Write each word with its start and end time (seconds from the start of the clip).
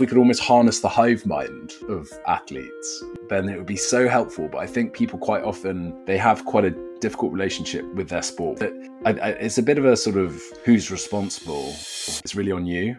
if 0.00 0.02
we 0.02 0.06
could 0.06 0.16
almost 0.16 0.40
harness 0.40 0.80
the 0.80 0.88
hive 0.88 1.26
mind 1.26 1.74
of 1.90 2.10
athletes, 2.26 3.04
then 3.28 3.50
it 3.50 3.58
would 3.58 3.66
be 3.66 3.76
so 3.76 4.08
helpful. 4.08 4.48
But 4.50 4.56
I 4.56 4.66
think 4.66 4.94
people 4.94 5.18
quite 5.18 5.44
often 5.44 5.94
they 6.06 6.16
have 6.16 6.46
quite 6.46 6.64
a 6.64 6.70
difficult 7.00 7.34
relationship 7.34 7.84
with 7.92 8.08
their 8.08 8.22
sport. 8.22 8.62
It's 8.62 9.58
a 9.58 9.62
bit 9.62 9.76
of 9.76 9.84
a 9.84 9.94
sort 9.98 10.16
of 10.16 10.42
who's 10.64 10.90
responsible. 10.90 11.68
It's 11.68 12.34
really 12.34 12.50
on 12.50 12.64
you. 12.64 12.96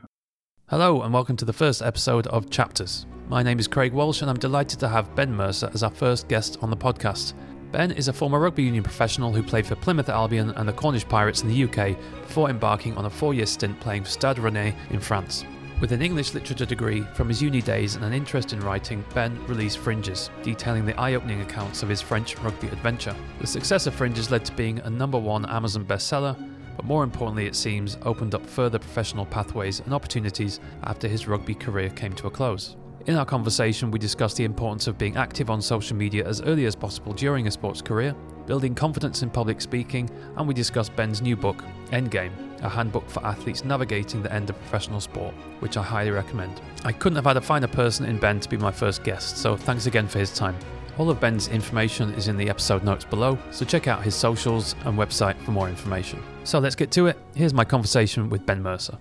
Hello, 0.70 1.02
and 1.02 1.12
welcome 1.12 1.36
to 1.38 1.44
the 1.46 1.52
first 1.52 1.82
episode 1.82 2.28
of 2.28 2.52
Chapters. 2.52 3.08
My 3.30 3.42
name 3.42 3.58
is 3.58 3.68
Craig 3.68 3.94
Walsh, 3.94 4.22
and 4.22 4.30
I'm 4.30 4.38
delighted 4.38 4.80
to 4.82 4.88
have 4.88 5.16
Ben 5.16 5.34
Mercer 5.34 5.72
as 5.74 5.82
our 5.82 5.90
first 5.90 6.28
guest 6.28 6.60
on 6.62 6.70
the 6.70 6.78
podcast. 6.78 7.34
Ben 7.72 7.90
is 7.90 8.10
a 8.10 8.14
former 8.14 8.40
rugby 8.40 8.62
union 8.62 8.84
professional 8.84 9.34
who 9.34 9.42
played 9.42 9.66
for 9.66 9.76
Plymouth 9.76 10.10
Albion 10.10 10.52
and 10.52 10.70
the 10.70 10.74
Cornish 10.74 11.08
Pirates 11.08 11.42
in 11.42 11.48
the 11.48 11.64
UK 11.64 11.98
before 12.22 12.52
embarking 12.52 12.96
on 12.96 13.06
a 13.06 13.10
four 13.10 13.34
year 13.34 13.48
stint 13.48 13.80
playing 13.80 14.04
for 14.04 14.12
Stade 14.12 14.38
Rouennais 14.38 14.76
in 14.92 15.00
France. 15.00 15.46
With 15.82 15.94
an 15.94 16.04
English 16.04 16.36
literature 16.36 16.68
degree 16.68 17.02
from 17.16 17.28
his 17.28 17.42
uni 17.42 17.60
days 17.60 17.96
and 17.96 18.06
an 18.06 18.14
interest 18.14 18.54
in 18.54 18.60
writing, 18.60 19.04
Ben 19.16 19.44
released 19.48 19.80
Fringes, 19.80 20.30
detailing 20.44 20.86
the 20.86 20.96
eye 21.00 21.16
opening 21.16 21.42
accounts 21.42 21.82
of 21.82 21.90
his 21.90 22.04
French 22.04 22.38
rugby 22.38 22.68
adventure. 22.68 23.16
The 23.40 23.48
success 23.48 23.88
of 23.88 23.96
Fringes 23.96 24.30
led 24.30 24.46
to 24.46 24.52
being 24.52 24.78
a 24.82 24.90
number 24.92 25.18
one 25.18 25.44
Amazon 25.48 25.84
bestseller, 25.84 26.38
but 26.78 26.86
more 26.86 27.04
importantly, 27.04 27.48
it 27.48 27.56
seems, 27.56 27.98
opened 28.04 28.36
up 28.36 28.46
further 28.46 28.78
professional 28.78 29.26
pathways 29.26 29.80
and 29.80 29.92
opportunities 29.92 30.60
after 30.84 31.08
his 31.08 31.28
rugby 31.28 31.56
career 31.56 31.90
came 31.90 32.14
to 32.14 32.28
a 32.28 32.32
close. 32.32 32.76
In 33.08 33.16
our 33.16 33.26
conversation, 33.26 33.90
we 33.90 33.98
discussed 33.98 34.38
the 34.38 34.44
importance 34.44 34.86
of 34.86 35.00
being 35.00 35.18
active 35.18 35.50
on 35.50 35.64
social 35.64 35.98
media 35.98 36.28
as 36.28 36.44
early 36.44 36.68
as 36.68 36.76
possible 36.76 37.14
during 37.14 37.48
a 37.48 37.52
sports 37.52 37.82
career, 37.82 38.16
building 38.46 38.76
confidence 38.76 39.24
in 39.24 39.30
public 39.30 39.62
speaking, 39.62 40.10
and 40.38 40.48
we 40.48 40.54
discussed 40.54 40.96
Ben's 40.96 41.22
new 41.22 41.36
book, 41.36 41.64
Endgame, 41.92 42.32
a 42.62 42.70
handbook 42.70 43.10
for 43.10 43.26
athletes 43.26 43.66
navigating 43.66 44.22
the 44.22 44.34
end 44.34 44.50
of 44.50 44.58
professional 44.58 45.00
sport, 45.00 45.34
which 45.60 45.78
I 45.78 45.84
highly 45.84 46.12
recommend. 46.12 46.62
I 46.84 46.92
couldn't 46.92 47.16
have 47.16 47.26
had 47.26 47.38
a 47.38 47.42
finer 47.42 47.68
person 47.68 48.06
in 48.06 48.18
Ben 48.18 48.40
to 48.40 48.50
be 48.50 48.58
my 48.58 48.72
first 48.72 49.04
guest, 49.04 49.38
so 49.38 49.56
thanks 49.56 49.86
again 49.86 50.08
for 50.08 50.20
his 50.20 50.34
time. 50.34 50.56
All 50.98 51.10
of 51.10 51.20
Ben's 51.20 51.48
information 51.48 52.14
is 52.14 52.28
in 52.28 52.38
the 52.38 52.50
episode 52.50 52.84
notes 52.84 53.06
below, 53.06 53.38
so 53.52 53.66
check 53.66 53.88
out 53.88 54.04
his 54.04 54.14
socials 54.14 54.76
and 54.86 54.98
website 54.98 55.42
for 55.44 55.52
more 55.52 55.70
information. 55.70 56.22
So 56.44 56.60
let's 56.60 56.76
get 56.76 56.92
to 56.92 57.08
it. 57.08 57.18
Here's 57.34 57.54
my 57.54 57.64
conversation 57.64 58.30
with 58.30 58.46
Ben 58.46 58.62
Mercer. 58.62 58.98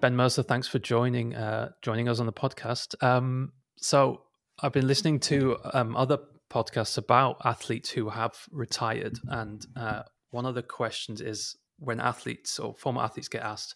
Ben 0.00 0.14
Mercer, 0.14 0.42
thanks 0.42 0.68
for 0.68 0.78
joining 0.78 1.34
uh, 1.34 1.70
joining 1.82 2.08
us 2.08 2.20
on 2.20 2.26
the 2.26 2.32
podcast. 2.32 3.02
Um, 3.02 3.52
so 3.76 4.22
I've 4.60 4.72
been 4.72 4.86
listening 4.86 5.20
to 5.20 5.56
um, 5.74 5.96
other 5.96 6.18
podcasts 6.50 6.98
about 6.98 7.36
athletes 7.44 7.90
who 7.90 8.10
have 8.10 8.34
retired, 8.50 9.18
and 9.28 9.66
uh, 9.76 10.02
one 10.30 10.46
of 10.46 10.54
the 10.54 10.62
questions 10.62 11.20
is 11.20 11.56
when 11.78 12.00
athletes 12.00 12.58
or 12.58 12.74
former 12.74 13.02
athletes 13.02 13.28
get 13.28 13.42
asked, 13.42 13.74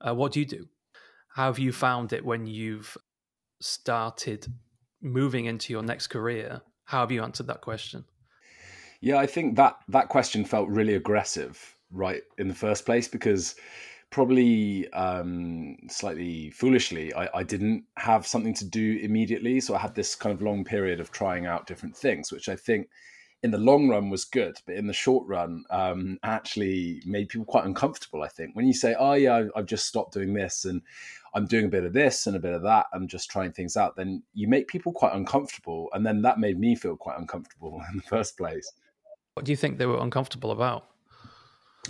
uh, 0.00 0.14
"What 0.14 0.32
do 0.32 0.40
you 0.40 0.46
do?" 0.46 0.68
How 1.34 1.46
have 1.46 1.58
you 1.58 1.72
found 1.72 2.12
it 2.12 2.24
when 2.24 2.46
you've 2.46 2.96
started 3.60 4.46
moving 5.00 5.46
into 5.46 5.72
your 5.72 5.82
next 5.82 6.08
career? 6.08 6.60
How 6.84 7.00
have 7.00 7.10
you 7.10 7.22
answered 7.22 7.46
that 7.46 7.62
question? 7.62 8.04
Yeah, 9.00 9.16
I 9.16 9.26
think 9.26 9.56
that 9.56 9.76
that 9.88 10.08
question 10.08 10.44
felt 10.44 10.68
really 10.68 10.94
aggressive 10.94 11.76
right 11.90 12.22
in 12.38 12.48
the 12.48 12.54
first 12.54 12.86
place 12.86 13.08
because 13.08 13.54
probably 14.12 14.92
um, 14.92 15.76
slightly 15.88 16.50
foolishly, 16.50 17.12
I, 17.14 17.28
I, 17.34 17.42
didn't 17.42 17.84
have 17.96 18.26
something 18.26 18.54
to 18.54 18.64
do 18.64 18.98
immediately. 19.02 19.58
So 19.58 19.74
I 19.74 19.78
had 19.78 19.94
this 19.94 20.14
kind 20.14 20.34
of 20.34 20.42
long 20.42 20.64
period 20.64 21.00
of 21.00 21.10
trying 21.10 21.46
out 21.46 21.66
different 21.66 21.96
things, 21.96 22.30
which 22.30 22.50
I 22.50 22.54
think 22.54 22.88
in 23.42 23.50
the 23.50 23.58
long 23.58 23.88
run 23.88 24.10
was 24.10 24.26
good, 24.26 24.58
but 24.66 24.76
in 24.76 24.86
the 24.86 24.92
short 24.92 25.26
run 25.26 25.64
um, 25.70 26.18
actually 26.22 27.02
made 27.06 27.30
people 27.30 27.46
quite 27.46 27.64
uncomfortable. 27.64 28.22
I 28.22 28.28
think 28.28 28.54
when 28.54 28.66
you 28.66 28.74
say, 28.74 28.94
"Oh 28.96 29.14
yeah, 29.14 29.46
I've 29.56 29.66
just 29.66 29.86
stopped 29.86 30.12
doing 30.12 30.34
this 30.34 30.66
and 30.66 30.82
I'm 31.34 31.46
doing 31.46 31.64
a 31.64 31.68
bit 31.68 31.84
of 31.84 31.94
this 31.94 32.26
and 32.26 32.36
a 32.36 32.40
bit 32.40 32.52
of 32.52 32.62
that, 32.62 32.86
I'm 32.92 33.08
just 33.08 33.30
trying 33.30 33.52
things 33.52 33.76
out," 33.76 33.96
then 33.96 34.22
you 34.34 34.46
make 34.46 34.68
people 34.68 34.92
quite 34.92 35.14
uncomfortable, 35.14 35.88
and 35.94 36.06
then 36.06 36.22
that 36.22 36.38
made 36.38 36.60
me 36.60 36.76
feel 36.76 36.96
quite 36.96 37.18
uncomfortable 37.18 37.82
in 37.90 37.96
the 37.96 38.02
first 38.04 38.36
place. 38.36 38.70
What 39.34 39.46
do 39.46 39.52
you 39.52 39.56
think 39.56 39.78
they 39.78 39.86
were 39.86 39.98
uncomfortable 39.98 40.50
about? 40.50 40.91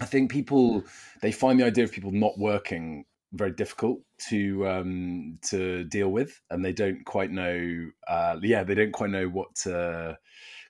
I 0.00 0.06
think 0.06 0.30
people 0.30 0.84
they 1.20 1.32
find 1.32 1.60
the 1.60 1.66
idea 1.66 1.84
of 1.84 1.92
people 1.92 2.12
not 2.12 2.38
working 2.38 3.04
very 3.32 3.52
difficult 3.52 4.00
to 4.28 4.66
um, 4.68 5.38
to 5.48 5.84
deal 5.84 6.08
with, 6.08 6.40
and 6.50 6.64
they 6.64 6.72
don't 6.72 7.04
quite 7.04 7.30
know. 7.30 7.90
Uh, 8.08 8.36
yeah, 8.42 8.62
they 8.64 8.74
don't 8.74 8.92
quite 8.92 9.10
know 9.10 9.28
what 9.28 9.54
to 9.56 10.18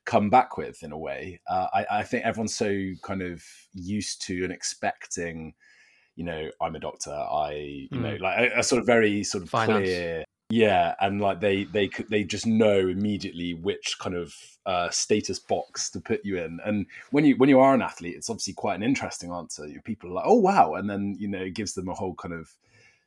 come 0.04 0.30
back 0.30 0.56
with 0.56 0.82
in 0.82 0.92
a 0.92 0.98
way. 0.98 1.40
Uh, 1.48 1.66
I, 1.72 1.86
I 1.90 2.02
think 2.02 2.24
everyone's 2.24 2.54
so 2.54 2.92
kind 3.02 3.22
of 3.22 3.42
used 3.72 4.22
to 4.22 4.44
and 4.44 4.52
expecting. 4.52 5.54
You 6.16 6.24
know, 6.24 6.50
I'm 6.60 6.76
a 6.76 6.80
doctor. 6.80 7.10
I, 7.10 7.88
you 7.90 7.98
mm. 7.98 8.00
know, 8.00 8.16
like 8.20 8.52
a, 8.52 8.58
a, 8.58 8.62
sort 8.62 8.80
of 8.80 8.86
very 8.86 9.24
sort 9.24 9.44
of 9.44 9.50
Finance. 9.50 9.84
clear 9.84 10.24
yeah, 10.52 10.94
and 11.00 11.18
like 11.18 11.40
they 11.40 11.64
they 11.64 11.88
they 12.10 12.24
just 12.24 12.46
know 12.46 12.78
immediately 12.78 13.54
which 13.54 13.96
kind 13.98 14.14
of 14.14 14.34
uh, 14.66 14.90
status 14.90 15.38
box 15.38 15.88
to 15.92 15.98
put 15.98 16.26
you 16.26 16.36
in. 16.36 16.60
And 16.62 16.84
when 17.10 17.24
you 17.24 17.36
when 17.38 17.48
you 17.48 17.58
are 17.58 17.72
an 17.72 17.80
athlete, 17.80 18.16
it's 18.16 18.28
obviously 18.28 18.52
quite 18.52 18.74
an 18.74 18.82
interesting 18.82 19.32
answer. 19.32 19.66
People 19.82 20.10
are 20.10 20.12
like, 20.12 20.26
"Oh 20.26 20.36
wow," 20.36 20.74
and 20.74 20.90
then 20.90 21.16
you 21.18 21.26
know 21.26 21.40
it 21.40 21.54
gives 21.54 21.72
them 21.72 21.88
a 21.88 21.94
whole 21.94 22.14
kind 22.14 22.34
of 22.34 22.54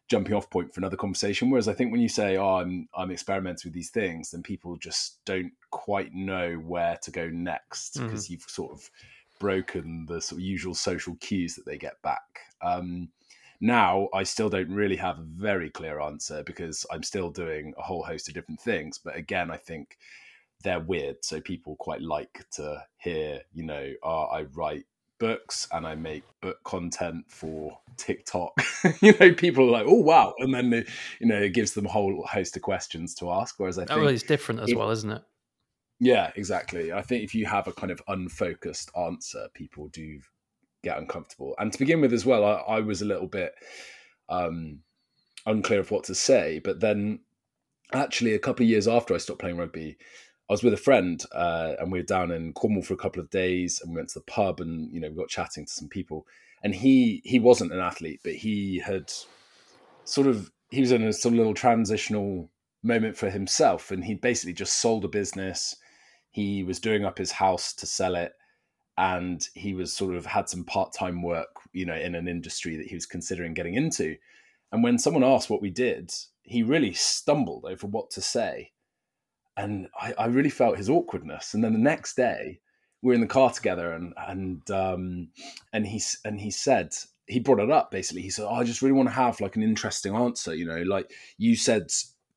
jumping 0.07 0.33
off 0.33 0.49
point 0.49 0.73
for 0.73 0.79
another 0.79 0.97
conversation. 0.97 1.51
Whereas 1.51 1.67
I 1.67 1.73
think 1.73 1.91
when 1.91 2.01
you 2.01 2.09
say, 2.09 2.35
"Oh, 2.35 2.55
I'm 2.55 2.89
I'm 2.97 3.11
experimenting 3.11 3.69
with 3.69 3.75
these 3.75 3.91
things," 3.91 4.31
then 4.31 4.41
people 4.41 4.75
just 4.77 5.23
don't 5.25 5.53
quite 5.69 6.15
know 6.15 6.55
where 6.55 6.97
to 7.03 7.11
go 7.11 7.29
next 7.29 7.93
because 7.93 8.25
mm-hmm. 8.25 8.33
you've 8.33 8.49
sort 8.49 8.71
of 8.71 8.89
broken 9.37 10.07
the 10.07 10.19
sort 10.19 10.39
of 10.39 10.45
usual 10.47 10.73
social 10.73 11.15
cues 11.19 11.53
that 11.53 11.67
they 11.67 11.77
get 11.77 12.01
back. 12.01 12.39
Um, 12.63 13.09
now, 13.61 14.09
I 14.13 14.23
still 14.23 14.49
don't 14.49 14.69
really 14.69 14.97
have 14.97 15.19
a 15.19 15.23
very 15.23 15.69
clear 15.69 15.99
answer 15.99 16.43
because 16.43 16.85
I'm 16.91 17.03
still 17.03 17.29
doing 17.29 17.73
a 17.77 17.81
whole 17.81 18.03
host 18.03 18.27
of 18.27 18.33
different 18.33 18.61
things. 18.61 18.97
But 18.97 19.15
again, 19.15 19.51
I 19.51 19.57
think 19.57 19.97
they're 20.63 20.79
weird. 20.79 21.17
So 21.23 21.39
people 21.39 21.75
quite 21.77 22.01
like 22.01 22.45
to 22.53 22.83
hear, 22.97 23.41
you 23.53 23.63
know, 23.63 23.93
oh, 24.03 24.23
I 24.25 24.43
write 24.53 24.85
books 25.19 25.67
and 25.71 25.87
I 25.87 25.95
make 25.95 26.23
book 26.41 26.61
content 26.63 27.25
for 27.29 27.79
TikTok. 27.97 28.59
you 29.01 29.13
know, 29.19 29.33
people 29.33 29.67
are 29.67 29.71
like, 29.71 29.85
oh 29.87 30.01
wow, 30.01 30.33
and 30.39 30.53
then 30.53 30.69
they, 30.69 30.85
you 31.19 31.27
know 31.27 31.41
it 31.41 31.53
gives 31.53 31.73
them 31.73 31.85
a 31.85 31.89
whole 31.89 32.25
host 32.29 32.55
of 32.55 32.61
questions 32.61 33.15
to 33.15 33.31
ask. 33.31 33.55
Whereas 33.57 33.77
I 33.77 33.83
oh, 33.83 33.85
think 33.85 33.99
oh, 33.99 34.07
it's 34.07 34.23
different 34.23 34.61
as 34.61 34.69
if, 34.69 34.77
well, 34.77 34.91
isn't 34.91 35.11
it? 35.11 35.23
Yeah, 35.99 36.31
exactly. 36.35 36.91
I 36.91 37.01
think 37.01 37.23
if 37.23 37.33
you 37.33 37.45
have 37.45 37.67
a 37.67 37.71
kind 37.71 37.91
of 37.91 38.01
unfocused 38.07 38.91
answer, 38.97 39.47
people 39.53 39.87
do 39.87 40.19
get 40.85 40.97
uncomfortable. 40.97 41.55
And 41.57 41.71
to 41.71 41.79
begin 41.79 42.01
with, 42.01 42.13
as 42.13 42.25
well, 42.25 42.45
I, 42.45 42.75
I 42.75 42.79
was 42.79 43.01
a 43.01 43.05
little 43.05 43.27
bit 43.27 43.53
um, 44.29 44.79
unclear 45.45 45.81
of 45.81 45.91
what 45.91 46.05
to 46.05 46.15
say. 46.15 46.61
But 46.63 46.79
then, 46.79 47.19
actually, 47.93 48.33
a 48.33 48.39
couple 48.39 48.63
of 48.63 48.69
years 48.69 48.87
after 48.87 49.13
I 49.13 49.17
stopped 49.17 49.39
playing 49.39 49.57
rugby, 49.57 49.97
I 50.49 50.53
was 50.53 50.63
with 50.63 50.73
a 50.73 50.77
friend 50.77 51.23
uh, 51.31 51.73
and 51.79 51.91
we 51.91 51.99
were 51.99 52.05
down 52.05 52.31
in 52.31 52.53
Cornwall 52.53 52.83
for 52.83 52.93
a 52.93 52.97
couple 52.97 53.19
of 53.19 53.31
days 53.31 53.81
and 53.81 53.91
we 53.91 53.97
went 53.97 54.09
to 54.09 54.19
the 54.19 54.25
pub 54.25 54.59
and 54.59 54.91
you 54.93 54.99
know 54.99 55.09
we 55.09 55.15
got 55.15 55.27
chatting 55.27 55.65
to 55.65 55.71
some 55.71 55.89
people 55.89 56.27
and 56.63 56.75
he 56.75 57.21
he 57.25 57.39
wasn't 57.39 57.71
an 57.71 57.79
athlete 57.79 58.19
but 58.23 58.33
he 58.33 58.79
had 58.79 59.11
sort 60.03 60.27
of 60.27 60.51
he 60.69 60.81
was 60.81 60.91
in 60.91 61.01
a 61.01 61.29
little 61.29 61.55
transitional 61.55 62.51
moment 62.83 63.17
for 63.17 63.31
himself 63.31 63.89
and 63.89 64.03
he 64.03 64.13
basically 64.13 64.53
just 64.53 64.79
sold 64.79 65.03
a 65.03 65.07
business 65.07 65.75
he 66.29 66.63
was 66.63 66.79
doing 66.79 67.05
up 67.05 67.17
his 67.17 67.31
house 67.31 67.73
to 67.73 67.87
sell 67.87 68.13
it 68.13 68.33
and 68.97 69.47
he 69.53 69.73
was 69.73 69.91
sort 69.91 70.15
of 70.15 70.25
had 70.25 70.47
some 70.47 70.63
part-time 70.63 71.21
work 71.21 71.49
you 71.73 71.85
know 71.85 71.95
in 71.95 72.15
an 72.15 72.27
industry 72.27 72.77
that 72.77 72.87
he 72.87 72.95
was 72.95 73.05
considering 73.05 73.53
getting 73.53 73.75
into. 73.75 74.15
And 74.71 74.83
when 74.83 74.97
someone 74.97 75.23
asked 75.23 75.49
what 75.49 75.61
we 75.61 75.69
did 75.69 76.11
he 76.45 76.63
really 76.63 76.93
stumbled 76.93 77.65
over 77.67 77.87
what 77.87 78.11
to 78.11 78.21
say. 78.21 78.71
And 79.57 79.87
I, 79.99 80.13
I 80.17 80.25
really 80.27 80.49
felt 80.49 80.77
his 80.77 80.89
awkwardness. 80.89 81.53
And 81.53 81.63
then 81.63 81.73
the 81.73 81.79
next 81.79 82.15
day 82.15 82.59
we 83.01 83.09
were 83.09 83.13
in 83.15 83.21
the 83.21 83.27
car 83.27 83.51
together 83.51 83.91
and 83.91 84.13
and 84.17 84.69
um 84.71 85.29
and 85.73 85.85
he 85.85 86.01
and 86.23 86.39
he 86.39 86.51
said 86.51 86.93
he 87.27 87.39
brought 87.39 87.59
it 87.59 87.71
up 87.71 87.91
basically. 87.91 88.21
He 88.21 88.29
said 88.29 88.45
oh, 88.45 88.55
i 88.55 88.63
just 88.63 88.81
really 88.81 88.93
want 88.93 89.09
to 89.09 89.15
have 89.15 89.41
like 89.41 89.55
an 89.55 89.63
interesting 89.63 90.15
answer 90.15 90.55
you 90.55 90.65
know 90.65 90.81
like 90.83 91.11
you 91.37 91.55
said 91.55 91.87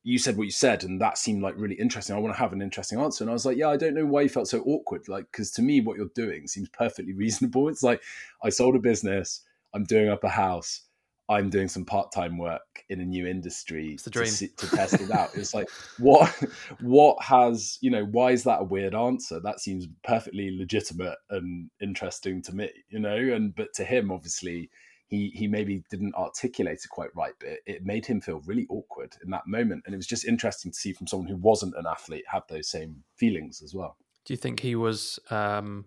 you 0.09 0.19
said 0.19 0.39
what 0.39 0.45
you 0.45 0.51
said 0.51 0.85
and 0.85 1.01
that 1.03 1.19
seemed 1.19 1.43
like 1.43 1.55
really 1.59 1.75
interesting. 1.75 2.17
I 2.17 2.19
want 2.19 2.35
to 2.35 2.41
have 2.41 2.55
an 2.55 2.63
interesting 2.63 2.99
answer. 2.99 3.23
And 3.23 3.31
i 3.31 3.35
was 3.35 3.45
like 3.45 3.59
yeah 3.59 3.69
i 3.69 3.77
don't 3.77 3.95
know 3.95 4.07
why 4.07 4.23
you 4.23 4.29
felt 4.31 4.49
so 4.49 4.63
awkward 4.63 5.07
like 5.07 5.27
because 5.31 5.51
to 5.53 5.63
me 5.63 5.83
what 5.83 5.99
you're 5.99 6.11
doing 6.15 6.47
seems 6.47 6.69
perfectly 6.71 7.13
reasonable. 7.25 7.69
It's 7.69 7.83
like 7.83 8.03
i 8.43 8.49
sold 8.49 8.75
a 8.75 8.79
business 8.79 9.43
i'm 9.75 9.85
doing 9.85 10.09
up 10.09 10.25
a 10.25 10.29
house 10.29 10.83
i'm 11.29 11.51
doing 11.51 11.69
some 11.69 11.85
part-time 11.85 12.39
work 12.39 12.85
in 12.89 13.01
a 13.01 13.05
new 13.05 13.27
industry 13.27 13.93
It's 13.93 14.05
to, 14.05 14.27
see, 14.27 14.49
to, 14.49 14.71
test 14.71 14.95
it 14.99 15.11
out. 15.11 15.35
It's 15.35 15.53
like 15.53 15.69
what 15.99 16.35
what 16.81 17.23
has 17.23 17.77
you 17.83 17.91
know 17.91 18.05
why 18.07 18.31
is 18.31 18.45
that 18.45 18.63
a 18.63 18.65
weird 18.65 18.95
answer? 18.95 19.41
That 19.41 19.61
seems 19.61 19.87
perfectly 20.05 20.57
legitimate 20.57 21.19
and 21.29 21.69
interesting 21.83 22.41
to 22.43 22.55
me 22.55 22.71
you 22.89 22.99
know? 22.99 23.17
And 23.17 23.55
but 23.55 23.75
to 23.75 23.85
him 23.85 24.11
obviously 24.11 24.71
he 25.09 25.31
he 25.35 25.47
maybe 25.47 25.83
didn't 25.91 26.15
articulate 26.15 26.81
it 26.85 26.89
quite 26.91 27.15
right, 27.17 27.33
but 27.41 27.49
it, 27.49 27.61
it, 27.67 27.85
made 27.85 28.07
him 28.07 28.21
feel 28.21 28.41
really 28.47 28.67
awkward 28.69 29.17
in 29.25 29.31
that 29.31 29.47
moment. 29.47 29.83
And 29.85 29.95
it 29.95 29.97
was 29.97 30.07
just 30.07 30.27
interesting 30.27 30.71
to 30.71 30.79
see 30.79 30.93
from 30.93 31.07
someone 31.07 31.29
who 31.29 31.37
wasn't 31.37 31.75
an 31.77 31.87
athlete 31.87 32.25
have 32.31 32.45
those 32.49 32.69
same 32.69 33.03
feelings 33.17 33.63
as 33.63 33.75
well. 33.75 33.97
Do 34.25 34.33
you 34.33 34.37
think 34.37 34.61
he 34.61 34.75
was 34.75 35.19
um, 35.31 35.87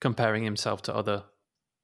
comparing 0.00 0.44
himself 0.44 0.82
to 0.82 0.94
other 0.94 1.24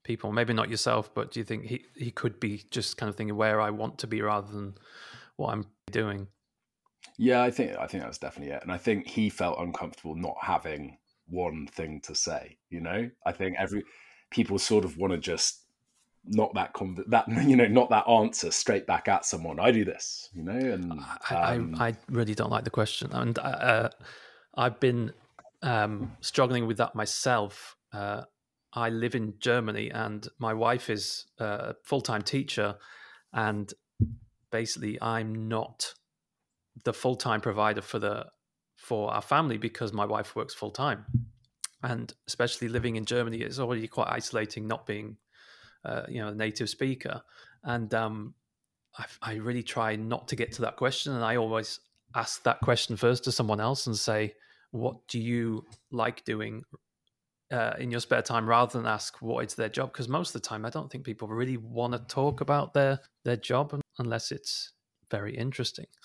people? 0.04 0.30
Maybe 0.30 0.52
not 0.52 0.70
yourself, 0.70 1.12
but 1.14 1.32
do 1.32 1.40
you 1.40 1.44
think 1.44 1.64
he, 1.64 1.84
he 1.96 2.10
could 2.10 2.38
be 2.38 2.64
just 2.70 2.98
kind 2.98 3.08
of 3.08 3.16
thinking 3.16 3.36
where 3.36 3.60
I 3.60 3.70
want 3.70 3.98
to 3.98 4.06
be 4.06 4.20
rather 4.20 4.52
than 4.52 4.74
what 5.36 5.52
I'm 5.52 5.66
doing. 5.90 6.28
Yeah, 7.18 7.42
I 7.42 7.50
think 7.50 7.76
I 7.78 7.86
think 7.86 8.02
that's 8.02 8.18
definitely 8.18 8.54
it, 8.54 8.62
and 8.62 8.72
I 8.72 8.78
think 8.78 9.06
he 9.06 9.28
felt 9.28 9.60
uncomfortable 9.60 10.16
not 10.16 10.36
having 10.40 10.98
one 11.28 11.66
thing 11.66 12.00
to 12.02 12.14
say. 12.14 12.58
You 12.70 12.80
know, 12.80 13.10
I 13.24 13.32
think 13.32 13.56
every 13.58 13.84
people 14.30 14.58
sort 14.58 14.84
of 14.84 14.96
want 14.96 15.12
to 15.12 15.18
just 15.18 15.63
not 16.26 16.54
that 16.54 16.72
conv- 16.72 17.08
that 17.08 17.26
you 17.48 17.56
know 17.56 17.66
not 17.66 17.90
that 17.90 18.08
answer 18.08 18.50
straight 18.50 18.86
back 18.86 19.08
at 19.08 19.24
someone. 19.24 19.60
I 19.60 19.70
do 19.70 19.84
this, 19.84 20.28
you 20.32 20.42
know, 20.42 20.52
and 20.52 21.00
I, 21.30 21.54
um, 21.54 21.74
I, 21.78 21.88
I 21.88 21.96
really 22.08 22.34
don't 22.34 22.50
like 22.50 22.64
the 22.64 22.70
question, 22.70 23.10
and 23.12 23.38
uh, 23.38 23.42
uh, 23.42 23.88
I've 24.56 24.80
been 24.80 25.12
um, 25.62 26.16
struggling 26.20 26.66
with 26.66 26.78
that 26.78 26.94
myself. 26.94 27.76
Uh, 27.92 28.22
I 28.72 28.88
live 28.88 29.14
in 29.14 29.34
Germany, 29.38 29.90
and 29.90 30.26
my 30.38 30.52
wife 30.52 30.90
is 30.90 31.26
a 31.38 31.74
full 31.82 32.00
time 32.00 32.22
teacher, 32.22 32.76
and 33.32 33.72
basically, 34.50 35.00
I'm 35.00 35.48
not 35.48 35.94
the 36.84 36.92
full 36.92 37.16
time 37.16 37.40
provider 37.40 37.82
for 37.82 37.98
the 37.98 38.26
for 38.76 39.12
our 39.12 39.22
family 39.22 39.56
because 39.56 39.92
my 39.92 40.04
wife 40.04 40.34
works 40.34 40.54
full 40.54 40.70
time, 40.70 41.04
and 41.82 42.12
especially 42.26 42.68
living 42.68 42.96
in 42.96 43.04
Germany, 43.04 43.38
it's 43.38 43.58
already 43.58 43.86
quite 43.86 44.08
isolating 44.08 44.66
not 44.66 44.86
being, 44.86 45.16
uh, 45.84 46.02
you 46.08 46.20
know, 46.20 46.28
a 46.28 46.34
native 46.34 46.68
speaker, 46.68 47.22
and 47.64 47.92
um, 47.94 48.34
I, 48.98 49.04
I 49.22 49.34
really 49.34 49.62
try 49.62 49.96
not 49.96 50.28
to 50.28 50.36
get 50.36 50.52
to 50.52 50.62
that 50.62 50.76
question, 50.76 51.14
and 51.14 51.24
I 51.24 51.36
always 51.36 51.80
ask 52.14 52.42
that 52.44 52.60
question 52.60 52.96
first 52.96 53.24
to 53.24 53.32
someone 53.32 53.60
else 53.60 53.86
and 53.86 53.96
say, 53.96 54.34
"What 54.70 55.06
do 55.08 55.20
you 55.20 55.64
like 55.90 56.24
doing 56.24 56.62
uh, 57.52 57.74
in 57.78 57.90
your 57.90 58.00
spare 58.00 58.22
time? 58.22 58.48
rather 58.48 58.78
than 58.78 58.86
ask 58.86 59.20
what 59.20 59.44
is 59.44 59.54
their 59.54 59.68
job 59.68 59.92
because 59.92 60.08
most 60.08 60.34
of 60.34 60.42
the 60.42 60.48
time 60.48 60.64
i 60.64 60.70
don't 60.70 60.90
think 60.90 61.04
people 61.04 61.28
really 61.28 61.56
want 61.56 61.92
to 61.92 61.98
talk 62.00 62.40
about 62.40 62.74
their 62.74 62.98
their 63.24 63.36
job 63.36 63.80
unless 63.98 64.32
it's 64.32 64.72
very 65.10 65.36
interesting. 65.36 65.86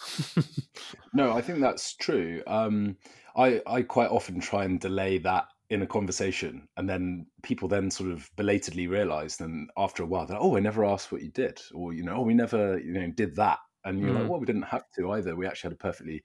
No 1.13 1.31
i 1.33 1.41
think 1.41 1.59
that's 1.59 1.95
true. 1.95 2.43
Um, 2.45 2.97
i 3.35 3.61
i 3.65 3.81
quite 3.81 4.11
often 4.11 4.39
try 4.39 4.65
and 4.65 4.79
delay 4.79 5.17
that 5.19 5.45
in 5.69 5.81
a 5.83 5.87
conversation 5.87 6.67
and 6.77 6.89
then 6.89 7.25
people 7.43 7.67
then 7.67 7.91
sort 7.91 8.11
of 8.11 8.29
belatedly 8.35 8.87
realize 8.87 9.39
and 9.39 9.69
after 9.77 10.01
a 10.01 10.05
while 10.05 10.25
that 10.25 10.39
oh 10.39 10.57
i 10.57 10.59
never 10.59 10.83
asked 10.83 11.11
what 11.11 11.21
you 11.21 11.29
did 11.29 11.61
or 11.75 11.93
you 11.93 12.03
know 12.03 12.15
oh 12.17 12.21
we 12.21 12.33
never 12.33 12.79
you 12.79 12.93
know 12.93 13.07
did 13.15 13.35
that 13.35 13.59
and 13.85 13.99
you're 13.99 14.09
mm. 14.09 14.19
like 14.21 14.29
well 14.29 14.39
we 14.39 14.45
didn't 14.45 14.63
have 14.63 14.83
to 14.95 15.11
either 15.11 15.35
we 15.35 15.45
actually 15.45 15.69
had 15.69 15.75
a 15.75 15.83
perfectly 15.83 16.23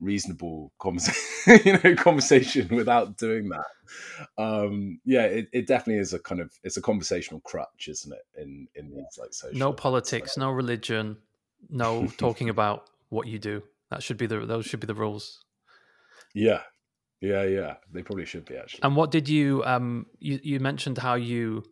reasonable 0.00 0.72
conversation, 0.78 1.60
you 1.64 1.78
know, 1.78 1.94
conversation 1.96 2.68
without 2.74 3.16
doing 3.16 3.48
that. 3.48 4.42
Um, 4.42 5.00
yeah, 5.04 5.24
it, 5.24 5.48
it 5.52 5.66
definitely 5.66 6.00
is 6.00 6.12
a 6.12 6.18
kind 6.18 6.40
of 6.40 6.52
it's 6.62 6.76
a 6.76 6.82
conversational 6.82 7.40
crutch, 7.40 7.88
isn't 7.88 8.12
it? 8.12 8.40
In 8.40 8.68
in 8.74 8.90
these 8.90 9.18
like 9.18 9.32
social 9.32 9.58
no 9.58 9.72
politics, 9.72 10.36
no 10.36 10.50
religion, 10.50 11.16
no 11.68 12.06
talking 12.18 12.48
about 12.48 12.88
what 13.08 13.26
you 13.26 13.38
do. 13.38 13.62
That 13.90 14.02
should 14.02 14.18
be 14.18 14.26
the 14.26 14.40
those 14.40 14.66
should 14.66 14.80
be 14.80 14.86
the 14.86 14.94
rules. 14.94 15.44
Yeah, 16.34 16.60
yeah, 17.20 17.44
yeah. 17.44 17.74
They 17.92 18.02
probably 18.02 18.26
should 18.26 18.44
be 18.44 18.56
actually. 18.56 18.80
And 18.82 18.96
what 18.96 19.10
did 19.10 19.28
you 19.28 19.64
um 19.64 20.06
you 20.18 20.40
you 20.42 20.60
mentioned 20.60 20.98
how 20.98 21.14
you 21.14 21.64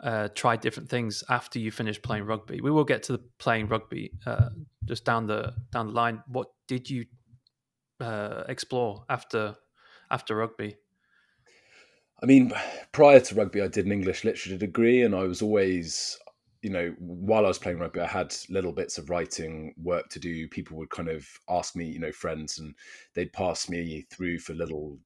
uh, 0.00 0.28
tried 0.34 0.60
different 0.60 0.88
things 0.88 1.24
after 1.28 1.58
you 1.58 1.70
finished 1.70 2.02
playing 2.02 2.24
rugby. 2.24 2.60
We 2.60 2.70
will 2.70 2.84
get 2.84 3.02
to 3.04 3.12
the 3.12 3.22
playing 3.38 3.68
rugby 3.68 4.12
uh, 4.26 4.50
just 4.84 5.04
down 5.04 5.26
the 5.26 5.54
down 5.72 5.88
the 5.88 5.92
line. 5.92 6.22
What 6.28 6.48
did 6.68 6.90
you 6.90 7.06
uh, 8.00 8.44
explore 8.48 9.04
after 9.08 9.56
after 10.10 10.36
rugby? 10.36 10.76
I 12.22 12.26
mean, 12.26 12.52
prior 12.92 13.20
to 13.20 13.34
rugby, 13.34 13.60
I 13.60 13.68
did 13.68 13.86
an 13.86 13.92
English 13.92 14.24
literature 14.24 14.56
degree, 14.56 15.02
and 15.02 15.14
I 15.14 15.24
was 15.24 15.42
always, 15.42 16.18
you 16.66 16.72
know, 16.72 16.92
while 16.98 17.44
I 17.44 17.48
was 17.48 17.60
playing 17.60 17.78
rugby, 17.78 18.00
I 18.00 18.08
had 18.08 18.34
little 18.48 18.72
bits 18.72 18.98
of 18.98 19.08
writing 19.08 19.72
work 19.80 20.08
to 20.08 20.18
do. 20.18 20.48
People 20.48 20.76
would 20.78 20.90
kind 20.90 21.08
of 21.08 21.24
ask 21.48 21.76
me, 21.76 21.84
you 21.84 22.00
know, 22.00 22.10
friends, 22.10 22.58
and 22.58 22.74
they'd 23.14 23.32
pass 23.32 23.68
me 23.68 24.04
through 24.10 24.40
for 24.40 24.52
little 24.52 24.98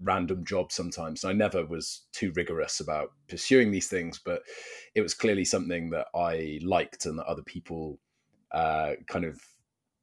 random 0.00 0.44
jobs 0.44 0.74
sometimes. 0.74 1.24
I 1.24 1.32
never 1.34 1.64
was 1.64 2.06
too 2.12 2.32
rigorous 2.34 2.80
about 2.80 3.12
pursuing 3.28 3.70
these 3.70 3.86
things, 3.86 4.18
but 4.18 4.42
it 4.96 5.00
was 5.00 5.14
clearly 5.14 5.44
something 5.44 5.90
that 5.90 6.08
I 6.16 6.58
liked 6.64 7.06
and 7.06 7.16
that 7.20 7.26
other 7.26 7.44
people 7.44 8.00
uh, 8.50 8.94
kind 9.06 9.24
of 9.24 9.40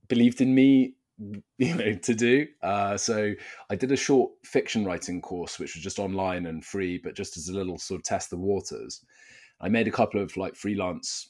believed 0.08 0.40
in 0.40 0.56
me 0.56 0.94
you 1.58 1.76
know 1.76 1.94
to 1.94 2.14
do 2.14 2.46
uh, 2.62 2.98
so 2.98 3.34
i 3.70 3.76
did 3.76 3.90
a 3.90 3.96
short 3.96 4.34
fiction 4.44 4.84
writing 4.84 5.22
course 5.22 5.58
which 5.58 5.74
was 5.74 5.82
just 5.82 5.98
online 5.98 6.46
and 6.46 6.66
free 6.66 6.98
but 6.98 7.16
just 7.16 7.38
as 7.38 7.48
a 7.48 7.54
little 7.54 7.78
sort 7.78 8.00
of 8.00 8.04
test 8.04 8.30
the 8.30 8.38
waters 8.38 9.06
i 9.62 9.70
made 9.70 9.88
a 9.88 9.92
couple 9.92 10.22
of 10.22 10.36
like 10.38 10.56
freelance 10.56 11.30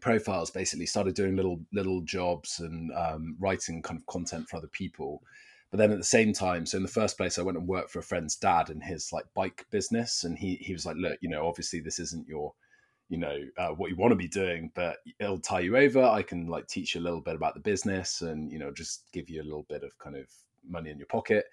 profiles 0.00 0.50
basically 0.50 0.86
started 0.86 1.14
doing 1.14 1.34
little 1.34 1.60
little 1.72 2.00
jobs 2.02 2.60
and 2.60 2.92
um, 2.92 3.36
writing 3.40 3.82
kind 3.82 3.98
of 3.98 4.06
content 4.06 4.48
for 4.48 4.56
other 4.56 4.68
people. 4.68 5.22
But 5.70 5.78
then 5.78 5.92
at 5.92 5.98
the 5.98 6.04
same 6.04 6.32
time 6.32 6.66
so 6.66 6.76
in 6.76 6.82
the 6.82 6.88
first 6.88 7.16
place 7.16 7.38
i 7.38 7.42
went 7.42 7.58
and 7.58 7.66
worked 7.66 7.90
for 7.90 8.00
a 8.00 8.04
friend's 8.04 8.36
dad 8.36 8.70
in 8.70 8.80
his 8.80 9.12
like 9.12 9.24
bike 9.34 9.66
business. 9.70 10.24
And 10.24 10.38
he 10.38 10.56
he 10.56 10.72
was 10.72 10.86
like 10.86 10.96
look 10.96 11.18
you 11.20 11.28
know 11.28 11.46
obviously 11.46 11.80
this 11.80 11.98
isn't 11.98 12.28
your 12.28 12.52
you 13.08 13.18
know 13.18 13.36
uh, 13.58 13.70
what 13.70 13.90
you 13.90 13.96
want 13.96 14.12
to 14.12 14.16
be 14.16 14.28
doing 14.28 14.70
but 14.74 14.98
it'll 15.18 15.40
tie 15.40 15.60
you 15.60 15.76
over. 15.76 16.02
I 16.02 16.22
can 16.22 16.46
like 16.46 16.68
teach 16.68 16.94
you 16.94 17.00
a 17.00 17.02
little 17.04 17.20
bit 17.20 17.34
about 17.34 17.54
the 17.54 17.60
business 17.60 18.22
and 18.22 18.52
you 18.52 18.58
know 18.58 18.72
just 18.72 19.04
give 19.12 19.28
you 19.28 19.42
a 19.42 19.44
little 19.44 19.66
bit 19.68 19.82
of 19.82 19.96
kind 19.98 20.16
of 20.16 20.26
money 20.68 20.90
in 20.90 20.98
your 20.98 21.06
pocket. 21.06 21.46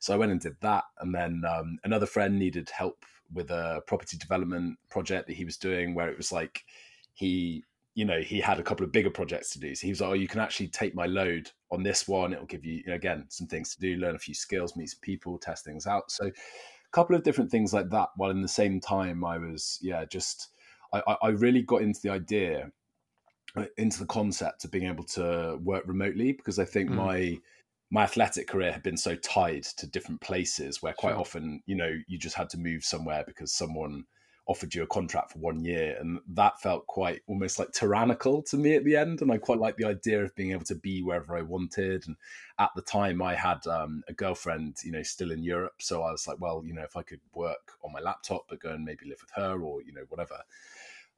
So 0.00 0.14
i 0.14 0.16
went 0.16 0.32
and 0.32 0.40
did 0.40 0.56
that. 0.60 0.84
And 1.00 1.14
then 1.14 1.42
um, 1.48 1.78
another 1.84 2.06
friend 2.06 2.38
needed 2.38 2.70
help 2.70 3.04
with 3.32 3.50
a 3.50 3.82
property 3.86 4.16
development 4.16 4.78
project 4.90 5.26
that 5.26 5.34
he 5.34 5.44
was 5.44 5.56
doing 5.56 5.94
where 5.94 6.08
it 6.08 6.16
was 6.16 6.32
like 6.32 6.64
he 7.14 7.64
you 7.94 8.04
know 8.04 8.20
he 8.20 8.40
had 8.40 8.58
a 8.58 8.62
couple 8.62 8.84
of 8.84 8.92
bigger 8.92 9.10
projects 9.10 9.50
to 9.50 9.60
do. 9.60 9.74
So 9.74 9.86
he 9.86 9.92
was 9.92 10.00
like 10.00 10.10
oh 10.10 10.14
you 10.14 10.28
can 10.28 10.40
actually 10.40 10.68
take 10.68 10.94
my 10.94 11.06
load 11.06 11.50
on 11.70 11.82
this 11.82 12.08
one. 12.08 12.32
It'll 12.32 12.46
give 12.46 12.64
you, 12.64 12.74
you 12.74 12.86
know, 12.86 12.94
again 12.94 13.26
some 13.28 13.46
things 13.46 13.74
to 13.74 13.80
do 13.80 13.96
learn 13.96 14.14
a 14.14 14.18
few 14.18 14.34
skills 14.34 14.76
meet 14.76 14.90
some 14.90 15.00
people 15.02 15.38
test 15.38 15.64
things 15.64 15.86
out. 15.86 16.10
So 16.10 16.26
a 16.26 16.32
couple 16.92 17.16
of 17.16 17.22
different 17.22 17.50
things 17.50 17.72
like 17.72 17.90
that 17.90 18.10
while 18.16 18.30
in 18.30 18.42
the 18.42 18.48
same 18.48 18.78
time 18.78 19.24
i 19.24 19.38
was 19.38 19.78
yeah 19.80 20.04
just 20.04 20.50
I, 20.92 21.16
I 21.22 21.28
really 21.28 21.62
got 21.62 21.82
into 21.82 22.00
the 22.00 22.10
idea, 22.10 22.70
uh, 23.56 23.64
into 23.76 23.98
the 23.98 24.06
concept 24.06 24.64
of 24.64 24.70
being 24.70 24.86
able 24.86 25.04
to 25.04 25.58
work 25.62 25.84
remotely 25.86 26.32
because 26.32 26.58
I 26.58 26.64
think 26.64 26.90
mm. 26.90 26.94
my 26.94 27.38
my 27.92 28.04
athletic 28.04 28.48
career 28.48 28.72
had 28.72 28.82
been 28.82 28.96
so 28.96 29.14
tied 29.16 29.62
to 29.62 29.86
different 29.86 30.22
places 30.22 30.82
where 30.82 30.94
quite 30.94 31.12
sure. 31.12 31.20
often 31.20 31.62
you 31.66 31.76
know 31.76 31.94
you 32.08 32.18
just 32.18 32.34
had 32.34 32.48
to 32.48 32.58
move 32.58 32.82
somewhere 32.82 33.22
because 33.26 33.52
someone 33.52 34.04
offered 34.46 34.74
you 34.74 34.82
a 34.82 34.86
contract 34.86 35.30
for 35.30 35.38
one 35.38 35.62
year 35.62 35.96
and 36.00 36.18
that 36.26 36.60
felt 36.60 36.84
quite 36.86 37.20
almost 37.28 37.58
like 37.58 37.70
tyrannical 37.70 38.42
to 38.42 38.56
me 38.56 38.74
at 38.74 38.84
the 38.84 38.96
end 38.96 39.20
and 39.20 39.30
i 39.30 39.36
quite 39.36 39.60
like 39.60 39.76
the 39.76 39.84
idea 39.84 40.24
of 40.24 40.34
being 40.34 40.50
able 40.50 40.64
to 40.64 40.74
be 40.74 41.02
wherever 41.02 41.36
i 41.36 41.42
wanted 41.42 42.02
and 42.06 42.16
at 42.58 42.70
the 42.74 42.82
time 42.82 43.22
i 43.22 43.34
had 43.34 43.64
um, 43.66 44.02
a 44.08 44.12
girlfriend 44.12 44.74
you 44.82 44.90
know 44.90 45.02
still 45.02 45.30
in 45.30 45.44
europe 45.44 45.74
so 45.78 46.02
i 46.02 46.10
was 46.10 46.26
like 46.26 46.40
well 46.40 46.62
you 46.64 46.72
know 46.72 46.82
if 46.82 46.96
i 46.96 47.02
could 47.02 47.20
work 47.34 47.72
on 47.84 47.92
my 47.92 48.00
laptop 48.00 48.46
but 48.48 48.58
go 48.58 48.70
and 48.70 48.84
maybe 48.84 49.06
live 49.06 49.20
with 49.20 49.30
her 49.36 49.62
or 49.62 49.82
you 49.82 49.92
know 49.92 50.04
whatever 50.08 50.38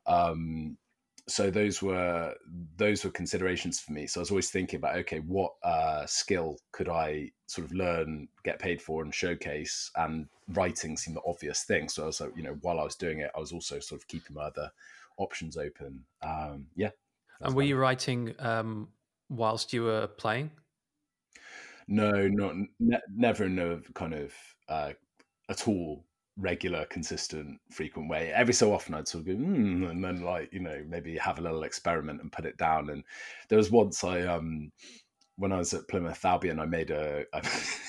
um, 0.07 0.77
so 1.27 1.51
those 1.51 1.81
were 1.81 2.35
those 2.77 3.05
were 3.05 3.11
considerations 3.11 3.81
for 3.81 3.93
me. 3.93 4.07
So 4.07 4.21
I 4.21 4.23
was 4.23 4.31
always 4.31 4.51
thinking 4.51 4.79
about 4.79 4.97
okay, 4.99 5.21
what 5.21 5.53
uh, 5.63 6.05
skill 6.07 6.59
could 6.73 6.89
I 6.89 7.31
sort 7.47 7.67
of 7.67 7.73
learn, 7.73 8.29
get 8.45 8.59
paid 8.59 8.83
for, 8.83 9.03
and 9.03 9.15
showcase? 9.15 9.91
And 9.97 10.27
writing 10.53 10.97
seemed 10.97 11.17
the 11.17 11.23
obvious 11.27 11.63
thing. 11.65 11.89
So 11.89 12.03
I 12.03 12.07
was 12.07 12.21
like, 12.21 12.37
you 12.37 12.43
know, 12.43 12.59
while 12.61 12.79
I 12.79 12.85
was 12.85 12.97
doing 12.97 13.21
it, 13.21 13.31
I 13.35 13.41
was 13.41 13.53
also 13.53 13.79
sort 13.79 14.01
of 14.01 14.09
keeping 14.09 14.37
my 14.37 14.45
other 14.45 14.71
options 15.17 15.57
open. 15.57 16.05
Um, 16.23 16.67
yeah. 16.77 16.91
And 17.41 17.55
were 17.55 17.63
you 17.63 17.77
writing 17.77 18.35
um, 18.39 18.89
whilst 19.31 19.73
you 19.73 19.85
were 19.85 20.07
playing? 20.07 20.51
No, 21.89 22.29
not 22.29 22.55
ne- 22.81 22.99
never 23.15 23.45
in 23.45 23.59
a 23.59 23.81
kind 23.95 24.15
of 24.15 24.35
uh, 24.69 24.93
at 25.49 25.69
all 25.69 26.05
regular, 26.37 26.85
consistent, 26.87 27.61
frequent 27.71 28.09
way. 28.09 28.33
Every 28.33 28.55
so 28.55 28.73
often, 28.73 28.95
I'd 28.95 29.09
sort 29.09 29.23
of 29.23 29.27
go, 29.27 29.35
mm, 29.35 29.91
and 29.91 30.03
then 30.05 30.23
like 30.23 30.53
you 30.53 30.61
know 30.61 30.83
maybe 30.89 31.17
have 31.19 31.39
a 31.39 31.43
little 31.43 31.63
experiment 31.65 32.21
and 32.21 32.33
put 32.33 32.47
it 32.47 32.57
down. 32.57 32.91
And 32.91 33.05
there 33.49 33.59
was 33.59 33.71
once 33.71 34.05
I 34.05 34.23
um 34.23 34.73
when 35.37 35.51
I 35.51 35.59
was 35.59 35.75
at 35.75 35.89
Plymouth 35.89 36.25
Albion, 36.25 36.61
I 36.61 36.67
made 36.67 36.91
a, 36.91 37.25
a 37.33 37.43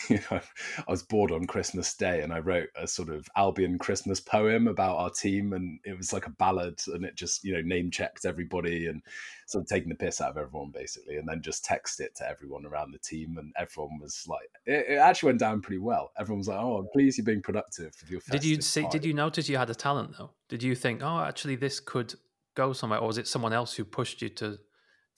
you 0.10 0.20
know, 0.32 0.40
I 0.78 0.92
was 0.92 1.04
bored 1.04 1.32
on 1.32 1.46
Christmas 1.46 1.94
Day, 1.94 2.22
and 2.22 2.34
I 2.34 2.40
wrote 2.40 2.70
a 2.76 2.88
sort 2.88 3.10
of 3.10 3.28
Albion 3.36 3.78
Christmas 3.78 4.20
poem 4.20 4.68
about 4.68 4.98
our 4.98 5.12
team, 5.12 5.54
and 5.54 5.80
it 5.86 5.96
was 5.96 6.12
like 6.12 6.26
a 6.26 6.32
ballad, 6.32 6.82
and 6.88 7.06
it 7.06 7.16
just 7.16 7.44
you 7.44 7.54
know 7.54 7.62
name 7.62 7.92
checked 7.92 8.26
everybody 8.26 8.88
and 8.88 9.02
sort 9.46 9.64
of 9.64 9.68
taking 9.68 9.90
the 9.90 9.96
piss 9.96 10.22
out 10.22 10.32
of 10.32 10.38
everyone 10.38 10.72
basically, 10.74 11.18
and 11.18 11.28
then 11.28 11.42
just 11.42 11.64
text 11.64 12.00
it 12.00 12.16
to 12.16 12.28
everyone 12.28 12.66
around 12.66 12.92
the 12.92 13.00
team, 13.00 13.38
and 13.38 13.54
everyone 13.58 14.00
was 14.02 14.26
like, 14.28 14.50
it, 14.66 14.86
it 14.90 14.98
actually 14.98 15.28
went 15.28 15.40
down 15.40 15.62
pretty 15.62 15.80
well. 15.80 16.12
Everyone 16.18 16.40
was 16.40 16.48
like, 16.48 16.60
"Oh, 16.60 16.78
I'm 16.78 16.88
pleased 16.94 17.18
you're 17.18 17.26
being 17.26 17.42
productive 17.42 17.96
with 18.02 18.10
your." 18.10 18.22
Did 18.32 18.44
you 18.44 18.62
see? 18.62 18.88
Did 18.90 19.06
you 19.06 19.14
notice 19.14 19.48
you 19.50 19.58
had 19.58 19.70
a 19.70 19.76
talent 19.76 20.16
though? 20.18 20.32
Did 20.50 20.64
you 20.64 20.74
think, 20.74 21.02
"Oh, 21.04 21.20
actually, 21.20 21.56
this 21.56 21.80
could 21.80 22.16
go 22.56 22.74
somewhere," 22.74 23.00
or 23.00 23.08
was 23.08 23.20
it 23.20 23.28
someone 23.28 23.54
else 23.54 23.76
who 23.76 23.86
pushed 23.86 24.24
you 24.24 24.30
to 24.30 24.58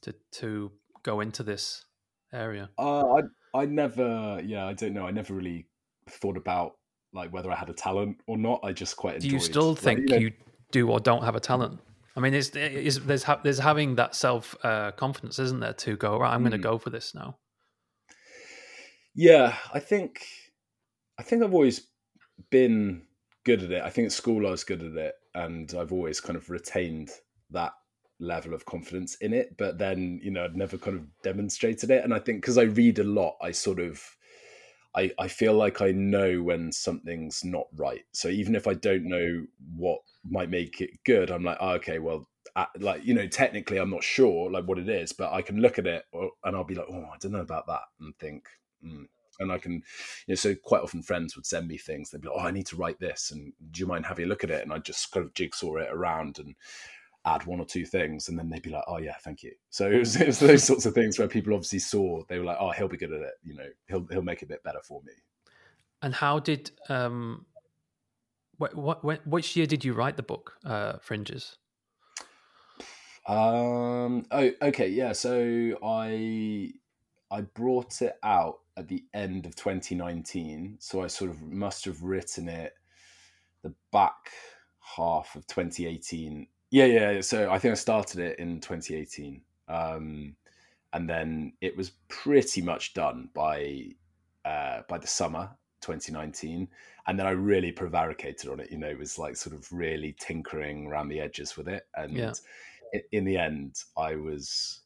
to 0.01 0.13
to 0.34 0.72
go 1.03 1.22
into 1.22 1.43
this? 1.43 1.86
Area? 2.38 2.70
Uh, 2.77 3.17
I 3.17 3.22
I 3.62 3.65
never, 3.65 4.41
yeah, 4.44 4.65
I 4.65 4.74
don't 4.74 4.94
know. 4.94 5.06
I 5.06 5.12
never 5.12 5.34
really 5.34 5.67
thought 6.10 6.38
about 6.38 6.77
like 7.13 7.34
whether 7.34 7.51
I 7.51 7.56
had 7.56 7.70
a 7.70 7.74
talent 7.74 8.17
or 8.27 8.38
not. 8.38 8.60
I 8.63 8.72
just 8.72 8.96
quite. 8.98 9.20
Do 9.20 9.29
you 9.29 9.39
still 9.39 9.75
think 9.75 10.00
like, 10.00 10.10
you, 10.10 10.15
know, 10.15 10.22
you 10.22 10.32
do 10.72 10.89
or 10.89 11.00
don't 11.00 11.24
have 11.24 11.36
a 11.36 11.39
talent? 11.39 11.79
I 12.15 12.20
mean, 12.20 12.34
it's, 12.34 12.50
it's 12.56 12.98
there's 13.00 13.24
ha- 13.24 13.39
there's 13.44 13.60
having 13.60 13.96
that 13.96 14.15
self 14.15 14.56
uh, 14.63 14.91
confidence, 14.91 15.39
isn't 15.39 15.60
there, 15.60 15.74
to 15.74 15.96
go 15.96 16.17
right? 16.20 16.34
I'm 16.34 16.41
going 16.41 16.51
to 16.51 16.58
Mm. 16.58 16.63
go 16.63 16.77
for 16.77 16.89
this 16.89 17.13
now. 17.13 17.38
Yeah, 19.13 19.56
I 19.74 19.79
think 19.79 20.25
I 21.20 21.24
think 21.24 21.44
I've 21.44 21.53
always 21.53 21.88
been 22.50 23.03
good 23.44 23.63
at 23.63 23.72
it. 23.72 23.82
I 23.82 23.89
think 23.89 24.08
at 24.08 24.12
school 24.12 24.46
I 24.48 24.51
was 24.51 24.63
good 24.63 24.84
at 24.84 24.94
it, 24.94 25.15
and 25.34 25.74
I've 25.77 25.91
always 25.91 26.20
kind 26.20 26.38
of 26.38 26.50
retained 26.50 27.10
that 27.51 27.74
level 28.19 28.53
of 28.53 28.65
confidence 28.65 29.15
in 29.15 29.33
it. 29.33 29.57
But 29.57 29.77
then, 29.77 30.19
you 30.24 30.31
know, 30.31 30.45
I'd 30.45 30.55
never 30.55 30.77
kind 30.77 30.97
of 30.97 31.05
demonstrated 31.24 31.91
it. 31.91 32.03
And 32.03 32.13
I 32.13 32.19
think 32.19 32.41
because 32.41 32.57
I 32.57 32.63
read 32.63 33.00
a 33.00 33.03
lot, 33.03 33.38
I 33.41 33.51
sort 33.51 33.79
of 33.79 34.17
I, 34.97 35.12
I 35.19 35.27
feel 35.27 35.53
like 35.53 35.79
I 35.81 35.91
know 35.91 36.41
when 36.41 36.71
something's 36.71 37.43
not 37.43 37.67
right. 37.75 38.03
So 38.13 38.29
even 38.29 38.55
if 38.55 38.67
I 38.67 38.74
don't 38.74 39.03
know 39.03 39.45
what 39.75 40.00
might 40.27 40.50
make 40.50 40.81
it 40.81 40.89
good, 41.05 41.29
I'm 41.29 41.43
like, 41.43 41.57
oh, 41.62 41.74
okay, 41.74 42.00
well, 42.00 42.27
uh, 42.55 42.65
like 42.79 43.05
you 43.05 43.13
know, 43.13 43.27
technically, 43.27 43.77
I'm 43.77 43.91
not 43.91 44.03
sure 44.03 44.50
like 44.50 44.65
what 44.65 44.79
it 44.79 44.89
is, 44.89 45.13
but 45.13 45.31
I 45.31 45.43
can 45.43 45.62
look 45.62 45.77
at 45.77 45.86
it 45.86 46.05
or, 46.12 46.31
and 46.43 46.55
I'll 46.55 46.63
be 46.63 46.74
like, 46.74 46.88
oh, 46.89 47.05
I 47.13 47.17
don't 47.19 47.33
know 47.33 47.41
about 47.41 47.67
that, 47.67 47.81
and 48.00 48.17
think, 48.17 48.47
mm. 48.83 49.05
and 49.39 49.51
I 49.51 49.59
can, 49.59 49.74
you 49.74 49.81
know, 50.29 50.36
so 50.36 50.55
quite 50.55 50.81
often 50.81 51.03
friends 51.03 51.36
would 51.36 51.45
send 51.45 51.67
me 51.67 51.77
things. 51.77 52.09
They'd 52.09 52.21
be 52.21 52.29
like, 52.29 52.38
oh, 52.39 52.47
I 52.47 52.51
need 52.51 52.65
to 52.67 52.77
write 52.77 53.00
this, 53.00 53.29
and 53.29 53.53
do 53.69 53.81
you 53.81 53.86
mind 53.86 54.07
having 54.07 54.25
a 54.25 54.27
look 54.27 54.43
at 54.43 54.50
it? 54.50 54.63
And 54.63 54.74
I 54.74 54.79
just 54.79 55.12
kind 55.12 55.24
of 55.24 55.36
jigsaw 55.36 55.75
it 55.75 55.89
around 55.91 56.39
and 56.39 56.55
add 57.27 57.46
one 57.46 57.60
or 57.60 57.65
two 57.65 57.86
things, 57.86 58.29
and 58.29 58.38
then 58.38 58.50
they'd 58.50 58.62
be 58.62 58.69
like, 58.69 58.84
"Oh 58.88 58.98
yeah, 58.98 59.15
thank 59.22 59.43
you." 59.43 59.53
So 59.69 59.89
it 59.89 60.00
was, 60.00 60.15
it 60.22 60.27
was 60.27 60.39
those 60.39 60.63
sorts 60.63 60.86
of 60.86 60.93
things 60.93 61.19
where 61.19 61.27
people 61.27 61.53
obviously 61.53 61.79
saw 61.79 62.24
they 62.27 62.39
were 62.39 62.46
like, 62.46 62.57
"Oh, 62.60 62.72
he'll 62.72 62.88
be 62.88 62.98
good 62.98 63.13
at 63.13 63.22
it," 63.22 63.34
you 63.43 63.55
know, 63.55 63.67
he'll 63.88 64.05
he'll 64.10 64.22
make 64.22 64.41
it 64.41 64.46
a 64.46 64.50
bit 64.50 64.63
better 64.63 64.81
for 64.84 65.01
me. 65.03 65.13
And 66.01 66.13
how 66.13 66.39
did 66.39 66.72
um, 66.89 67.46
what 68.57 68.75
what 68.75 69.27
which 69.27 69.55
year 69.55 69.65
did 69.65 69.84
you 69.84 69.93
write 69.93 70.17
the 70.17 70.24
book, 70.24 70.57
uh, 70.65 70.93
Fringes? 71.01 71.57
Um. 73.27 74.25
Oh, 74.31 74.51
okay. 74.62 74.88
Yeah. 74.88 75.12
So 75.12 75.77
I 75.84 76.72
I 77.29 77.41
brought 77.41 78.01
it 78.01 78.15
out 78.24 78.60
at 78.77 78.88
the 78.88 79.03
end 79.13 79.46
of 79.46 79.55
2019. 79.55 80.77
So 80.79 81.03
I 81.03 81.07
sort 81.07 81.31
of 81.31 81.41
must 81.41 81.86
have 81.86 82.01
written 82.01 82.48
it 82.48 82.74
the 83.63 83.74
back 83.91 84.31
half 84.96 85.36
of 85.36 85.46
2018. 85.48 86.48
Yeah, 86.71 86.86
yeah. 86.86 87.21
So 87.21 87.50
I 87.50 87.59
think 87.59 87.71
I 87.71 87.75
started 87.75 88.19
it 88.19 88.39
in 88.39 88.59
2018, 88.59 89.41
um, 89.69 90.36
and 90.93 91.09
then 91.09 91.53
it 91.62 91.75
was 91.77 91.91
pretty 92.09 92.62
much 92.62 92.93
done 92.93 93.29
by 93.33 93.91
uh, 94.45 94.81
by 94.89 94.97
the 94.97 95.07
summer 95.07 95.50
2019. 95.81 96.67
And 97.07 97.17
then 97.17 97.25
I 97.25 97.31
really 97.31 97.71
prevaricated 97.71 98.50
on 98.50 98.59
it. 98.59 98.69
You 98.69 98.77
know, 98.77 98.89
it 98.89 99.00
was 99.00 99.17
like 99.17 99.38
sort 99.38 99.55
of 99.55 99.71
really 99.71 100.13
tinkering 100.19 100.88
around 100.88 101.07
the 101.07 101.21
edges 101.21 101.55
with 101.55 101.69
it, 101.69 101.88
and 101.95 102.13
Yeah. 102.13 102.33
in 103.12 103.24
the 103.25 103.38
end, 103.38 103.75
I 103.97 104.15
was 104.15 104.81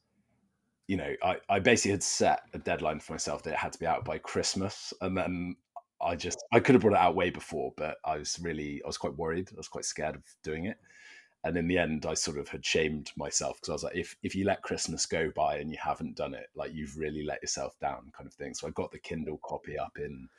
you 0.87 0.97
know, 0.97 1.15
I, 1.23 1.37
I 1.49 1.59
basically 1.59 1.91
had 1.91 2.03
set 2.03 2.41
a 2.53 2.59
deadline 2.59 2.99
for 2.99 3.13
myself 3.13 3.43
that 3.43 3.51
it 3.51 3.57
had 3.57 3.71
to 3.73 3.79
be 3.79 3.85
out 3.85 4.03
by 4.03 4.17
Christmas. 4.17 4.93
And 4.99 5.15
then 5.15 5.55
I 6.01 6.15
just, 6.17 6.43
I 6.51 6.59
could 6.59 6.75
have 6.75 6.81
brought 6.81 6.95
it 6.95 6.99
out 6.99 7.15
way 7.15 7.29
before, 7.29 7.71
but 7.77 7.97
I 8.03 8.17
was 8.17 8.37
really, 8.41 8.81
I 8.83 8.87
was 8.87 8.97
quite 8.97 9.15
worried. 9.15 9.49
I 9.53 9.55
was 9.55 9.69
quite 9.69 9.85
scared 9.85 10.15
of 10.15 10.23
doing 10.43 10.65
it. 10.65 10.77
And 11.43 11.57
in 11.57 11.67
the 11.67 11.77
end, 11.77 12.05
I 12.05 12.13
sort 12.13 12.37
of 12.37 12.47
had 12.47 12.65
shamed 12.65 13.11
myself 13.15 13.57
because 13.57 13.69
I 13.69 13.73
was 13.73 13.83
like, 13.83 13.95
if, 13.95 14.15
if 14.21 14.35
you 14.35 14.45
let 14.45 14.61
Christmas 14.61 15.05
go 15.05 15.31
by 15.35 15.57
and 15.57 15.71
you 15.71 15.77
haven't 15.81 16.15
done 16.15 16.33
it, 16.33 16.49
like 16.55 16.73
you've 16.73 16.97
really 16.97 17.23
let 17.23 17.41
yourself 17.41 17.79
down 17.79 18.11
kind 18.15 18.27
of 18.27 18.33
thing. 18.33 18.53
So 18.53 18.67
I 18.67 18.71
got 18.71 18.91
the 18.91 18.99
Kindle 18.99 19.39
copy 19.43 19.77
up 19.77 19.97
in 19.97 20.29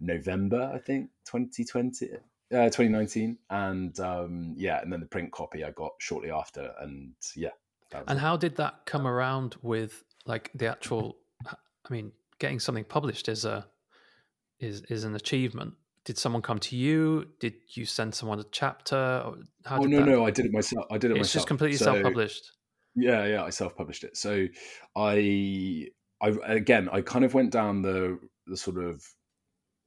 November, 0.00 0.70
I 0.74 0.78
think, 0.78 1.10
2020. 1.26 2.10
Uh, 2.50 2.64
2019 2.64 3.36
and 3.50 4.00
um 4.00 4.54
yeah 4.56 4.80
and 4.80 4.90
then 4.90 5.00
the 5.00 5.06
print 5.06 5.30
copy 5.30 5.64
i 5.64 5.70
got 5.72 5.92
shortly 5.98 6.30
after 6.30 6.72
and 6.80 7.12
yeah 7.36 7.50
And 8.08 8.18
how 8.18 8.36
did 8.36 8.56
that 8.56 8.84
come 8.84 9.06
around 9.06 9.56
with 9.62 10.04
like 10.26 10.50
the 10.54 10.66
actual? 10.66 11.16
I 11.46 11.56
mean, 11.90 12.12
getting 12.38 12.60
something 12.60 12.84
published 12.84 13.28
is 13.28 13.44
a 13.44 13.66
is 14.60 14.82
is 14.88 15.04
an 15.04 15.14
achievement. 15.14 15.74
Did 16.08 16.16
someone 16.16 16.40
come 16.40 16.58
to 16.60 16.74
you? 16.74 17.26
Did 17.38 17.52
you 17.74 17.84
send 17.84 18.14
someone 18.14 18.40
a 18.40 18.44
chapter? 18.50 18.96
How 19.66 19.78
oh 19.78 19.82
no 19.82 19.98
that? 19.98 20.06
no 20.06 20.24
i 20.24 20.30
did 20.30 20.46
it 20.46 20.52
myself 20.54 20.86
i 20.90 20.96
did 20.96 21.10
it 21.10 21.18
it's 21.18 21.18
myself 21.18 21.24
It's 21.26 21.32
just 21.34 21.46
completely 21.46 21.76
So- 21.76 21.84
self-published. 21.84 22.50
Yeah, 22.94 23.26
yeah, 23.26 23.44
I 23.44 23.50
self-published 23.50 24.04
it. 24.04 24.16
So 24.16 24.46
I, 24.96 25.88
I 26.22 26.28
again, 26.46 26.88
I 26.90 27.02
kind 27.02 27.26
of 27.26 27.34
went 27.34 27.52
down 27.52 27.82
the 27.82 28.18
the 28.46 28.56
sort 28.56 28.82
of 28.82 29.04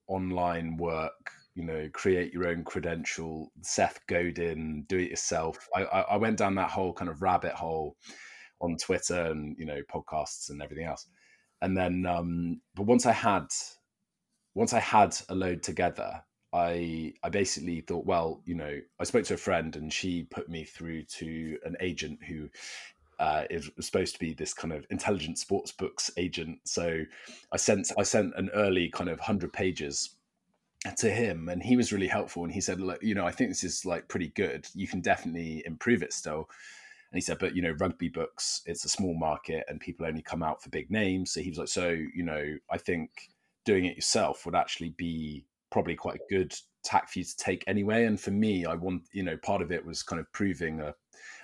online 0.08 0.78
work, 0.78 1.32
you 1.56 1.66
know, 1.66 1.90
create 1.92 2.32
your 2.34 2.48
own 2.48 2.66
credential, 2.66 3.51
Seth 3.63 4.00
Godin, 4.08 4.86
do 4.88 5.00
it 5.00 5.10
yourself. 5.10 5.58
I, 5.75 5.86
I, 5.86 6.01
I 6.01 6.18
went 6.18 6.38
down 6.38 6.54
that 6.56 6.70
whole 6.70 6.94
kind 6.94 7.10
of 7.10 7.24
rabbit 7.24 7.54
hole 7.54 7.98
on 8.62 8.78
Twitter 8.78 9.22
and 9.32 9.56
you 9.58 9.66
know 9.66 9.82
podcasts 9.92 10.51
and 10.51 10.62
everything 10.62 10.86
else. 10.86 11.08
And 11.63 11.75
then, 11.75 12.06
um, 12.06 12.62
but 12.75 12.86
once 12.86 13.08
I 13.08 13.12
had, 13.12 13.48
once 14.53 14.74
I 14.74 14.79
had 14.79 15.15
a 15.29 15.36
load 15.36 15.63
together, 15.63 16.24
I 16.53 17.13
I 17.24 17.29
basically 17.29 17.81
thought, 17.81 18.05
well, 18.05 18.41
you 18.46 18.55
know, 18.55 18.79
I 19.00 19.03
spoke 19.03 19.25
to 19.25 19.36
a 19.36 19.38
friend 19.38 19.75
and 19.75 19.91
she 19.91 20.24
put 20.24 20.50
me 20.50 20.63
through 20.63 21.03
to 21.03 21.58
an 21.63 21.77
agent 21.79 22.20
who 22.27 22.50
uh, 23.20 23.46
is 23.50 23.70
supposed 23.79 24.13
to 24.13 24.20
be 24.20 24.34
this 24.34 24.53
kind 24.53 24.74
of 24.74 24.86
intelligent 24.89 25.38
sports 25.38 25.72
books 25.72 26.10
agent. 26.17 26.60
So 26.65 27.03
I 27.51 27.58
sent 27.58 27.91
I 27.98 28.03
sent 28.03 28.34
an 28.36 28.50
early 28.53 28.89
kind 28.89 29.10
of 29.10 29.20
hundred 29.20 29.53
pages 29.53 30.15
to 30.98 31.10
him, 31.10 31.48
and 31.48 31.62
he 31.62 31.77
was 31.77 31.93
really 31.93 32.08
helpful. 32.08 32.43
And 32.43 32.51
he 32.51 32.62
said, 32.62 32.81
look, 32.81 33.01
you 33.03 33.13
know, 33.13 33.25
I 33.25 33.31
think 33.31 33.51
this 33.51 33.63
is 33.63 33.86
like 33.86 34.08
pretty 34.08 34.29
good. 34.29 34.67
You 34.74 34.88
can 34.88 35.01
definitely 35.01 35.63
improve 35.65 36.01
it 36.01 36.13
still. 36.13 36.50
And 37.12 37.17
he 37.17 37.22
said, 37.22 37.39
but 37.39 37.55
you 37.55 37.62
know, 37.62 37.75
rugby 37.79 38.10
books, 38.10 38.62
it's 38.65 38.86
a 38.86 38.89
small 38.89 39.13
market, 39.13 39.65
and 39.67 39.79
people 39.79 40.05
only 40.05 40.24
come 40.24 40.43
out 40.43 40.63
for 40.63 40.70
big 40.70 40.89
names. 40.89 41.31
So 41.31 41.41
he 41.41 41.50
was 41.50 41.60
like, 41.60 41.67
so 41.67 41.89
you 41.89 42.24
know, 42.24 42.58
I 42.72 42.77
think 42.77 43.29
doing 43.65 43.86
it 43.86 43.96
yourself 43.96 44.46
would 44.46 44.56
actually 44.56 44.89
be 44.98 45.46
probably 45.72 45.96
quite 45.96 46.15
a 46.15 46.34
good 46.34 46.53
tack 46.84 47.10
for 47.10 47.20
you 47.20 47.25
to 47.25 47.38
take 47.38 47.63
anyway. 47.68 48.06
And 48.06 48.20
for 48.20 48.32
me, 48.32 48.65
I 48.65 48.75
want, 48.75 49.03
you 49.12 49.24
know, 49.24 49.38
part 49.38 49.62
of 49.62 49.72
it 49.72 49.86
was 49.86 50.03
kind 50.03 50.20
of 50.20 50.32
proving 50.32 50.80
a 50.82 50.94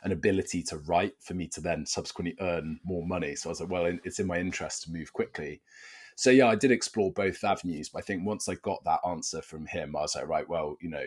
an 0.03 0.11
ability 0.11 0.63
to 0.63 0.77
write 0.79 1.13
for 1.21 1.33
me 1.33 1.47
to 1.47 1.61
then 1.61 1.85
subsequently 1.85 2.35
earn 2.39 2.79
more 2.83 3.05
money. 3.05 3.35
So 3.35 3.49
I 3.49 3.51
was 3.51 3.61
like, 3.61 3.69
well, 3.69 3.91
it's 4.03 4.19
in 4.19 4.27
my 4.27 4.37
interest 4.37 4.83
to 4.83 4.91
move 4.91 5.11
quickly. 5.13 5.61
So 6.15 6.29
yeah, 6.29 6.47
I 6.47 6.55
did 6.55 6.71
explore 6.71 7.11
both 7.11 7.43
avenues, 7.43 7.89
but 7.89 7.99
I 7.99 8.01
think 8.01 8.25
once 8.25 8.49
I 8.49 8.55
got 8.55 8.83
that 8.85 8.99
answer 9.07 9.41
from 9.41 9.65
him, 9.65 9.95
I 9.95 10.01
was 10.01 10.15
like, 10.15 10.27
right, 10.27 10.47
well, 10.47 10.77
you 10.81 10.89
know, 10.89 11.05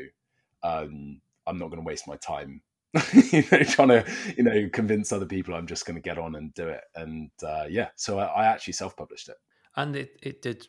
um, 0.62 1.20
I'm 1.46 1.58
not 1.58 1.70
going 1.70 1.80
to 1.80 1.86
waste 1.86 2.06
my 2.06 2.16
time, 2.16 2.62
you 3.12 3.42
know, 3.50 3.62
trying 3.62 3.88
to, 3.88 4.04
you 4.36 4.44
know, 4.44 4.68
convince 4.72 5.12
other 5.12 5.26
people. 5.26 5.54
I'm 5.54 5.66
just 5.66 5.86
going 5.86 5.96
to 5.96 6.02
get 6.02 6.18
on 6.18 6.36
and 6.36 6.54
do 6.54 6.68
it. 6.68 6.82
And 6.94 7.30
uh, 7.44 7.66
yeah, 7.68 7.88
so 7.96 8.18
I, 8.18 8.26
I 8.26 8.46
actually 8.46 8.74
self-published 8.74 9.28
it. 9.28 9.36
and 9.76 9.96
it, 9.96 10.18
it 10.22 10.42
did 10.42 10.66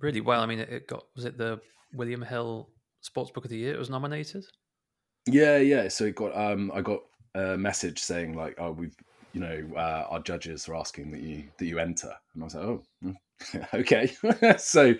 really 0.00 0.20
well. 0.20 0.40
I 0.40 0.46
mean, 0.46 0.60
it, 0.60 0.86
got 0.86 1.04
was 1.14 1.24
it 1.24 1.38
the 1.38 1.60
William 1.92 2.22
Hill 2.22 2.68
Sports 3.00 3.30
Book 3.30 3.44
of 3.44 3.50
the 3.50 3.58
Year? 3.58 3.74
It 3.74 3.78
was 3.78 3.90
nominated. 3.90 4.44
Yeah, 5.26 5.58
yeah. 5.58 5.88
So 5.88 6.04
it 6.04 6.14
got 6.14 6.36
um 6.36 6.70
I 6.74 6.80
got 6.80 7.00
a 7.34 7.56
message 7.56 8.00
saying 8.00 8.34
like, 8.34 8.54
oh, 8.58 8.72
we've 8.72 8.96
you 9.32 9.40
know, 9.40 9.76
uh, 9.76 10.06
our 10.08 10.20
judges 10.20 10.68
are 10.68 10.74
asking 10.74 11.10
that 11.10 11.20
you 11.20 11.44
that 11.58 11.66
you 11.66 11.78
enter, 11.78 12.12
and 12.34 12.42
I 12.42 12.44
was 12.44 12.54
like, 12.54 12.64
oh, 12.64 12.82
okay. 13.74 14.10
so 14.58 14.94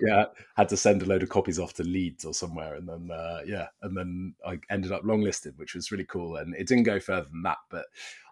yeah, 0.00 0.26
had 0.56 0.68
to 0.68 0.76
send 0.76 1.02
a 1.02 1.06
load 1.06 1.22
of 1.22 1.28
copies 1.28 1.58
off 1.58 1.74
to 1.74 1.82
Leeds 1.82 2.24
or 2.24 2.32
somewhere, 2.32 2.74
and 2.74 2.88
then 2.88 3.10
uh, 3.10 3.40
yeah, 3.44 3.66
and 3.82 3.96
then 3.96 4.34
I 4.46 4.58
ended 4.70 4.92
up 4.92 5.02
longlisted, 5.02 5.58
which 5.58 5.74
was 5.74 5.90
really 5.90 6.04
cool. 6.04 6.36
And 6.36 6.54
it 6.54 6.68
didn't 6.68 6.84
go 6.84 7.00
further 7.00 7.28
than 7.30 7.42
that, 7.42 7.58
but 7.70 7.86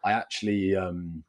I 0.05 0.13
actually 0.13 0.77
um 0.77 1.25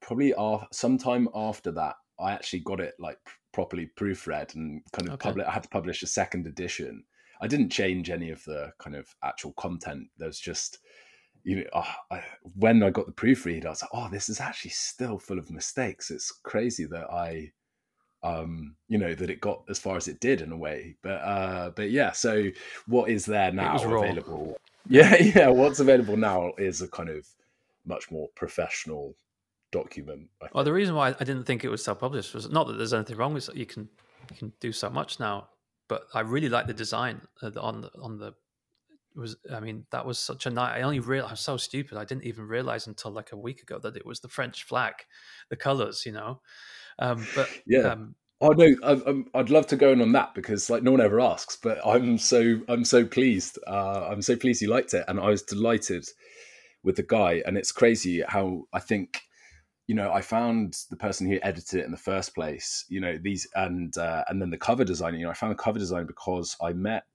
probably 0.00 0.34
af- 0.36 0.68
sometime 0.72 1.28
after 1.34 1.70
that, 1.72 1.96
I 2.18 2.32
actually 2.32 2.60
got 2.60 2.80
it 2.80 2.94
like 2.98 3.18
properly 3.52 3.90
proofread 3.96 4.54
and 4.54 4.82
kind 4.92 5.08
of 5.08 5.14
Okay. 5.14 5.28
public. 5.28 5.46
I 5.46 5.52
had 5.52 5.62
to 5.64 5.68
publish 5.68 6.02
a 6.02 6.06
second 6.06 6.46
edition. 6.46 7.04
I 7.40 7.46
didn't 7.46 7.70
change 7.70 8.10
any 8.10 8.30
of 8.30 8.42
the 8.44 8.72
kind 8.78 8.96
of 8.96 9.06
actual 9.22 9.52
content. 9.52 10.08
There's 10.18 10.38
just, 10.40 10.78
you 11.44 11.56
know, 11.56 11.64
uh, 11.72 11.84
I, 12.10 12.24
when 12.56 12.82
I 12.82 12.90
got 12.90 13.06
the 13.06 13.12
proofread, 13.12 13.64
I 13.64 13.70
was 13.70 13.82
like, 13.82 13.90
oh, 13.94 14.08
this 14.10 14.28
is 14.28 14.40
actually 14.40 14.72
still 14.72 15.18
full 15.18 15.38
of 15.38 15.50
mistakes. 15.50 16.10
It's 16.10 16.32
crazy 16.42 16.84
that 16.86 17.10
I, 17.12 17.52
um, 18.24 18.74
you 18.88 18.98
know, 18.98 19.14
that 19.14 19.30
it 19.30 19.40
got 19.40 19.62
as 19.68 19.78
far 19.78 19.96
as 19.96 20.08
it 20.08 20.18
did 20.20 20.40
in 20.40 20.50
a 20.52 20.56
way. 20.56 20.96
But, 21.02 21.20
uh, 21.22 21.70
but 21.76 21.90
yeah. 21.90 22.10
So 22.12 22.48
what 22.86 23.08
is 23.10 23.24
there 23.24 23.52
now 23.52 23.76
available? 23.76 24.56
Yeah, 24.90 25.16
yeah. 25.16 25.48
What's 25.48 25.80
available 25.80 26.16
now 26.16 26.52
is 26.56 26.80
a 26.80 26.88
kind 26.88 27.10
of 27.10 27.26
much 27.84 28.10
more 28.10 28.28
professional 28.34 29.14
document. 29.70 30.28
I 30.42 30.46
Well, 30.52 30.64
the 30.64 30.72
reason 30.72 30.94
why 30.94 31.08
I 31.08 31.24
didn't 31.24 31.44
think 31.44 31.64
it 31.64 31.68
was 31.68 31.84
self-published 31.84 32.34
was 32.34 32.50
not 32.50 32.66
that 32.66 32.74
there's 32.74 32.92
anything 32.92 33.16
wrong 33.16 33.34
with 33.34 33.48
it. 33.48 33.56
You 33.56 33.66
can 33.66 33.88
you 34.30 34.36
can 34.36 34.52
do 34.60 34.72
so 34.72 34.90
much 34.90 35.20
now, 35.20 35.48
but 35.88 36.06
I 36.14 36.20
really 36.20 36.48
like 36.48 36.66
the 36.66 36.74
design 36.74 37.22
uh, 37.42 37.50
on 37.60 37.82
the 37.82 37.90
on 38.00 38.18
the. 38.18 38.34
Was 39.16 39.36
I 39.52 39.58
mean 39.60 39.86
that 39.90 40.06
was 40.06 40.18
such 40.18 40.46
a 40.46 40.50
night. 40.50 40.78
I 40.78 40.82
only 40.82 41.00
realized 41.00 41.30
I 41.30 41.32
was 41.32 41.40
so 41.40 41.56
stupid. 41.56 41.98
I 41.98 42.04
didn't 42.04 42.24
even 42.24 42.46
realize 42.46 42.86
until 42.86 43.10
like 43.10 43.32
a 43.32 43.36
week 43.36 43.62
ago 43.62 43.78
that 43.80 43.96
it 43.96 44.06
was 44.06 44.20
the 44.20 44.28
French 44.28 44.64
flag, 44.64 44.94
the 45.50 45.56
colors. 45.56 46.04
You 46.06 46.12
know, 46.12 46.40
um, 46.98 47.26
but 47.34 47.48
Yeah. 47.66 47.92
um, 47.92 48.14
Oh 48.40 48.50
no, 48.50 48.72
I, 48.84 49.38
would 49.38 49.50
love 49.50 49.66
to 49.68 49.76
go 49.76 49.90
in 49.90 50.00
on 50.00 50.12
that 50.12 50.32
because 50.32 50.70
like 50.70 50.84
no 50.84 50.92
one 50.92 51.00
ever 51.00 51.18
asks, 51.18 51.56
but 51.60 51.84
I'm 51.84 52.18
so 52.18 52.60
I'm 52.68 52.84
so 52.84 53.04
pleased. 53.04 53.58
Uh, 53.66 54.06
I'm 54.08 54.22
so 54.22 54.36
pleased 54.36 54.62
you 54.62 54.68
liked 54.68 54.94
it, 54.94 55.04
and 55.08 55.18
I 55.18 55.28
was 55.28 55.42
delighted 55.42 56.06
with 56.84 56.96
the 56.96 57.02
guy. 57.02 57.42
And 57.44 57.58
it's 57.58 57.72
crazy 57.72 58.22
how 58.26 58.64
I 58.72 58.78
think, 58.78 59.22
you 59.88 59.94
know, 59.94 60.12
I 60.12 60.20
found 60.20 60.76
the 60.90 60.96
person 60.96 61.26
who 61.26 61.38
edited 61.42 61.80
it 61.80 61.86
in 61.86 61.90
the 61.90 61.96
first 61.96 62.34
place. 62.34 62.84
You 62.88 63.00
know, 63.00 63.18
these 63.20 63.48
and 63.54 63.96
uh, 63.96 64.22
and 64.28 64.40
then 64.40 64.50
the 64.50 64.58
cover 64.58 64.84
design. 64.84 65.14
You 65.14 65.24
know, 65.24 65.30
I 65.30 65.34
found 65.34 65.50
the 65.50 65.62
cover 65.62 65.78
design 65.78 66.06
because 66.06 66.56
I 66.62 66.74
met 66.74 67.06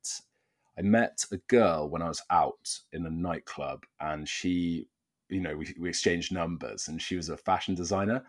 I 0.77 0.81
met 0.81 1.23
a 1.31 1.37
girl 1.47 1.87
when 1.87 2.01
I 2.01 2.07
was 2.07 2.23
out 2.31 2.79
in 2.91 3.05
a 3.05 3.11
nightclub, 3.11 3.83
and 3.99 4.27
she, 4.27 4.87
you 5.29 5.39
know, 5.39 5.55
we, 5.55 5.73
we 5.79 5.87
exchanged 5.87 6.33
numbers, 6.33 6.87
and 6.87 6.99
she 6.99 7.15
was 7.15 7.29
a 7.29 7.37
fashion 7.37 7.75
designer, 7.75 8.23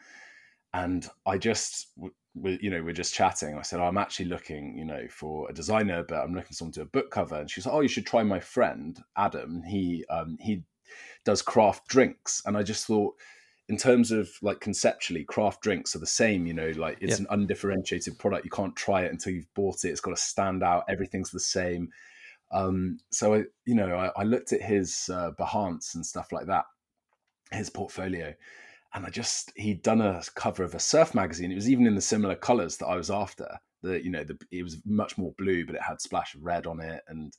and 0.74 1.08
I 1.26 1.38
just 1.38 1.88
we, 2.34 2.58
you 2.60 2.68
know, 2.68 2.82
we're 2.82 2.92
just 2.92 3.14
chatting. 3.14 3.56
I 3.56 3.62
said, 3.62 3.80
oh, 3.80 3.84
I'm 3.84 3.96
actually 3.96 4.26
looking, 4.26 4.76
you 4.76 4.84
know, 4.84 5.06
for 5.08 5.48
a 5.48 5.54
designer, 5.54 6.04
but 6.06 6.16
I'm 6.16 6.34
looking 6.34 6.48
for 6.48 6.54
someone 6.54 6.72
to 6.72 6.80
do 6.80 6.84
a 6.84 6.86
book 6.86 7.10
cover. 7.10 7.36
And 7.36 7.50
she 7.50 7.62
said, 7.62 7.72
oh, 7.72 7.80
you 7.80 7.88
should 7.88 8.06
try 8.06 8.22
my 8.24 8.40
friend 8.40 9.02
Adam. 9.16 9.62
He 9.62 10.04
um, 10.10 10.36
he 10.38 10.64
does 11.24 11.40
craft 11.40 11.88
drinks, 11.88 12.42
and 12.44 12.58
I 12.58 12.62
just 12.62 12.86
thought, 12.86 13.14
in 13.68 13.76
terms 13.76 14.10
of 14.10 14.30
like 14.42 14.60
conceptually, 14.60 15.24
craft 15.24 15.62
drinks 15.62 15.96
are 15.96 16.00
the 16.00 16.06
same. 16.06 16.46
You 16.46 16.54
know, 16.54 16.72
like 16.76 16.98
it's 17.00 17.18
yeah. 17.18 17.26
an 17.30 17.40
undifferentiated 17.40 18.18
product. 18.18 18.44
You 18.44 18.50
can't 18.50 18.76
try 18.76 19.02
it 19.02 19.12
until 19.12 19.32
you've 19.32 19.52
bought 19.54 19.84
it. 19.84 19.90
It's 19.90 20.00
got 20.00 20.10
to 20.10 20.16
stand 20.16 20.62
out. 20.62 20.84
Everything's 20.88 21.30
the 21.30 21.40
same. 21.40 21.88
Um, 22.52 22.98
so 23.10 23.34
I, 23.34 23.44
you 23.64 23.74
know, 23.74 23.96
I, 23.96 24.20
I 24.20 24.24
looked 24.24 24.52
at 24.52 24.62
his 24.62 25.10
uh, 25.12 25.32
Behance 25.38 25.94
and 25.94 26.04
stuff 26.04 26.30
like 26.30 26.46
that, 26.46 26.64
his 27.50 27.70
portfolio, 27.70 28.34
and 28.92 29.06
I 29.06 29.10
just 29.10 29.50
he'd 29.56 29.82
done 29.82 30.00
a 30.00 30.22
cover 30.34 30.62
of 30.62 30.74
a 30.74 30.80
surf 30.80 31.14
magazine. 31.14 31.50
It 31.50 31.56
was 31.56 31.70
even 31.70 31.86
in 31.86 31.94
the 31.94 32.00
similar 32.00 32.34
colors 32.34 32.76
that 32.78 32.86
I 32.86 32.96
was 32.96 33.10
after. 33.10 33.58
The 33.82 34.02
you 34.02 34.10
know 34.10 34.24
the 34.24 34.38
it 34.50 34.62
was 34.62 34.78
much 34.84 35.18
more 35.18 35.34
blue, 35.38 35.64
but 35.64 35.74
it 35.74 35.82
had 35.82 36.00
splash 36.00 36.34
of 36.34 36.44
red 36.44 36.66
on 36.66 36.80
it, 36.80 37.02
and 37.08 37.32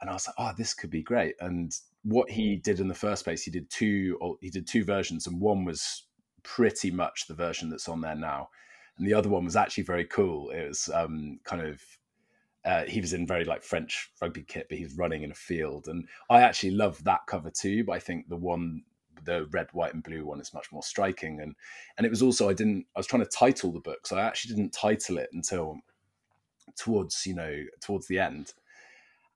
and 0.00 0.10
I 0.10 0.12
was 0.12 0.26
like, 0.26 0.36
oh, 0.38 0.52
this 0.56 0.74
could 0.74 0.90
be 0.90 1.02
great. 1.02 1.34
And 1.40 1.72
what 2.06 2.30
he 2.30 2.56
did 2.56 2.78
in 2.78 2.88
the 2.88 2.94
first 2.94 3.24
place, 3.24 3.42
he 3.42 3.50
did 3.50 3.68
two 3.68 4.38
he 4.40 4.50
did 4.50 4.66
two 4.66 4.84
versions, 4.84 5.26
and 5.26 5.40
one 5.40 5.64
was 5.64 6.04
pretty 6.42 6.90
much 6.90 7.26
the 7.26 7.34
version 7.34 7.68
that's 7.68 7.88
on 7.88 8.00
there 8.00 8.14
now, 8.14 8.48
and 8.96 9.06
the 9.06 9.14
other 9.14 9.28
one 9.28 9.44
was 9.44 9.56
actually 9.56 9.82
very 9.82 10.04
cool. 10.04 10.50
It 10.50 10.68
was 10.68 10.88
um, 10.94 11.40
kind 11.44 11.66
of 11.66 11.82
uh, 12.64 12.84
he 12.84 13.00
was 13.00 13.12
in 13.12 13.26
very 13.26 13.44
like 13.44 13.62
French 13.62 14.10
rugby 14.22 14.42
kit, 14.42 14.66
but 14.68 14.78
he 14.78 14.84
was 14.84 14.96
running 14.96 15.22
in 15.24 15.32
a 15.32 15.34
field, 15.34 15.88
and 15.88 16.06
I 16.30 16.42
actually 16.42 16.72
love 16.72 17.02
that 17.04 17.26
cover 17.26 17.50
too. 17.50 17.84
But 17.84 17.92
I 17.92 17.98
think 17.98 18.28
the 18.28 18.36
one 18.36 18.82
the 19.24 19.46
red, 19.50 19.68
white, 19.72 19.94
and 19.94 20.02
blue 20.02 20.24
one 20.24 20.40
is 20.40 20.54
much 20.54 20.70
more 20.72 20.82
striking. 20.82 21.40
And 21.40 21.54
and 21.98 22.06
it 22.06 22.10
was 22.10 22.22
also 22.22 22.48
I 22.48 22.54
didn't 22.54 22.86
I 22.94 23.00
was 23.00 23.06
trying 23.06 23.24
to 23.24 23.30
title 23.30 23.72
the 23.72 23.80
book, 23.80 24.06
so 24.06 24.16
I 24.16 24.22
actually 24.22 24.54
didn't 24.54 24.72
title 24.72 25.18
it 25.18 25.30
until 25.32 25.80
towards 26.76 27.26
you 27.26 27.34
know 27.34 27.64
towards 27.80 28.06
the 28.06 28.20
end. 28.20 28.52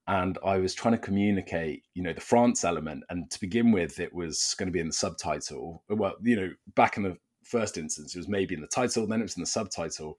And 0.07 0.37
I 0.45 0.57
was 0.57 0.73
trying 0.73 0.93
to 0.93 0.97
communicate, 0.97 1.83
you 1.93 2.03
know, 2.03 2.13
the 2.13 2.21
France 2.21 2.63
element. 2.63 3.03
And 3.09 3.29
to 3.31 3.39
begin 3.39 3.71
with, 3.71 3.99
it 3.99 4.13
was 4.13 4.55
going 4.57 4.67
to 4.67 4.73
be 4.73 4.79
in 4.79 4.87
the 4.87 4.93
subtitle. 4.93 5.83
Well, 5.89 6.15
you 6.21 6.35
know, 6.35 6.49
back 6.75 6.97
in 6.97 7.03
the 7.03 7.17
first 7.43 7.77
instance, 7.77 8.15
it 8.15 8.19
was 8.19 8.27
maybe 8.27 8.55
in 8.55 8.61
the 8.61 8.67
title, 8.67 9.05
then 9.05 9.19
it 9.19 9.23
was 9.23 9.37
in 9.37 9.41
the 9.41 9.47
subtitle. 9.47 10.17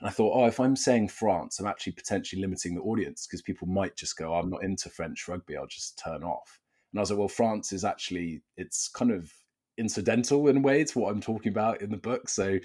And 0.00 0.08
I 0.08 0.12
thought, 0.12 0.34
oh, 0.34 0.46
if 0.46 0.58
I'm 0.58 0.76
saying 0.76 1.08
France, 1.08 1.60
I'm 1.60 1.66
actually 1.66 1.92
potentially 1.92 2.40
limiting 2.40 2.74
the 2.74 2.80
audience 2.80 3.26
because 3.26 3.42
people 3.42 3.68
might 3.68 3.96
just 3.96 4.16
go, 4.16 4.34
oh, 4.34 4.38
I'm 4.38 4.50
not 4.50 4.64
into 4.64 4.88
French 4.88 5.28
rugby, 5.28 5.56
I'll 5.56 5.66
just 5.66 5.98
turn 6.02 6.24
off. 6.24 6.58
And 6.92 6.98
I 6.98 7.02
was 7.02 7.10
like, 7.10 7.18
well, 7.18 7.28
France 7.28 7.72
is 7.72 7.84
actually 7.84 8.42
it's 8.56 8.88
kind 8.88 9.10
of 9.10 9.30
incidental 9.76 10.48
in 10.48 10.58
a 10.58 10.60
way 10.60 10.84
to 10.84 10.98
what 10.98 11.12
I'm 11.12 11.20
talking 11.20 11.52
about 11.52 11.82
in 11.82 11.90
the 11.90 11.96
book. 11.96 12.28
So 12.28 12.58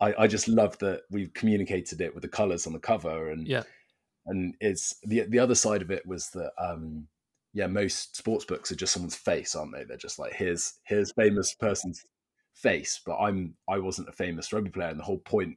I, 0.00 0.14
I 0.18 0.26
just 0.26 0.48
love 0.48 0.78
that 0.78 1.02
we've 1.10 1.32
communicated 1.34 2.00
it 2.00 2.14
with 2.14 2.22
the 2.22 2.28
colours 2.28 2.66
on 2.66 2.72
the 2.72 2.78
cover 2.78 3.30
and 3.30 3.46
yeah. 3.46 3.62
And 4.26 4.54
it's 4.60 4.96
the 5.04 5.22
the 5.22 5.38
other 5.38 5.54
side 5.54 5.82
of 5.82 5.90
it 5.90 6.06
was 6.06 6.30
that 6.30 6.52
um 6.58 7.08
yeah, 7.52 7.66
most 7.66 8.16
sports 8.16 8.44
books 8.44 8.72
are 8.72 8.76
just 8.76 8.92
someone's 8.92 9.14
face, 9.14 9.54
aren't 9.54 9.72
they? 9.72 9.84
They're 9.84 9.96
just 9.96 10.18
like 10.18 10.32
here's 10.32 10.74
here's 10.84 11.12
famous 11.12 11.54
person's 11.54 12.04
face, 12.54 13.00
but 13.04 13.16
I'm 13.16 13.54
I 13.68 13.78
wasn't 13.78 14.08
a 14.08 14.12
famous 14.12 14.52
rugby 14.52 14.70
player, 14.70 14.88
and 14.88 14.98
the 14.98 15.04
whole 15.04 15.18
point 15.18 15.56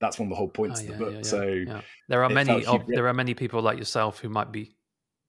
that's 0.00 0.18
one 0.18 0.26
of 0.26 0.30
the 0.30 0.36
whole 0.36 0.48
points 0.48 0.80
oh, 0.80 0.84
yeah, 0.84 0.90
of 0.90 0.98
the 0.98 1.04
book. 1.04 1.12
Yeah, 1.12 1.18
yeah, 1.18 1.22
so 1.22 1.82
there 2.08 2.24
are 2.24 2.30
many 2.30 2.64
of, 2.64 2.86
there 2.86 3.06
are 3.06 3.14
many 3.14 3.34
people 3.34 3.60
like 3.60 3.78
yourself 3.78 4.20
who 4.20 4.30
might 4.30 4.50
be 4.50 4.74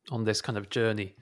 on 0.10 0.24
this 0.24 0.41
kind 0.41 0.58
of 0.58 0.69
journey 0.69 1.15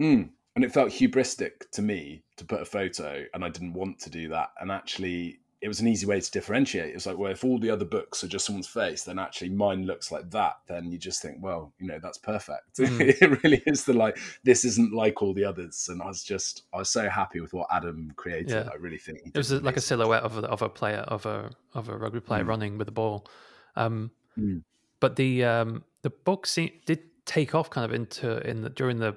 Mm. 0.00 0.30
And 0.54 0.64
it 0.64 0.72
felt 0.72 0.90
hubristic 0.90 1.70
to 1.72 1.82
me 1.82 2.22
to 2.38 2.44
put 2.44 2.62
a 2.62 2.64
photo, 2.64 3.24
and 3.34 3.44
I 3.44 3.50
didn't 3.50 3.74
want 3.74 3.98
to 4.00 4.10
do 4.10 4.28
that. 4.30 4.50
And 4.58 4.72
actually, 4.72 5.40
it 5.66 5.68
was 5.68 5.80
an 5.80 5.88
easy 5.88 6.06
way 6.06 6.20
to 6.20 6.30
differentiate. 6.30 6.90
It 6.90 6.94
was 6.94 7.06
like, 7.06 7.18
well, 7.18 7.32
if 7.32 7.42
all 7.42 7.58
the 7.58 7.70
other 7.70 7.84
books 7.84 8.22
are 8.22 8.28
just 8.28 8.46
someone's 8.46 8.68
face, 8.68 9.02
then 9.02 9.18
actually 9.18 9.48
mine 9.48 9.84
looks 9.84 10.12
like 10.12 10.30
that. 10.30 10.58
Then 10.68 10.92
you 10.92 10.96
just 10.96 11.20
think, 11.20 11.38
well, 11.40 11.72
you 11.80 11.88
know, 11.88 11.98
that's 12.00 12.18
perfect. 12.18 12.78
Mm. 12.86 13.00
it 13.00 13.42
really 13.42 13.60
is 13.66 13.84
the 13.84 13.92
like, 13.92 14.16
this 14.44 14.64
isn't 14.64 14.92
like 14.92 15.20
all 15.20 15.34
the 15.34 15.42
others. 15.42 15.88
And 15.90 16.00
I 16.00 16.06
was 16.06 16.22
just, 16.22 16.62
I 16.72 16.76
was 16.76 16.88
so 16.88 17.08
happy 17.08 17.40
with 17.40 17.52
what 17.52 17.66
Adam 17.72 18.12
created. 18.14 18.50
Yeah. 18.50 18.68
I 18.72 18.76
really 18.76 18.96
think 18.96 19.22
it 19.24 19.36
was 19.36 19.50
like 19.50 19.76
a 19.76 19.80
silhouette 19.80 20.22
of 20.22 20.38
a, 20.38 20.42
of 20.42 20.62
a 20.62 20.68
player, 20.68 20.98
of 21.08 21.26
a 21.26 21.50
of 21.74 21.88
a 21.88 21.96
rugby 21.96 22.20
player 22.20 22.44
mm. 22.44 22.48
running 22.48 22.78
with 22.78 22.86
the 22.86 22.92
ball. 22.92 23.26
Um, 23.74 24.12
mm. 24.38 24.62
But 25.00 25.16
the 25.16 25.42
um, 25.42 25.82
the 26.02 26.10
book 26.10 26.46
did 26.54 27.00
take 27.24 27.56
off 27.56 27.70
kind 27.70 27.84
of 27.84 27.92
into 27.92 28.38
in 28.48 28.62
the, 28.62 28.70
during 28.70 29.00
the 29.00 29.16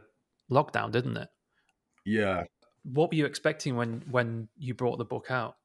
lockdown, 0.50 0.92
didn't 0.92 1.18
it? 1.18 1.30
Yeah. 2.06 2.46
What 2.82 3.12
were 3.12 3.16
you 3.16 3.28
expecting 3.28 3.76
when 3.76 4.04
when 4.10 4.48
you 4.58 4.74
brought 4.74 4.98
the 4.98 5.06
book 5.06 5.28
out? 5.30 5.58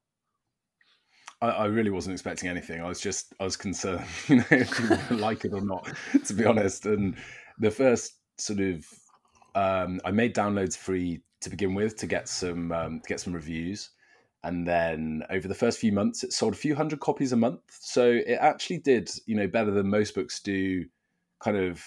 I, 1.41 1.47
I 1.47 1.65
really 1.65 1.89
wasn't 1.89 2.13
expecting 2.13 2.49
anything. 2.49 2.81
I 2.81 2.87
was 2.87 3.01
just 3.01 3.33
I 3.39 3.43
was 3.43 3.57
concerned, 3.57 4.05
you 4.27 4.37
know, 4.37 4.45
if 4.51 4.79
you 4.79 5.17
like 5.17 5.45
it 5.45 5.53
or 5.53 5.61
not, 5.61 5.91
to 6.25 6.33
be 6.33 6.45
honest. 6.45 6.85
And 6.85 7.15
the 7.59 7.71
first 7.71 8.13
sort 8.37 8.59
of 8.59 8.85
um, 9.55 9.99
I 10.03 10.11
made 10.11 10.35
downloads 10.35 10.77
free 10.77 11.21
to 11.41 11.49
begin 11.49 11.73
with 11.73 11.95
to 11.97 12.07
get 12.07 12.27
some 12.27 12.71
um, 12.71 12.99
to 13.01 13.07
get 13.07 13.19
some 13.19 13.33
reviews, 13.33 13.91
and 14.43 14.67
then 14.67 15.23
over 15.29 15.47
the 15.47 15.55
first 15.55 15.79
few 15.79 15.91
months, 15.91 16.23
it 16.23 16.33
sold 16.33 16.53
a 16.53 16.57
few 16.57 16.75
hundred 16.75 16.99
copies 16.99 17.31
a 17.31 17.37
month. 17.37 17.61
So 17.69 18.11
it 18.11 18.37
actually 18.39 18.79
did, 18.79 19.09
you 19.25 19.35
know, 19.35 19.47
better 19.47 19.71
than 19.71 19.89
most 19.89 20.13
books 20.13 20.39
do, 20.39 20.85
kind 21.39 21.57
of 21.57 21.83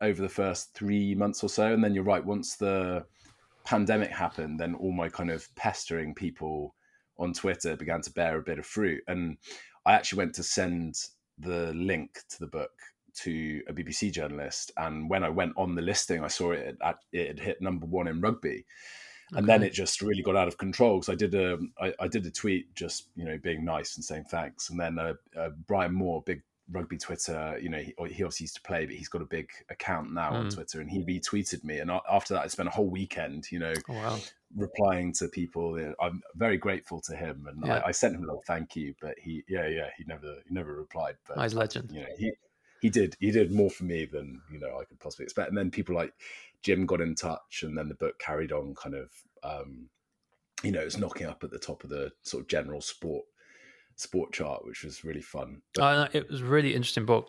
over 0.00 0.20
the 0.20 0.28
first 0.28 0.74
three 0.74 1.14
months 1.14 1.44
or 1.44 1.48
so. 1.48 1.72
And 1.72 1.84
then 1.84 1.94
you're 1.94 2.04
right, 2.04 2.24
once 2.24 2.56
the 2.56 3.04
pandemic 3.64 4.10
happened, 4.10 4.58
then 4.58 4.74
all 4.74 4.92
my 4.92 5.08
kind 5.08 5.30
of 5.30 5.46
pestering 5.54 6.14
people 6.14 6.74
on 7.20 7.32
Twitter 7.32 7.76
began 7.76 8.00
to 8.02 8.12
bear 8.12 8.38
a 8.38 8.42
bit 8.42 8.58
of 8.58 8.66
fruit. 8.66 9.02
And 9.06 9.36
I 9.86 9.92
actually 9.92 10.18
went 10.18 10.34
to 10.34 10.42
send 10.42 10.96
the 11.38 11.72
link 11.74 12.20
to 12.30 12.40
the 12.40 12.46
book 12.46 12.72
to 13.12 13.62
a 13.68 13.72
BBC 13.72 14.12
journalist. 14.12 14.72
And 14.76 15.08
when 15.08 15.24
I 15.24 15.28
went 15.28 15.52
on 15.56 15.74
the 15.74 15.82
listing, 15.82 16.24
I 16.24 16.28
saw 16.28 16.52
it, 16.52 16.76
it 17.12 17.28
had 17.28 17.40
hit 17.40 17.62
number 17.62 17.86
one 17.86 18.08
in 18.08 18.20
rugby. 18.20 18.64
And 19.32 19.48
then 19.48 19.62
it 19.62 19.72
just 19.72 20.02
really 20.02 20.22
got 20.22 20.34
out 20.34 20.48
of 20.48 20.58
control 20.58 20.98
because 20.98 21.12
I 21.12 21.14
did 21.14 21.34
a 21.36 21.56
I, 21.80 21.94
I, 22.00 22.08
did 22.08 22.26
a 22.26 22.32
tweet 22.32 22.74
just 22.74 23.10
you 23.14 23.24
know 23.24 23.38
being 23.38 23.64
nice 23.64 23.94
and 23.94 24.04
saying 24.04 24.24
thanks, 24.28 24.70
and 24.70 24.80
then 24.80 24.98
uh, 24.98 25.14
uh, 25.38 25.50
Brian 25.68 25.94
Moore, 25.94 26.20
big 26.26 26.42
rugby 26.72 26.98
Twitter, 26.98 27.58
you 27.60 27.68
know, 27.68 27.78
he, 27.78 27.94
he 28.08 28.22
obviously 28.22 28.44
used 28.44 28.56
to 28.56 28.62
play, 28.62 28.86
but 28.86 28.94
he's 28.94 29.08
got 29.08 29.22
a 29.22 29.26
big 29.26 29.50
account 29.70 30.12
now 30.12 30.30
mm. 30.30 30.34
on 30.34 30.42
hmm. 30.44 30.50
Twitter, 30.50 30.80
and 30.80 30.90
he 30.90 31.02
retweeted 31.04 31.64
me. 31.64 31.78
And 31.78 31.90
after 32.10 32.34
that, 32.34 32.44
I 32.44 32.46
spent 32.46 32.68
a 32.68 32.72
whole 32.72 32.88
weekend, 32.88 33.50
you 33.50 33.58
know, 33.58 33.74
oh, 33.88 33.94
wow. 33.94 34.18
replying 34.56 35.12
to 35.14 35.28
people. 35.28 35.94
I'm 36.00 36.22
very 36.34 36.56
grateful 36.56 37.00
to 37.02 37.16
him, 37.16 37.46
and 37.48 37.66
yeah. 37.66 37.78
I, 37.78 37.88
I, 37.88 37.90
sent 37.90 38.14
him 38.14 38.22
a 38.22 38.26
little 38.26 38.44
thank 38.46 38.76
you, 38.76 38.94
but 39.00 39.14
he, 39.18 39.42
yeah, 39.48 39.66
yeah, 39.68 39.88
he 39.96 40.04
never, 40.04 40.36
he 40.46 40.54
never 40.54 40.74
replied. 40.74 41.16
But 41.26 41.42
he's 41.42 41.54
legend. 41.54 41.90
You 41.92 42.00
know, 42.00 42.08
he 42.18 42.32
he 42.80 42.90
did 42.90 43.16
he 43.20 43.30
did 43.30 43.52
more 43.52 43.70
for 43.70 43.84
me 43.84 44.06
than 44.06 44.40
you 44.50 44.58
know 44.58 44.78
I 44.80 44.84
could 44.84 45.00
possibly 45.00 45.24
expect. 45.24 45.48
And 45.48 45.58
then 45.58 45.70
people 45.70 45.94
like 45.94 46.14
Jim 46.62 46.86
got 46.86 47.00
in 47.00 47.14
touch, 47.14 47.62
and 47.62 47.76
then 47.76 47.88
the 47.88 47.94
book 47.94 48.18
carried 48.18 48.52
on, 48.52 48.74
kind 48.74 48.94
of. 48.94 49.10
Um, 49.42 49.88
you 50.62 50.72
know, 50.72 50.80
it's 50.80 50.98
knocking 50.98 51.26
up 51.26 51.42
at 51.42 51.50
the 51.50 51.58
top 51.58 51.84
of 51.84 51.88
the 51.88 52.12
sort 52.22 52.42
of 52.42 52.48
general 52.48 52.82
sport 52.82 53.24
sport 54.00 54.32
chart, 54.32 54.64
which 54.64 54.82
was 54.82 55.04
really 55.04 55.20
fun. 55.20 55.62
But, 55.74 55.82
uh, 55.82 56.08
it 56.12 56.30
was 56.30 56.40
a 56.40 56.44
really 56.44 56.74
interesting 56.74 57.06
book. 57.06 57.28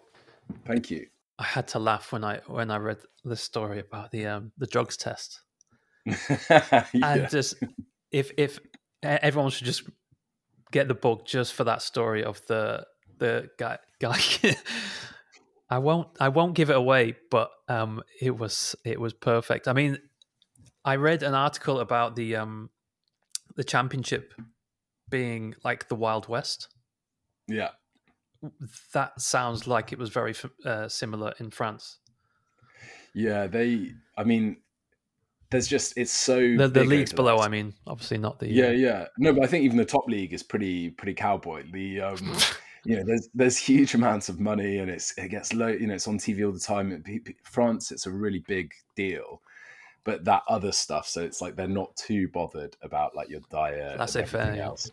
Thank 0.65 0.89
you. 0.89 1.07
I 1.38 1.43
had 1.43 1.67
to 1.69 1.79
laugh 1.79 2.12
when 2.12 2.23
I 2.23 2.39
when 2.47 2.69
I 2.69 2.77
read 2.77 2.99
the 3.23 3.36
story 3.36 3.79
about 3.79 4.12
the 4.12 4.27
um, 4.27 4.51
the 4.57 4.67
drugs 4.67 4.95
test, 4.95 5.41
yeah. 6.05 6.86
and 6.93 7.29
just 7.29 7.55
if 8.12 8.31
if 8.38 8.60
everyone 9.01 9.49
should 9.49 9.65
just 9.65 9.84
get 10.71 10.88
the 10.88 10.93
book 10.93 11.25
just 11.25 11.53
for 11.53 11.63
that 11.63 11.81
story 11.81 12.23
of 12.23 12.41
the 12.47 12.86
the 13.17 13.49
guy 13.57 13.77
guy. 13.99 14.19
I 15.69 15.77
won't 15.77 16.10
I 16.19 16.29
won't 16.29 16.53
give 16.53 16.69
it 16.69 16.75
away, 16.75 17.15
but 17.29 17.49
um, 17.69 18.03
it 18.19 18.38
was 18.38 18.75
it 18.84 18.99
was 18.99 19.13
perfect. 19.13 19.67
I 19.67 19.73
mean, 19.73 19.97
I 20.84 20.97
read 20.97 21.23
an 21.23 21.34
article 21.34 21.79
about 21.79 22.15
the 22.15 22.36
um, 22.36 22.69
the 23.55 23.63
championship 23.63 24.34
being 25.12 25.54
like 25.63 25.88
the 25.88 25.95
Wild 25.95 26.28
West. 26.28 26.69
Yeah. 27.47 27.69
That 28.93 29.21
sounds 29.21 29.67
like 29.67 29.93
it 29.93 30.00
was 30.00 30.10
very 30.10 30.34
uh, 30.65 30.88
similar 30.88 31.34
in 31.39 31.52
France. 31.52 32.00
Yeah, 33.13 33.45
they. 33.45 33.91
I 34.17 34.24
mean, 34.24 34.58
there's 35.52 35.67
just 35.67 35.97
it's 35.97 36.12
so 36.12 36.39
the, 36.58 36.67
the 36.67 36.84
leagues 36.84 37.13
below. 37.13 37.38
I 37.38 37.50
mean, 37.50 37.74
obviously 37.86 38.17
not 38.17 38.39
the. 38.39 38.50
Yeah, 38.50 38.67
uh... 38.67 38.71
yeah. 38.71 39.06
No, 39.19 39.34
but 39.34 39.43
I 39.43 39.47
think 39.47 39.65
even 39.65 39.78
the 39.78 39.86
top 39.86 40.08
league 40.08 40.34
is 40.34 40.41
pretty 40.41 40.89
pretty 40.89 41.13
cowboy. 41.13 41.65
The 41.71 42.02
um, 42.02 42.38
you 42.86 42.97
know, 42.97 43.04
there's 43.06 43.30
there's 43.36 43.58
huge 43.58 43.93
amounts 43.93 44.30
of 44.30 44.39
money, 44.39 44.78
and 44.80 44.89
it's 44.89 45.15
it 45.17 45.30
gets 45.30 45.54
low. 45.54 45.67
You 45.67 45.88
know, 45.88 45.93
it's 45.93 46.08
on 46.08 46.17
TV 46.17 46.45
all 46.45 46.54
the 46.54 46.60
time. 46.60 47.04
France, 47.43 47.91
it's 47.91 48.08
a 48.08 48.12
really 48.12 48.43
big 48.47 48.71
deal, 48.95 49.41
but 50.04 50.26
that 50.26 50.44
other 50.48 50.72
stuff. 50.72 51.08
So 51.08 51.22
it's 51.22 51.42
like 51.42 51.56
they're 51.56 51.68
not 51.68 51.96
too 51.96 52.28
bothered 52.30 52.76
about 52.82 53.16
like 53.16 53.30
your 53.30 53.42
diet. 53.50 53.98
That's 53.98 54.16
it, 54.16 54.28
fair. 54.28 54.56
Else. 54.56 54.92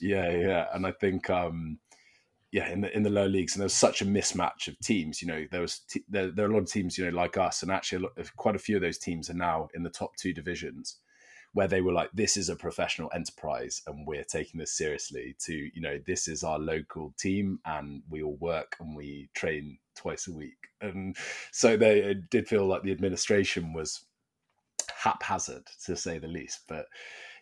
Yeah, 0.00 0.30
yeah, 0.30 0.66
and 0.72 0.86
I 0.86 0.92
think. 0.92 1.30
um 1.30 1.78
yeah, 2.52 2.70
in 2.70 2.80
the 2.80 2.96
in 2.96 3.02
the 3.02 3.10
lower 3.10 3.28
leagues, 3.28 3.54
and 3.54 3.60
there 3.60 3.66
was 3.66 3.74
such 3.74 4.00
a 4.00 4.06
mismatch 4.06 4.68
of 4.68 4.78
teams. 4.78 5.20
You 5.20 5.28
know, 5.28 5.44
there 5.50 5.60
was 5.60 5.80
t- 5.80 6.04
there, 6.08 6.30
there 6.30 6.46
are 6.46 6.50
a 6.50 6.52
lot 6.52 6.62
of 6.62 6.70
teams, 6.70 6.96
you 6.96 7.04
know, 7.04 7.14
like 7.14 7.36
us, 7.36 7.62
and 7.62 7.70
actually, 7.70 7.98
a 7.98 8.02
lot, 8.02 8.12
of, 8.16 8.34
quite 8.36 8.56
a 8.56 8.60
few 8.60 8.76
of 8.76 8.82
those 8.82 8.98
teams 8.98 9.28
are 9.28 9.34
now 9.34 9.68
in 9.74 9.82
the 9.82 9.90
top 9.90 10.16
two 10.16 10.32
divisions, 10.32 10.96
where 11.52 11.68
they 11.68 11.80
were 11.80 11.92
like, 11.92 12.10
"This 12.14 12.36
is 12.36 12.48
a 12.48 12.56
professional 12.56 13.10
enterprise, 13.14 13.82
and 13.86 14.06
we're 14.06 14.24
taking 14.24 14.58
this 14.58 14.76
seriously." 14.76 15.36
To 15.40 15.52
you 15.52 15.82
know, 15.82 15.98
this 16.06 16.28
is 16.28 16.44
our 16.44 16.58
local 16.58 17.12
team, 17.18 17.58
and 17.66 18.02
we 18.08 18.22
all 18.22 18.36
work 18.36 18.76
and 18.80 18.96
we 18.96 19.28
train 19.34 19.76
twice 19.96 20.28
a 20.28 20.32
week, 20.32 20.56
and 20.80 21.16
so 21.50 21.76
they 21.76 22.14
did 22.30 22.48
feel 22.48 22.64
like 22.64 22.84
the 22.84 22.92
administration 22.92 23.72
was 23.74 24.04
haphazard, 24.94 25.66
to 25.84 25.96
say 25.96 26.18
the 26.18 26.28
least. 26.28 26.60
But 26.68 26.86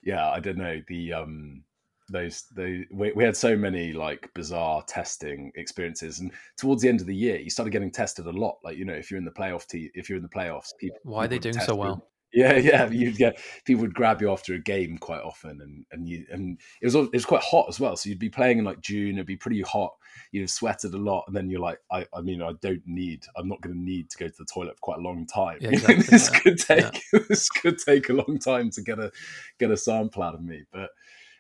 yeah, 0.03 0.31
I 0.31 0.41
don't 0.41 0.59
know 0.59 0.81
the 0.89 1.13
um 1.13 1.65
those 2.11 2.45
they 2.55 2.87
we, 2.91 3.13
we 3.13 3.25
had 3.25 3.37
so 3.37 3.57
many 3.57 3.93
like 3.93 4.31
bizarre 4.35 4.83
testing 4.87 5.51
experiences 5.55 6.21
and 6.21 6.31
towards 6.59 6.83
the 6.83 6.89
end 6.89 7.01
of 7.01 7.07
the 7.07 7.17
year 7.17 7.39
you 7.39 7.49
started 7.49 7.71
getting 7.71 7.91
tested 7.91 8.27
a 8.27 8.31
lot 8.31 8.57
like 8.63 8.77
you 8.77 8.85
know 8.85 8.93
if 8.93 9.11
you're 9.11 9.17
in 9.17 9.25
the 9.25 9.31
playoff 9.31 9.67
te- 9.67 9.91
if 9.95 10.09
you're 10.09 10.19
in 10.19 10.23
the 10.23 10.29
playoffs 10.29 10.77
people 10.79 10.99
why 11.05 11.25
are 11.25 11.29
they 11.29 11.39
doing 11.39 11.59
so 11.59 11.75
well 11.75 12.07
yeah 12.35 12.57
yeah 12.57 12.91
you'd 12.91 13.17
get 13.17 13.39
people 13.65 13.83
would 13.83 13.95
grab 13.95 14.21
you 14.21 14.31
after 14.31 14.55
a 14.55 14.59
game 14.59 14.99
quite 14.99 15.23
often 15.23 15.61
and 15.61 15.87
and 15.93 16.09
you 16.09 16.27
and 16.31 16.59
it 16.83 16.87
was 16.87 16.95
it 16.95 17.13
was 17.13 17.25
quite 17.25 17.43
hot 17.43 17.67
as 17.69 17.81
well 17.81 17.97
so 17.97 18.09
you'd 18.09 18.19
be 18.19 18.29
playing 18.29 18.59
in 18.59 18.65
like 18.65 18.81
june 18.81 19.15
it'd 19.15 19.27
be 19.27 19.37
pretty 19.37 19.63
hot 19.63 19.93
you'd 20.33 20.43
have 20.43 20.51
sweated 20.51 20.93
a 20.95 20.99
lot 20.99 21.25
and 21.27 21.37
then 21.37 21.49
you're 21.49 21.61
like 21.61 21.79
i 21.91 22.05
i 22.15 22.21
mean 22.21 22.43
i 22.43 22.53
don't 22.61 22.83
need 22.87 23.25
i'm 23.37 23.49
not 23.49 23.61
going 23.61 23.75
to 23.75 23.81
need 23.81 24.11
to 24.11 24.19
go 24.19 24.27
to 24.27 24.35
the 24.39 24.47
toilet 24.53 24.77
for 24.77 24.81
quite 24.81 24.99
a 24.99 25.03
long 25.03 25.27
time 25.27 25.59
yeah, 25.61 25.69
exactly, 25.73 26.03
this 26.03 26.31
yeah. 26.33 26.39
could 26.41 26.59
take 26.59 27.03
yeah. 27.13 27.21
this 27.29 27.49
could 27.49 27.79
take 27.79 28.09
a 28.09 28.13
long 28.13 28.39
time 28.39 28.71
to 28.71 28.83
get 28.83 28.99
a 28.99 29.11
get 29.59 29.71
a 29.71 29.77
sample 29.77 30.23
out 30.23 30.35
of 30.35 30.43
me 30.43 30.63
but 30.73 30.91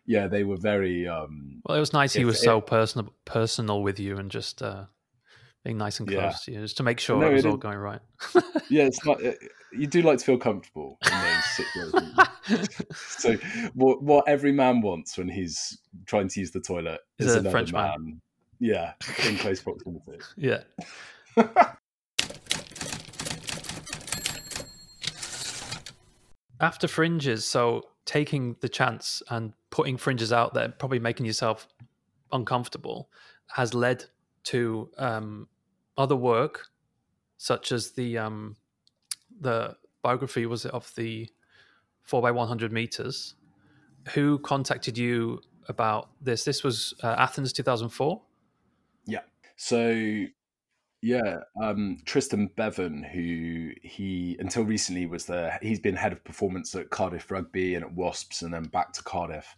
yeah, 0.07 0.27
they 0.27 0.45
were 0.45 0.57
very. 0.57 1.09
Um, 1.09 1.63
well, 1.65 1.77
it 1.77 1.81
was 1.81 1.93
nice. 1.93 2.13
he 2.13 2.25
was 2.25 2.41
so 2.41 2.61
personal, 2.61 3.13
personal 3.25 3.83
with 3.83 3.99
you, 3.99 4.19
and 4.19 4.31
just 4.31 4.63
uh, 4.63 4.85
being 5.65 5.79
nice 5.79 5.99
and 5.99 6.09
close 6.09 6.21
yeah. 6.21 6.31
to 6.31 6.53
you, 6.53 6.61
just 6.61 6.77
to 6.77 6.83
make 6.83 7.01
sure 7.01 7.19
no, 7.19 7.31
it 7.31 7.33
was 7.33 7.45
it 7.45 7.49
all 7.49 7.57
going 7.57 7.79
right. 7.79 8.01
yeah, 8.69 8.85
it's 8.85 9.05
not. 9.07 9.21
It, 9.21 9.39
you 9.73 9.87
do 9.87 10.03
like 10.03 10.19
to 10.19 10.25
feel 10.25 10.39
comfortable 10.39 10.99
in 11.05 11.11
those 11.11 11.45
situations. 11.57 12.89
so, 12.95 13.37
what, 13.75 14.03
what 14.03 14.29
every 14.29 14.53
man 14.53 14.83
wants 14.83 15.19
when 15.19 15.29
he's 15.29 15.79
trying 16.07 16.29
to 16.29 16.41
use 16.41 16.51
the 16.53 16.61
toilet 16.61 17.01
is, 17.19 17.29
is 17.29 17.35
another 17.35 17.51
French 17.51 17.73
man. 17.73 18.05
man. 18.05 18.21
Yeah, 18.61 18.93
in 19.27 19.37
close 19.37 19.61
proximity. 19.61 20.19
Yeah. 20.37 20.63
After 26.61 26.87
fringes, 26.87 27.45
so 27.45 27.83
taking 28.05 28.57
the 28.61 28.69
chance 28.69 29.23
and 29.29 29.55
putting 29.71 29.97
fringes 29.97 30.33
out 30.33 30.55
there, 30.55 30.69
probably 30.69 30.99
making 30.99 31.27
yourself 31.27 31.67
uncomfortable, 32.33 33.09
has 33.49 33.75
led 33.75 34.05
to 34.45 34.91
um, 34.99 35.49
other 35.97 36.17
work, 36.17 36.67
such 37.37 37.73
as 37.73 37.93
the 37.93 38.19
um, 38.19 38.57
the 39.41 39.77
biography 40.03 40.47
was 40.47 40.67
of 40.67 40.93
the 40.97 41.29
four 42.03 42.23
by 42.23 42.31
one 42.31 42.49
hundred 42.49 42.73
meters. 42.73 43.35
Who 44.11 44.39
contacted 44.39 44.99
you 44.99 45.41
about 45.69 46.11
this? 46.21 46.45
This 46.45 46.63
was 46.63 46.95
uh, 47.03 47.15
Athens 47.19 47.53
two 47.53 47.63
thousand 47.63 47.89
four. 47.89 48.23
Yeah. 49.07 49.21
So 49.57 50.25
yeah, 51.01 51.41
um, 51.63 51.99
Tristan 52.07 52.51
Bevan, 52.57 53.03
who 53.03 53.73
he 53.83 54.37
until 54.41 54.65
recently 54.65 55.07
was 55.07 55.27
the 55.27 55.53
he's 55.61 55.81
been 55.81 55.97
head 55.97 56.13
of 56.13 56.25
performance 56.25 56.75
at 56.75 56.91
Cardiff 56.91 57.31
Rugby 57.31 57.75
and 57.75 57.85
at 57.85 57.93
Wasps, 57.93 58.43
and 58.43 58.53
then 58.53 58.65
back 58.65 58.93
to 58.95 59.03
Cardiff. 59.03 59.55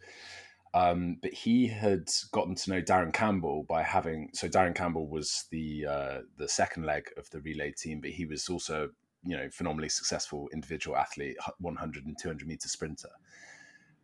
Um, 0.75 1.19
but 1.23 1.33
he 1.33 1.67
had 1.67 2.11
gotten 2.33 2.55
to 2.55 2.71
know 2.71 2.83
Darren 2.83 3.13
Campbell 3.13 3.65
by 3.69 3.83
having 3.83 4.31
so 4.35 4.49
Darren 4.49 4.75
Campbell 4.75 5.07
was 5.07 5.47
the 5.51 5.87
uh, 5.87 6.19
the 6.37 6.49
second 6.49 6.85
leg 6.85 7.09
of 7.17 7.31
the 7.31 7.41
relay 7.41 7.73
team, 7.73 8.01
but 8.01 8.11
he 8.11 8.27
was 8.27 8.49
also 8.49 8.91
you 9.25 9.37
know 9.37 9.49
phenomenally 9.51 9.89
successful 9.89 10.49
individual 10.53 10.97
athlete, 10.97 11.37
100 11.59 12.07
and 12.07 12.17
200 12.19 12.47
meter 12.47 12.69
sprinter. 12.69 13.09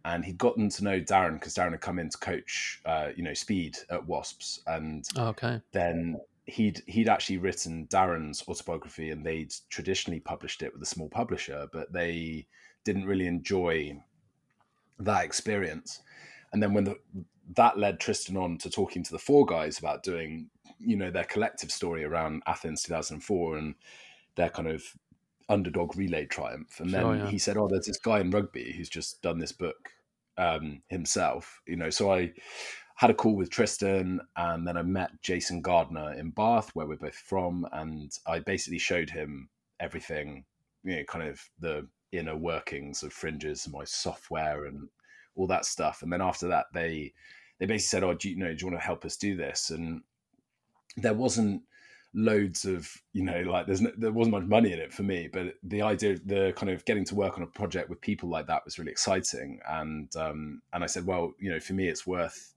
And 0.05 0.25
he'd 0.25 0.39
gotten 0.39 0.69
to 0.71 0.85
know 0.85 1.01
Darren 1.01 1.35
because 1.35 1.55
Darren 1.55 1.73
had 1.73 1.81
come 1.81 2.01
in 2.01 2.09
to 2.09 2.19
coach, 2.19 2.81
uh, 2.85 3.11
you 3.15 3.23
know, 3.23 3.35
speed 3.35 3.79
at 3.89 4.05
Wasps, 4.05 4.61
and 4.67 5.07
okay. 5.17 5.61
then 5.73 6.21
he'd 6.47 6.83
he'd 6.87 7.09
actually 7.09 7.39
written 7.39 7.87
Darren's 7.87 8.43
autobiography, 8.49 9.11
and 9.11 9.25
they'd 9.25 9.55
traditionally 9.71 10.21
published 10.21 10.63
it 10.63 10.73
with 10.73 10.83
a 10.83 10.87
small 10.87 11.09
publisher, 11.09 11.69
but 11.73 11.93
they 11.93 12.47
didn't 12.85 13.05
really 13.05 13.27
enjoy 13.27 14.03
that 14.99 15.25
experience. 15.25 16.02
And 16.53 16.63
then 16.63 16.75
when 16.75 16.85
the, 16.85 16.97
that 17.57 17.79
led 17.79 18.01
Tristan 18.01 18.37
on 18.37 18.59
to 18.59 18.71
talking 18.71 19.03
to 19.03 19.11
the 19.11 19.19
four 19.19 19.47
guys 19.47 19.79
about 19.79 20.03
doing, 20.03 20.51
you 20.79 20.97
know, 20.97 21.11
their 21.11 21.25
collective 21.25 21.71
story 21.71 22.05
around 22.05 22.43
Athens 22.47 22.83
2004 22.83 23.57
and 23.57 23.75
their 24.37 24.51
kind 24.51 24.69
of 24.69 24.83
underdog 25.49 25.97
relay 25.97 26.27
triumph. 26.27 26.81
And 26.81 26.93
then 26.93 27.19
yeah. 27.19 27.27
he 27.29 27.39
said, 27.39 27.57
"Oh, 27.57 27.69
there's 27.69 27.87
this 27.87 27.99
guy 27.99 28.21
in 28.21 28.31
rugby 28.31 28.73
who's 28.73 28.89
just 28.89 29.23
done 29.23 29.39
this 29.39 29.53
book 29.53 29.91
um, 30.39 30.83
himself." 30.89 31.61
You 31.67 31.77
know, 31.77 31.91
so 31.91 32.13
I 32.13 32.33
had 32.97 33.11
a 33.11 33.15
call 33.15 33.37
with 33.37 33.51
Tristan, 33.51 34.21
and 34.37 34.67
then 34.67 34.77
I 34.77 34.83
met 34.83 35.23
Jason 35.23 35.61
Gardener 35.61 36.15
in 36.15 36.31
Bath, 36.31 36.71
where 36.75 36.87
we're 36.87 36.97
both 36.97 37.15
from, 37.15 37.67
and 37.73 38.11
I 38.27 38.41
basically 38.41 38.79
showed 38.79 39.11
him 39.11 39.49
everything, 39.81 40.45
you 40.85 40.97
know, 40.97 41.05
kind 41.05 41.29
of 41.29 41.41
the 41.59 41.89
inner 42.13 42.37
workings 42.37 43.03
of 43.03 43.13
Fringes, 43.13 43.69
my 43.69 43.85
software, 43.85 44.67
and 44.67 44.89
all 45.35 45.47
that 45.49 45.65
stuff. 45.65 46.03
And 46.03 46.13
then 46.13 46.21
after 46.23 46.49
that, 46.49 46.67
they 46.73 47.13
they 47.59 47.67
basically 47.67 48.01
said, 48.01 48.05
"Oh, 48.05 48.15
do 48.15 48.29
you, 48.29 48.37
you 48.37 48.45
know, 48.45 48.55
do 48.55 48.65
you 48.65 48.71
want 48.71 48.81
to 48.81 48.87
help 48.87 49.05
us 49.05 49.17
do 49.17 49.37
this?" 49.37 49.71
And 49.71 50.03
there 50.97 51.15
wasn't 51.15 51.63
loads 52.15 52.67
of 52.67 52.91
you 53.15 53.25
know 53.25 53.41
like 53.41 53.67
there's 53.67 53.81
no, 53.81 53.91
there 53.97 54.13
wasn't 54.13 54.35
much 54.35 54.45
money 54.45 54.71
in 54.73 54.79
it 54.79 54.93
for 54.93 55.03
me 55.03 55.29
but 55.33 55.55
the 55.63 55.81
idea 55.81 56.19
the 56.27 56.53
kind 56.57 56.71
of 56.71 56.85
getting 56.85 57.05
to 57.07 57.15
work 57.15 57.39
on 57.39 57.43
a 57.43 57.47
project 57.47 57.89
with 57.89 58.01
people 58.03 58.29
like 58.29 58.47
that 58.47 58.63
was 58.67 58.79
really 58.79 58.91
exciting 58.91 59.59
and 59.71 60.15
um 60.17 60.61
and 60.75 60.85
i 60.85 60.87
said 60.87 61.07
well 61.07 61.33
you 61.39 61.51
know 61.51 61.59
for 61.59 61.73
me 61.73 61.89
it's 61.89 62.07
worth 62.07 62.52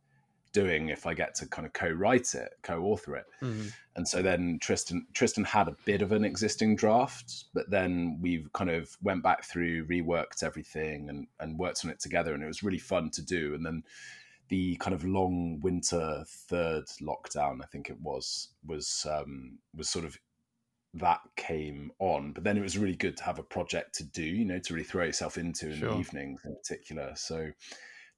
doing 0.55 0.87
if 0.87 1.05
I 1.05 1.13
get 1.13 1.35
to 1.35 1.45
kind 1.47 1.67
of 1.67 1.73
co-write 1.73 2.33
it, 2.33 2.53
co-author 2.63 3.17
it. 3.17 3.25
Mm-hmm. 3.41 3.67
And 3.97 4.07
so 4.07 4.21
then 4.21 4.57
Tristan 4.61 5.05
Tristan 5.13 5.43
had 5.43 5.67
a 5.67 5.75
bit 5.83 6.01
of 6.01 6.13
an 6.13 6.23
existing 6.23 6.77
draft, 6.77 7.45
but 7.53 7.69
then 7.69 8.19
we 8.21 8.45
kind 8.53 8.69
of 8.69 8.97
went 9.03 9.21
back 9.21 9.43
through, 9.43 9.85
reworked 9.85 10.43
everything 10.43 11.09
and 11.09 11.27
and 11.41 11.59
worked 11.59 11.83
on 11.83 11.91
it 11.91 11.99
together 11.99 12.33
and 12.33 12.41
it 12.41 12.47
was 12.47 12.63
really 12.63 12.79
fun 12.79 13.09
to 13.11 13.21
do. 13.21 13.53
And 13.53 13.65
then 13.65 13.83
the 14.47 14.77
kind 14.77 14.93
of 14.93 15.03
long 15.03 15.59
winter 15.59 16.23
third 16.25 16.85
lockdown, 17.01 17.61
I 17.61 17.65
think 17.65 17.89
it 17.89 17.99
was, 17.99 18.49
was 18.65 19.05
um 19.11 19.59
was 19.75 19.89
sort 19.89 20.05
of 20.05 20.17
that 20.93 21.19
came 21.35 21.91
on. 21.99 22.31
But 22.31 22.45
then 22.45 22.57
it 22.57 22.61
was 22.61 22.77
really 22.77 22.95
good 22.95 23.17
to 23.17 23.23
have 23.25 23.39
a 23.39 23.43
project 23.43 23.95
to 23.95 24.05
do, 24.05 24.23
you 24.23 24.45
know, 24.45 24.59
to 24.59 24.73
really 24.73 24.85
throw 24.85 25.03
yourself 25.03 25.37
into 25.37 25.69
in 25.69 25.79
sure. 25.79 25.89
the 25.89 25.99
evenings 25.99 26.45
in 26.45 26.55
particular. 26.55 27.11
So 27.15 27.51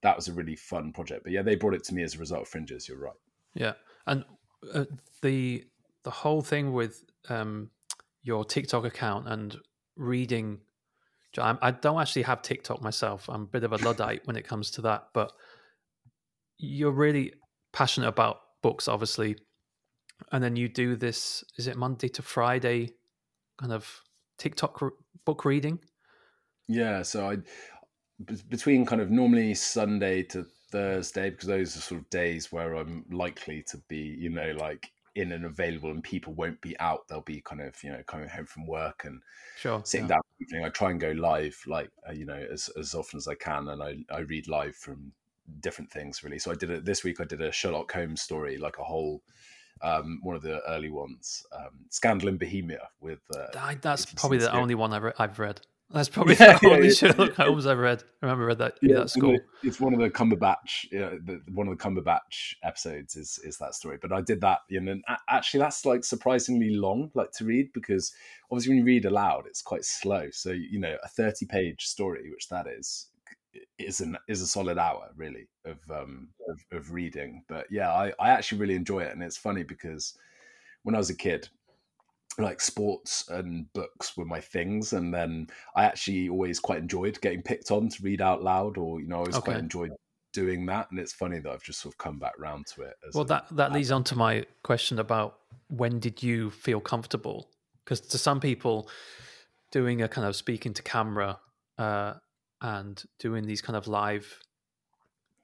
that 0.03 0.15
was 0.15 0.27
a 0.27 0.33
really 0.33 0.55
fun 0.55 0.91
project. 0.93 1.23
But 1.23 1.33
yeah, 1.33 1.41
they 1.41 1.55
brought 1.55 1.73
it 1.73 1.83
to 1.85 1.93
me 1.93 2.03
as 2.03 2.15
a 2.15 2.19
result 2.19 2.43
of 2.43 2.47
Fringes. 2.47 2.87
You're 2.87 2.99
right. 2.99 3.13
Yeah, 3.53 3.73
and 4.05 4.23
uh, 4.73 4.85
the 5.21 5.63
the 6.03 6.11
whole 6.11 6.41
thing 6.41 6.73
with 6.73 7.03
um, 7.29 7.69
your 8.23 8.45
TikTok 8.45 8.85
account 8.85 9.27
and 9.27 9.55
reading. 9.95 10.59
I 11.39 11.69
don't 11.69 12.01
actually 12.01 12.23
have 12.23 12.41
TikTok 12.41 12.81
myself. 12.81 13.29
I'm 13.29 13.43
a 13.43 13.45
bit 13.45 13.63
of 13.63 13.71
a 13.71 13.77
luddite 13.77 14.25
when 14.25 14.35
it 14.37 14.47
comes 14.47 14.71
to 14.71 14.81
that, 14.83 15.09
but 15.13 15.31
you're 16.57 16.89
really 16.91 17.33
passionate 17.73 18.07
about 18.07 18.39
books, 18.63 18.87
obviously, 18.87 19.37
and 20.31 20.43
then 20.43 20.55
you 20.55 20.67
do 20.67 20.95
this. 20.95 21.43
Is 21.57 21.67
it 21.67 21.77
Monday 21.77 22.07
to 22.09 22.23
Friday, 22.23 22.95
kind 23.59 23.71
of 23.71 24.01
TikTok 24.39 24.81
book 25.25 25.45
reading? 25.45 25.77
Yeah, 26.67 27.03
so 27.03 27.29
I 27.29 27.37
between 28.49 28.85
kind 28.85 29.01
of 29.01 29.11
normally 29.11 29.53
Sunday 29.53 30.23
to 30.23 30.45
Thursday 30.71 31.29
because 31.29 31.47
those 31.47 31.77
are 31.77 31.81
sort 31.81 32.01
of 32.01 32.09
days 32.09 32.51
where 32.51 32.75
I'm 32.75 33.05
likely 33.11 33.63
to 33.63 33.77
be, 33.87 33.97
you 33.97 34.29
know, 34.29 34.55
like 34.57 34.91
in 35.15 35.31
and 35.31 35.45
available 35.45 35.91
and 35.91 36.03
people 36.03 36.33
won't 36.33 36.59
be 36.61 36.79
out. 36.79 37.07
They'll 37.07 37.21
be 37.21 37.41
kind 37.41 37.61
of, 37.61 37.75
you 37.83 37.91
know, 37.91 38.01
coming 38.07 38.27
home 38.27 38.45
from 38.45 38.67
work 38.67 39.03
and 39.05 39.21
sure, 39.57 39.81
sitting 39.83 40.07
yeah. 40.07 40.17
down. 40.51 40.65
I 40.65 40.69
try 40.69 40.91
and 40.91 40.99
go 40.99 41.11
live, 41.11 41.59
like 41.67 41.89
uh, 42.07 42.13
you 42.13 42.25
know, 42.25 42.45
as 42.51 42.69
as 42.77 42.93
often 42.93 43.17
as 43.17 43.27
I 43.27 43.35
can, 43.35 43.69
and 43.69 43.81
I 43.81 43.97
I 44.11 44.19
read 44.19 44.47
live 44.47 44.75
from 44.75 45.11
different 45.61 45.91
things 45.91 46.23
really. 46.23 46.39
So 46.39 46.51
I 46.51 46.55
did 46.55 46.69
it 46.69 46.85
this 46.85 47.03
week. 47.03 47.19
I 47.19 47.25
did 47.25 47.41
a 47.41 47.51
Sherlock 47.51 47.91
Holmes 47.91 48.21
story, 48.21 48.57
like 48.57 48.77
a 48.79 48.83
whole 48.83 49.21
um, 49.81 50.19
one 50.23 50.35
of 50.35 50.41
the 50.41 50.61
early 50.67 50.89
ones, 50.89 51.45
um, 51.51 51.85
Scandal 51.89 52.29
in 52.29 52.37
Bohemia 52.37 52.89
with. 52.99 53.19
Uh, 53.35 53.75
that's 53.81 54.05
probably 54.05 54.37
the 54.37 54.53
only 54.53 54.75
one 54.75 54.93
I've, 54.93 55.03
re- 55.03 55.13
I've 55.17 55.39
read. 55.39 55.61
That's 55.89 56.09
probably 56.09 56.35
yeah, 56.37 56.59
the 56.61 56.69
only 56.69 56.87
yeah, 56.87 56.93
Sherlock 56.93 57.35
Holmes 57.35 57.65
I've 57.65 57.77
read. 57.77 58.03
I 58.21 58.25
remember 58.25 58.45
read 58.45 58.57
that. 58.57 58.77
Yeah, 58.81 58.99
that 58.99 59.09
school. 59.09 59.37
It's 59.63 59.79
one 59.79 59.93
of 59.93 59.99
the 59.99 60.09
Cumberbatch. 60.09 60.87
Yeah, 60.91 61.11
the, 61.23 61.41
one 61.53 61.69
of 61.69 61.77
the 61.77 61.83
Cumberbatch 61.83 62.55
episodes 62.61 63.15
is 63.15 63.39
is 63.43 63.57
that 63.59 63.73
story. 63.73 63.97
But 64.01 64.11
I 64.11 64.19
did 64.19 64.41
that, 64.41 64.59
you 64.67 64.81
know, 64.81 64.91
and 64.91 65.03
actually 65.29 65.61
that's 65.61 65.85
like 65.85 66.03
surprisingly 66.03 66.71
long, 66.71 67.09
like 67.13 67.31
to 67.37 67.45
read 67.45 67.71
because 67.73 68.13
obviously 68.51 68.71
when 68.71 68.79
you 68.79 68.83
read 68.83 69.05
aloud, 69.05 69.45
it's 69.47 69.61
quite 69.61 69.85
slow. 69.85 70.27
So 70.31 70.51
you 70.51 70.79
know, 70.79 70.97
a 71.03 71.07
thirty 71.07 71.45
page 71.45 71.85
story, 71.85 72.29
which 72.31 72.49
that 72.49 72.67
is, 72.67 73.07
is 73.79 74.01
an 74.01 74.17
is 74.27 74.41
a 74.41 74.47
solid 74.47 74.77
hour 74.77 75.11
really 75.15 75.47
of 75.63 75.79
um 75.89 76.29
of, 76.49 76.77
of 76.77 76.91
reading. 76.91 77.43
But 77.47 77.67
yeah, 77.71 77.93
I 77.93 78.11
I 78.19 78.31
actually 78.31 78.59
really 78.59 78.75
enjoy 78.75 79.03
it, 79.03 79.13
and 79.13 79.23
it's 79.23 79.37
funny 79.37 79.63
because 79.63 80.15
when 80.83 80.95
I 80.95 80.99
was 80.99 81.09
a 81.09 81.15
kid, 81.15 81.47
like 82.39 82.61
sports 82.61 83.27
and 83.29 83.71
books 83.73 84.15
were 84.15 84.25
my 84.25 84.39
things 84.39 84.93
and 84.93 85.13
then 85.13 85.47
i 85.75 85.83
actually 85.83 86.29
always 86.29 86.59
quite 86.59 86.79
enjoyed 86.79 87.19
getting 87.21 87.41
picked 87.41 87.71
on 87.71 87.89
to 87.89 88.03
read 88.03 88.21
out 88.21 88.43
loud 88.43 88.77
or 88.77 88.99
you 89.01 89.07
know 89.07 89.15
i 89.15 89.19
always 89.19 89.35
okay. 89.35 89.51
quite 89.51 89.57
enjoyed 89.57 89.91
doing 90.33 90.65
that 90.65 90.87
and 90.91 90.99
it's 90.99 91.13
funny 91.13 91.39
that 91.39 91.51
i've 91.51 91.63
just 91.63 91.81
sort 91.81 91.93
of 91.93 91.97
come 91.97 92.19
back 92.19 92.33
round 92.37 92.65
to 92.67 92.81
it 92.81 92.95
well 93.13 93.25
that 93.25 93.45
that 93.51 93.71
leads 93.71 93.91
on 93.91 94.03
to 94.03 94.15
my 94.15 94.45
question 94.61 94.99
about 94.99 95.39
when 95.69 95.99
did 95.99 96.21
you 96.21 96.51
feel 96.51 96.79
comfortable 96.79 97.49
because 97.83 98.01
to 98.01 98.17
some 98.17 98.39
people 98.39 98.87
doing 99.71 100.01
a 100.01 100.07
kind 100.07 100.27
of 100.27 100.35
speaking 100.35 100.73
to 100.73 100.83
camera 100.83 101.39
uh, 101.77 102.13
and 102.61 103.03
doing 103.19 103.45
these 103.45 103.61
kind 103.61 103.77
of 103.77 103.87
live 103.87 104.39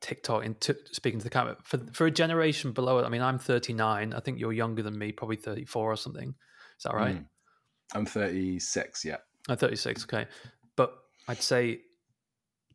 TikTok 0.01 0.43
into 0.43 0.75
speaking 0.91 1.19
to 1.19 1.23
the 1.23 1.29
camera 1.29 1.55
for 1.63 1.79
for 1.93 2.05
a 2.05 2.11
generation 2.11 2.73
below 2.73 2.99
it. 2.99 3.05
I 3.05 3.09
mean, 3.09 3.21
I'm 3.21 3.39
39. 3.39 4.13
I 4.13 4.19
think 4.19 4.39
you're 4.39 4.51
younger 4.51 4.83
than 4.83 4.97
me, 4.97 5.13
probably 5.13 5.37
34 5.37 5.91
or 5.91 5.95
something. 5.95 6.35
Is 6.83 6.91
that 6.91 6.97
right? 6.97 7.15
Mm. 7.15 7.25
I'm 7.95 8.05
36, 8.05 9.05
yeah. 9.05 9.17
I'm 9.47 9.55
36, 9.55 10.03
okay. 10.03 10.27
But 10.75 10.93
I'd 11.29 11.41
say 11.41 11.79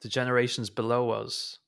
the 0.00 0.08
generations 0.08 0.70
below 0.70 1.10
us 1.10 1.58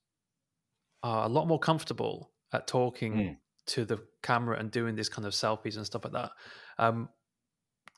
are 1.03 1.27
a 1.27 1.29
lot 1.29 1.47
more 1.47 1.59
comfortable 1.59 2.31
at 2.55 2.67
talking 2.67 3.13
mm. 3.13 3.37
to 3.67 3.85
the 3.85 3.99
camera 4.23 4.59
and 4.59 4.71
doing 4.71 4.95
this 4.95 5.11
kind 5.11 5.27
of 5.27 5.35
selfies 5.35 5.77
and 5.77 5.85
stuff 5.85 6.05
like 6.05 6.15
that. 6.15 6.31
Um, 6.79 7.11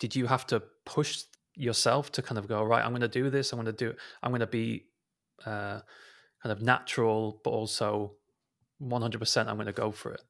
did 0.01 0.17
you 0.17 0.27
have 0.27 0.45
to 0.49 0.61
push 0.85 1.23
yourself 1.55 2.11
to 2.13 2.23
kind 2.23 2.37
of 2.37 2.49
go 2.49 2.65
right? 2.65 2.85
I'm 2.85 2.91
going 2.91 3.03
to 3.03 3.09
do 3.09 3.31
this. 3.31 3.53
I'm 3.53 3.59
going 3.59 3.67
to 3.67 3.73
do. 3.73 3.95
I'm 4.25 4.33
going 4.33 4.41
to 4.41 4.49
be 4.49 4.87
uh, 5.47 5.79
kind 6.43 6.51
of 6.51 6.63
natural, 6.63 7.41
but 7.45 7.51
also 7.51 8.15
100. 8.79 9.21
percent 9.21 9.49
I'm 9.49 9.55
going 9.55 9.67
to 9.67 9.73
go 9.73 9.93
for 9.93 10.15
it. 10.15 10.23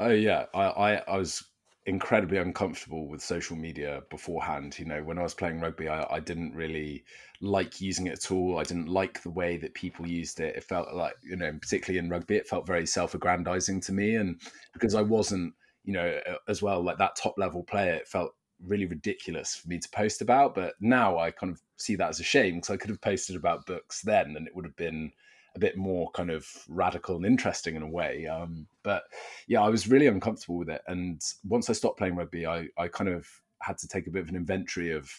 Oh 0.00 0.10
yeah, 0.10 0.46
I, 0.52 0.64
I, 0.64 0.92
I 1.06 1.18
was 1.18 1.44
incredibly 1.86 2.38
uncomfortable 2.38 3.06
with 3.08 3.22
social 3.22 3.56
media 3.56 4.02
beforehand. 4.10 4.76
You 4.78 4.86
know, 4.86 5.02
when 5.02 5.18
I 5.18 5.22
was 5.22 5.34
playing 5.34 5.60
rugby, 5.60 5.88
I, 5.88 6.04
I, 6.10 6.20
didn't 6.20 6.54
really 6.54 7.04
like 7.40 7.80
using 7.80 8.08
it 8.08 8.24
at 8.24 8.32
all. 8.32 8.58
I 8.58 8.64
didn't 8.64 8.88
like 8.88 9.22
the 9.22 9.30
way 9.30 9.56
that 9.58 9.74
people 9.74 10.06
used 10.06 10.40
it. 10.40 10.56
It 10.56 10.64
felt 10.64 10.92
like, 10.92 11.14
you 11.22 11.36
know, 11.36 11.52
particularly 11.52 11.98
in 11.98 12.10
rugby, 12.10 12.36
it 12.36 12.48
felt 12.48 12.66
very 12.66 12.86
self 12.86 13.14
aggrandizing 13.14 13.80
to 13.82 13.92
me. 13.92 14.16
And 14.16 14.40
because 14.72 14.96
I 14.96 15.02
wasn't, 15.02 15.54
you 15.84 15.92
know, 15.92 16.20
as 16.48 16.60
well, 16.60 16.82
like 16.82 16.98
that 16.98 17.14
top 17.14 17.34
level 17.38 17.62
player, 17.62 17.94
it 17.94 18.08
felt 18.08 18.34
really 18.64 18.86
ridiculous 18.86 19.54
for 19.54 19.68
me 19.68 19.78
to 19.78 19.88
post 19.90 20.20
about. 20.20 20.56
But 20.56 20.74
now 20.80 21.18
I 21.18 21.30
kind 21.30 21.52
of 21.52 21.62
see 21.76 21.94
that 21.96 22.08
as 22.08 22.18
a 22.18 22.24
shame 22.24 22.56
because 22.56 22.70
I 22.70 22.78
could 22.78 22.90
have 22.90 23.00
posted 23.00 23.36
about 23.36 23.66
books 23.66 24.02
then 24.02 24.34
and 24.36 24.48
it 24.48 24.56
would 24.56 24.64
have 24.64 24.76
been 24.76 25.12
a 25.56 25.58
bit 25.58 25.76
more 25.76 26.10
kind 26.12 26.30
of 26.30 26.46
radical 26.68 27.16
and 27.16 27.26
interesting 27.26 27.74
in 27.76 27.82
a 27.82 27.88
way. 27.88 28.26
Um, 28.26 28.66
but 28.82 29.04
yeah, 29.48 29.62
I 29.62 29.68
was 29.68 29.88
really 29.88 30.06
uncomfortable 30.06 30.58
with 30.58 30.68
it. 30.68 30.82
And 30.86 31.20
once 31.44 31.68
I 31.68 31.72
stopped 31.72 31.98
playing 31.98 32.14
rugby, 32.14 32.46
I, 32.46 32.68
I 32.78 32.88
kind 32.88 33.08
of 33.08 33.26
had 33.62 33.78
to 33.78 33.88
take 33.88 34.06
a 34.06 34.10
bit 34.10 34.22
of 34.22 34.28
an 34.28 34.36
inventory 34.36 34.92
of 34.92 35.10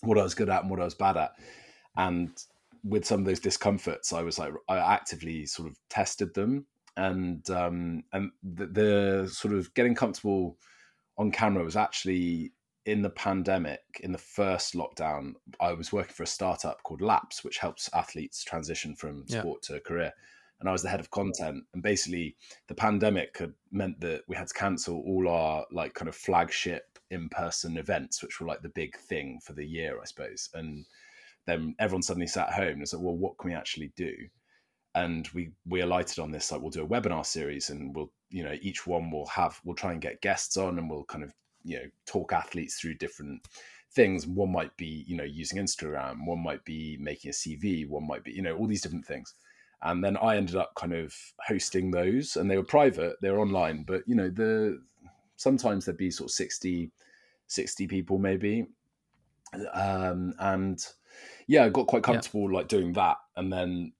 what 0.00 0.18
I 0.18 0.22
was 0.22 0.34
good 0.34 0.48
at 0.48 0.62
and 0.62 0.70
what 0.70 0.80
I 0.80 0.84
was 0.84 0.94
bad 0.94 1.16
at. 1.16 1.32
And 1.96 2.30
with 2.82 3.04
some 3.04 3.20
of 3.20 3.26
those 3.26 3.40
discomforts, 3.40 4.12
I 4.12 4.22
was 4.22 4.38
like, 4.38 4.52
I 4.68 4.78
actively 4.78 5.46
sort 5.46 5.68
of 5.68 5.76
tested 5.90 6.34
them. 6.34 6.66
And 6.96 7.48
um, 7.50 8.02
and 8.12 8.30
the, 8.42 8.66
the 8.66 9.28
sort 9.30 9.54
of 9.54 9.72
getting 9.74 9.94
comfortable 9.94 10.56
on 11.18 11.30
camera 11.30 11.62
was 11.62 11.76
actually 11.76 12.52
in 12.90 13.02
the 13.02 13.10
pandemic, 13.10 13.80
in 14.00 14.10
the 14.10 14.18
first 14.18 14.74
lockdown, 14.74 15.34
I 15.60 15.72
was 15.72 15.92
working 15.92 16.12
for 16.12 16.24
a 16.24 16.26
startup 16.26 16.82
called 16.82 17.00
Laps, 17.00 17.44
which 17.44 17.58
helps 17.58 17.88
athletes 17.94 18.42
transition 18.42 18.96
from 18.96 19.26
sport 19.28 19.64
yeah. 19.68 19.76
to 19.76 19.82
career. 19.82 20.12
And 20.58 20.68
I 20.68 20.72
was 20.72 20.82
the 20.82 20.88
head 20.88 21.00
of 21.00 21.10
content. 21.10 21.62
And 21.72 21.82
basically, 21.82 22.36
the 22.66 22.74
pandemic 22.74 23.38
had 23.38 23.54
meant 23.70 24.00
that 24.00 24.22
we 24.26 24.34
had 24.34 24.48
to 24.48 24.54
cancel 24.54 25.02
all 25.06 25.28
our 25.28 25.64
like 25.70 25.94
kind 25.94 26.08
of 26.08 26.16
flagship 26.16 26.98
in-person 27.10 27.76
events, 27.76 28.22
which 28.22 28.40
were 28.40 28.46
like 28.46 28.62
the 28.62 28.68
big 28.70 28.96
thing 28.96 29.38
for 29.42 29.52
the 29.52 29.64
year, 29.64 30.00
I 30.00 30.04
suppose. 30.04 30.50
And 30.52 30.84
then 31.46 31.76
everyone 31.78 32.02
suddenly 32.02 32.26
sat 32.26 32.52
home 32.52 32.78
and 32.78 32.88
said, 32.88 33.00
"Well, 33.00 33.16
what 33.16 33.38
can 33.38 33.50
we 33.50 33.56
actually 33.56 33.92
do?" 33.96 34.12
And 34.96 35.28
we 35.32 35.52
we 35.64 35.80
alighted 35.80 36.18
on 36.18 36.32
this 36.32 36.50
like 36.50 36.60
we'll 36.60 36.70
do 36.70 36.84
a 36.84 36.88
webinar 36.88 37.24
series, 37.24 37.70
and 37.70 37.94
we'll 37.94 38.12
you 38.30 38.42
know 38.42 38.56
each 38.60 38.86
one 38.86 39.10
will 39.10 39.26
have 39.26 39.60
we'll 39.64 39.76
try 39.76 39.92
and 39.92 40.02
get 40.02 40.20
guests 40.20 40.56
on, 40.56 40.78
and 40.78 40.90
we'll 40.90 41.04
kind 41.04 41.24
of 41.24 41.32
you 41.64 41.76
know 41.76 41.84
talk 42.06 42.32
athletes 42.32 42.80
through 42.80 42.94
different 42.94 43.46
things. 43.92 44.26
One 44.26 44.52
might 44.52 44.76
be 44.76 45.04
you 45.06 45.16
know 45.16 45.24
using 45.24 45.58
instagram 45.58 46.26
one 46.26 46.42
might 46.42 46.64
be 46.64 46.96
making 47.00 47.30
a 47.30 47.32
cv 47.32 47.88
one 47.88 48.06
might 48.06 48.24
be 48.24 48.32
you 48.32 48.42
know 48.42 48.56
all 48.56 48.66
these 48.66 48.82
different 48.82 49.06
things. 49.06 49.34
And 49.82 50.04
then 50.04 50.16
i 50.18 50.36
ended 50.36 50.56
up 50.56 50.74
kind 50.74 50.92
of 50.92 51.14
hosting 51.46 51.90
those 51.90 52.36
and 52.36 52.50
they 52.50 52.56
were 52.56 52.62
private 52.62 53.16
they 53.22 53.30
were 53.30 53.40
online 53.40 53.82
but 53.84 54.02
you 54.06 54.14
know 54.14 54.28
the 54.28 54.78
sometimes 55.36 55.86
there'd 55.86 55.96
be 55.96 56.10
sort 56.10 56.28
of 56.28 56.34
60 56.34 56.90
60 57.46 57.86
people 57.86 58.18
maybe. 58.18 58.66
Um 59.72 60.34
and 60.38 60.86
yeah 61.46 61.64
i 61.64 61.68
got 61.70 61.86
quite 61.86 62.02
comfortable 62.02 62.50
yeah. 62.50 62.58
like 62.58 62.68
doing 62.68 62.92
that 62.92 63.16
and 63.36 63.52
then 63.52 63.92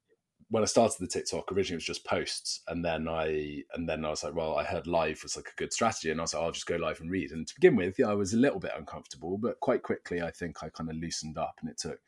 when 0.51 0.65
I 0.65 0.67
started 0.67 0.97
the 0.99 1.07
TikTok, 1.07 1.53
originally 1.53 1.77
it 1.77 1.79
was 1.79 1.85
just 1.85 2.05
posts, 2.05 2.61
and 2.67 2.85
then 2.85 3.09
I 3.09 3.63
and 3.75 3.89
then 3.89 4.05
I 4.05 4.11
was 4.11 4.25
like, 4.25 4.35
well, 4.35 4.57
I 4.57 4.65
heard 4.65 4.87
live 4.87 5.23
was 5.23 5.37
like 5.37 5.49
a 5.49 5.57
good 5.57 5.73
strategy, 5.73 6.11
and 6.11 6.21
I 6.21 6.25
was 6.25 6.35
like, 6.35 6.43
oh, 6.43 6.47
I'll 6.47 6.53
just 6.53 6.67
go 6.67 6.77
live 6.77 7.01
and 7.01 7.11
read. 7.11 7.31
And 7.31 7.47
to 7.47 7.55
begin 7.55 7.77
with, 7.77 7.99
yeah, 7.99 8.09
I 8.09 8.15
was 8.15 8.35
a 8.35 8.39
little 8.39 8.59
bit 8.59 8.73
uncomfortable, 8.77 9.39
but 9.39 9.61
quite 9.61 9.83
quickly, 9.83 10.21
I 10.21 10.31
think 10.31 10.63
I 10.63 10.69
kind 10.69 10.91
of 10.91 10.97
loosened 10.97 11.39
up, 11.39 11.55
and 11.61 11.71
it 11.71 11.79
took 11.79 12.01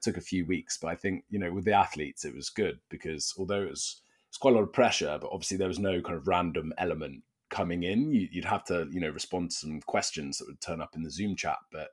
took 0.00 0.16
a 0.16 0.22
few 0.22 0.46
weeks. 0.46 0.78
But 0.80 0.88
I 0.88 0.94
think 0.94 1.24
you 1.28 1.40
know, 1.40 1.52
with 1.52 1.64
the 1.64 1.72
athletes, 1.72 2.24
it 2.24 2.34
was 2.34 2.50
good 2.50 2.78
because 2.88 3.34
although 3.36 3.62
it 3.62 3.70
was 3.70 4.02
it's 4.28 4.38
quite 4.38 4.54
a 4.54 4.56
lot 4.56 4.62
of 4.62 4.72
pressure, 4.72 5.18
but 5.20 5.30
obviously 5.32 5.56
there 5.56 5.68
was 5.68 5.80
no 5.80 6.00
kind 6.00 6.16
of 6.16 6.28
random 6.28 6.72
element 6.78 7.22
coming 7.50 7.82
in. 7.82 8.12
You, 8.12 8.28
would 8.36 8.44
have 8.44 8.64
to 8.66 8.88
you 8.92 9.00
know 9.00 9.10
respond 9.10 9.50
to 9.50 9.56
some 9.56 9.80
questions 9.80 10.38
that 10.38 10.46
would 10.46 10.60
turn 10.60 10.80
up 10.80 10.94
in 10.94 11.02
the 11.02 11.10
Zoom 11.10 11.34
chat, 11.34 11.58
but 11.72 11.88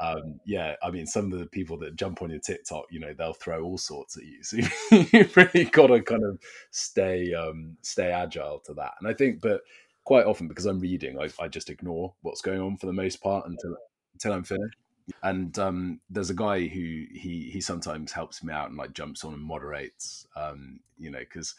um, 0.00 0.40
yeah, 0.44 0.76
I 0.82 0.90
mean, 0.90 1.06
some 1.06 1.32
of 1.32 1.38
the 1.38 1.46
people 1.46 1.76
that 1.78 1.96
jump 1.96 2.22
on 2.22 2.30
your 2.30 2.38
TikTok, 2.38 2.84
you 2.90 3.00
know, 3.00 3.12
they'll 3.12 3.32
throw 3.32 3.62
all 3.64 3.78
sorts 3.78 4.16
at 4.16 4.24
you. 4.24 4.38
So 4.42 4.56
you've 5.12 5.36
really 5.36 5.64
got 5.64 5.88
to 5.88 6.00
kind 6.02 6.24
of 6.24 6.38
stay 6.70 7.34
um, 7.34 7.76
stay 7.82 8.10
agile 8.12 8.60
to 8.66 8.74
that. 8.74 8.92
And 9.00 9.08
I 9.08 9.14
think, 9.14 9.40
but 9.40 9.62
quite 10.04 10.26
often 10.26 10.46
because 10.46 10.66
I'm 10.66 10.80
reading, 10.80 11.18
I, 11.18 11.28
I 11.42 11.48
just 11.48 11.68
ignore 11.68 12.14
what's 12.22 12.42
going 12.42 12.60
on 12.60 12.76
for 12.76 12.86
the 12.86 12.92
most 12.92 13.20
part 13.20 13.46
until 13.46 13.76
until 14.14 14.32
I'm 14.32 14.44
finished. 14.44 14.76
And 15.22 15.58
um, 15.58 16.00
there's 16.10 16.30
a 16.30 16.34
guy 16.34 16.66
who 16.66 17.04
he 17.12 17.50
he 17.52 17.60
sometimes 17.60 18.12
helps 18.12 18.44
me 18.44 18.52
out 18.52 18.68
and 18.68 18.78
like 18.78 18.92
jumps 18.92 19.24
on 19.24 19.34
and 19.34 19.42
moderates, 19.42 20.26
um, 20.36 20.80
you 20.96 21.10
know, 21.10 21.18
because 21.18 21.54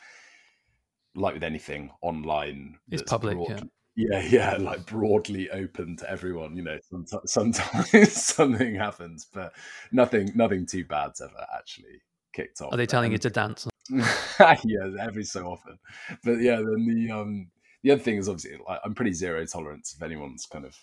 like 1.13 1.33
with 1.33 1.43
anything 1.43 1.91
online, 2.01 2.77
it's 2.89 3.03
public. 3.03 3.35
Broad, 3.35 3.49
yeah 3.49 3.63
yeah 3.99 4.21
yeah 4.29 4.55
like 4.57 4.85
broadly 4.85 5.49
open 5.51 5.97
to 5.97 6.09
everyone 6.09 6.55
you 6.55 6.63
know 6.63 6.77
sometimes, 6.89 7.31
sometimes 7.31 8.11
something 8.13 8.75
happens 8.75 9.27
but 9.33 9.53
nothing 9.91 10.31
nothing 10.35 10.65
too 10.65 10.85
bad's 10.85 11.19
ever 11.21 11.45
actually 11.57 12.01
kicked 12.33 12.61
off 12.61 12.73
are 12.73 12.77
they 12.77 12.85
telling 12.85 13.11
you 13.11 13.17
to 13.17 13.29
dance? 13.29 13.67
yeah 13.89 14.87
every 15.01 15.23
so 15.23 15.47
often. 15.47 15.77
But 16.23 16.39
yeah 16.39 16.57
then 16.57 16.85
the 16.85 17.11
um 17.11 17.49
the 17.83 17.91
other 17.91 18.01
thing 18.01 18.17
is 18.17 18.29
obviously 18.29 18.59
like 18.67 18.79
i'm 18.85 18.93
pretty 18.93 19.13
zero 19.13 19.43
tolerance 19.45 19.95
if 19.95 20.03
anyone's 20.03 20.45
kind 20.45 20.63
of 20.63 20.77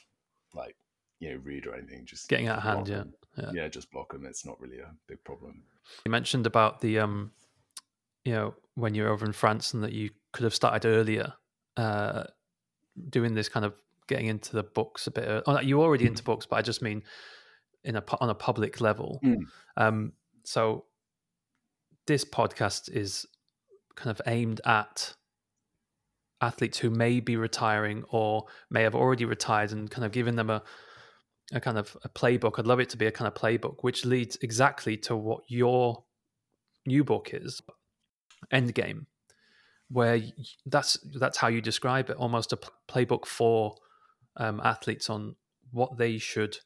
like 0.54 0.76
you 1.20 1.30
know 1.30 1.40
rude 1.44 1.66
or 1.66 1.74
anything 1.74 2.04
just 2.04 2.28
getting 2.28 2.48
out 2.48 2.58
of 2.58 2.64
hand 2.64 2.88
yeah. 2.88 3.04
yeah. 3.36 3.50
Yeah 3.54 3.68
just 3.68 3.90
block 3.92 4.12
them 4.12 4.26
it's 4.26 4.44
not 4.44 4.60
really 4.60 4.78
a 4.80 4.90
big 5.06 5.22
problem. 5.24 5.62
You 6.04 6.10
mentioned 6.10 6.46
about 6.46 6.80
the 6.80 6.98
um 6.98 7.30
you 8.24 8.32
know 8.32 8.54
when 8.74 8.94
you're 8.94 9.08
over 9.08 9.24
in 9.24 9.32
france 9.32 9.72
and 9.72 9.82
that 9.82 9.92
you 9.92 10.10
could 10.32 10.44
have 10.44 10.54
started 10.54 10.86
earlier 10.86 11.32
uh 11.76 12.24
doing 13.10 13.34
this 13.34 13.48
kind 13.48 13.64
of 13.64 13.74
getting 14.08 14.26
into 14.26 14.52
the 14.52 14.62
books 14.62 15.06
a 15.06 15.10
bit. 15.10 15.42
Oh, 15.46 15.60
you're 15.60 15.82
already 15.82 16.04
mm. 16.04 16.08
into 16.08 16.22
books, 16.22 16.46
but 16.46 16.56
I 16.56 16.62
just 16.62 16.82
mean 16.82 17.02
in 17.84 17.96
a 17.96 18.04
on 18.20 18.30
a 18.30 18.34
public 18.34 18.80
level. 18.80 19.20
Mm. 19.24 19.44
Um, 19.76 20.12
so 20.44 20.84
this 22.06 22.24
podcast 22.24 22.90
is 22.90 23.26
kind 23.96 24.10
of 24.10 24.20
aimed 24.26 24.60
at 24.64 25.14
athletes 26.40 26.78
who 26.78 26.90
may 26.90 27.20
be 27.20 27.36
retiring 27.36 28.04
or 28.10 28.44
may 28.70 28.82
have 28.82 28.94
already 28.94 29.24
retired 29.24 29.72
and 29.72 29.90
kind 29.90 30.04
of 30.04 30.12
giving 30.12 30.36
them 30.36 30.50
a 30.50 30.62
a 31.52 31.60
kind 31.60 31.78
of 31.78 31.96
a 32.02 32.08
playbook. 32.08 32.58
I'd 32.58 32.66
love 32.66 32.80
it 32.80 32.90
to 32.90 32.96
be 32.96 33.06
a 33.06 33.12
kind 33.12 33.28
of 33.28 33.34
playbook, 33.34 33.76
which 33.82 34.04
leads 34.04 34.36
exactly 34.42 34.96
to 34.98 35.16
what 35.16 35.42
your 35.48 36.04
new 36.86 37.04
book 37.04 37.30
is, 37.32 37.62
Endgame 38.52 39.06
where 39.88 40.20
that's 40.66 40.98
that's 41.18 41.38
how 41.38 41.48
you 41.48 41.60
describe 41.60 42.10
it, 42.10 42.16
almost 42.16 42.52
a 42.52 42.58
playbook 42.88 43.26
for 43.26 43.76
um, 44.36 44.60
athletes 44.64 45.08
on 45.08 45.36
what 45.72 45.98
they 45.98 46.18
should 46.18 46.58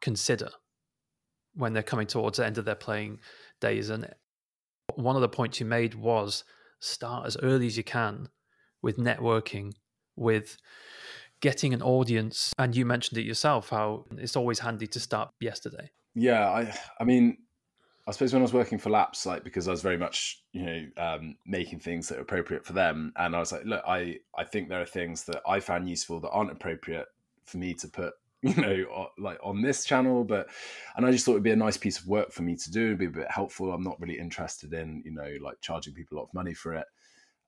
consider 0.00 0.50
when 1.54 1.72
they're 1.72 1.82
coming 1.82 2.06
towards 2.06 2.38
the 2.38 2.46
end 2.46 2.58
of 2.58 2.64
their 2.64 2.74
playing 2.74 3.18
days. 3.60 3.90
And 3.90 4.08
one 4.94 5.16
of 5.16 5.22
the 5.22 5.28
points 5.28 5.60
you 5.60 5.66
made 5.66 5.94
was 5.94 6.44
start 6.78 7.26
as 7.26 7.36
early 7.42 7.66
as 7.66 7.76
you 7.76 7.84
can 7.84 8.28
with 8.82 8.96
networking, 8.96 9.72
with 10.16 10.56
getting 11.40 11.74
an 11.74 11.82
audience. 11.82 12.52
And 12.58 12.74
you 12.74 12.86
mentioned 12.86 13.18
it 13.18 13.24
yourself 13.24 13.70
how 13.70 14.06
it's 14.16 14.36
always 14.36 14.60
handy 14.60 14.86
to 14.88 15.00
start 15.00 15.30
yesterday. 15.40 15.90
Yeah, 16.14 16.48
I 16.48 16.74
I 16.98 17.04
mean, 17.04 17.38
I 18.06 18.12
suppose 18.12 18.32
when 18.32 18.42
I 18.42 18.44
was 18.44 18.52
working 18.52 18.78
for 18.78 18.90
Laps, 18.90 19.26
like 19.26 19.44
because 19.44 19.68
I 19.68 19.70
was 19.70 19.82
very 19.82 19.98
much, 19.98 20.42
you 20.52 20.64
know, 20.64 20.86
um, 20.96 21.36
making 21.46 21.80
things 21.80 22.08
that 22.08 22.18
are 22.18 22.22
appropriate 22.22 22.64
for 22.64 22.72
them, 22.72 23.12
and 23.16 23.36
I 23.36 23.38
was 23.38 23.52
like, 23.52 23.64
look, 23.64 23.82
I 23.86 24.18
I 24.36 24.44
think 24.44 24.68
there 24.68 24.80
are 24.80 24.86
things 24.86 25.24
that 25.24 25.42
I 25.46 25.60
found 25.60 25.88
useful 25.88 26.20
that 26.20 26.30
aren't 26.30 26.50
appropriate 26.50 27.06
for 27.44 27.58
me 27.58 27.74
to 27.74 27.88
put, 27.88 28.14
you 28.42 28.54
know, 28.54 29.08
like 29.18 29.38
on 29.42 29.62
this 29.62 29.84
channel, 29.84 30.24
but 30.24 30.48
and 30.96 31.04
I 31.04 31.12
just 31.12 31.24
thought 31.24 31.32
it'd 31.32 31.42
be 31.42 31.50
a 31.50 31.56
nice 31.56 31.76
piece 31.76 31.98
of 31.98 32.06
work 32.06 32.32
for 32.32 32.42
me 32.42 32.56
to 32.56 32.70
do, 32.70 32.86
it'd 32.86 32.98
be 32.98 33.06
a 33.06 33.10
bit 33.10 33.30
helpful. 33.30 33.72
I'm 33.72 33.84
not 33.84 34.00
really 34.00 34.18
interested 34.18 34.72
in, 34.72 35.02
you 35.04 35.12
know, 35.12 35.36
like 35.42 35.60
charging 35.60 35.94
people 35.94 36.16
a 36.16 36.20
lot 36.20 36.28
of 36.28 36.34
money 36.34 36.54
for 36.54 36.74
it. 36.74 36.86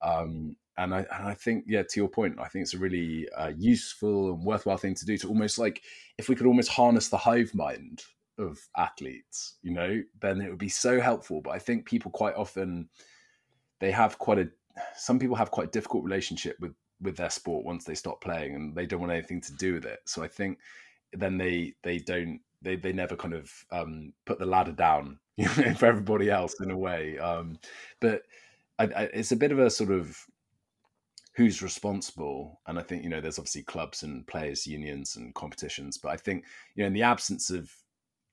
Um, 0.03 0.57
and 0.77 0.95
I 0.95 0.99
and 0.99 1.29
I 1.29 1.35
think 1.35 1.65
yeah, 1.67 1.83
to 1.83 2.01
your 2.01 2.09
point, 2.09 2.39
I 2.39 2.49
think 2.49 2.63
it's 2.63 2.75
a 2.75 2.79
really 2.79 3.29
uh, 3.37 3.53
useful 3.57 4.33
and 4.33 4.45
worthwhile 4.45 4.77
thing 4.79 4.95
to 4.95 5.07
do 5.07 5.19
to 5.19 5.29
almost 5.29 5.59
like 5.59 5.83
if 6.19 6.29
we 6.29 6.35
could 6.35 6.47
almost 6.47 6.71
harness 6.71 7.09
the 7.09 7.19
hive 7.19 7.55
mind 7.55 8.03
of 8.39 8.59
athletes, 8.77 9.55
you 9.63 9.73
know, 9.73 10.03
then 10.21 10.41
it 10.41 10.49
would 10.49 10.59
be 10.59 10.69
so 10.69 11.01
helpful. 11.01 11.41
But 11.41 11.51
I 11.51 11.59
think 11.59 11.87
people 11.87 12.11
quite 12.11 12.35
often 12.35 12.89
they 13.81 13.91
have 13.91 14.19
quite 14.19 14.39
a 14.39 14.49
some 14.97 15.19
people 15.19 15.37
have 15.37 15.51
quite 15.51 15.69
a 15.69 15.71
difficult 15.71 16.05
relationship 16.05 16.57
with 16.61 16.75
with 17.01 17.17
their 17.17 17.31
sport 17.31 17.65
once 17.65 17.85
they 17.85 17.95
stop 17.95 18.21
playing 18.21 18.55
and 18.55 18.75
they 18.75 18.87
don't 18.87 19.01
want 19.01 19.13
anything 19.13 19.41
to 19.43 19.53
do 19.55 19.75
with 19.75 19.85
it. 19.85 20.01
So 20.07 20.23
I 20.23 20.29
think 20.29 20.59
then 21.13 21.37
they 21.37 21.75
they 21.83 21.99
don't 21.99 22.41
they 22.63 22.77
they 22.77 22.93
never 22.93 23.17
kind 23.17 23.35
of 23.35 23.51
um, 23.71 24.13
put 24.25 24.39
the 24.39 24.47
ladder 24.47 24.73
down 24.73 25.19
you 25.37 25.45
know, 25.45 25.75
for 25.75 25.87
everybody 25.87 26.31
else 26.31 26.55
in 26.61 26.71
a 26.71 26.77
way. 26.77 27.19
Um, 27.19 27.59
but 28.01 28.23
I, 28.79 28.85
I, 28.85 29.03
it's 29.13 29.33
a 29.33 29.37
bit 29.37 29.53
of 29.53 29.59
a 29.59 29.71
sort 29.71 29.91
of 29.91 30.17
who's 31.35 31.63
responsible 31.63 32.61
and 32.67 32.79
i 32.79 32.83
think 32.83 33.03
you 33.03 33.09
know 33.09 33.21
there's 33.21 33.39
obviously 33.39 33.63
clubs 33.63 34.03
and 34.03 34.27
players 34.27 34.67
unions 34.67 35.17
and 35.17 35.35
competitions 35.35 35.97
but 35.97 36.11
i 36.11 36.17
think 36.17 36.45
you 36.75 36.83
know 36.83 36.87
in 36.87 36.93
the 36.93 37.03
absence 37.03 37.49
of 37.49 37.73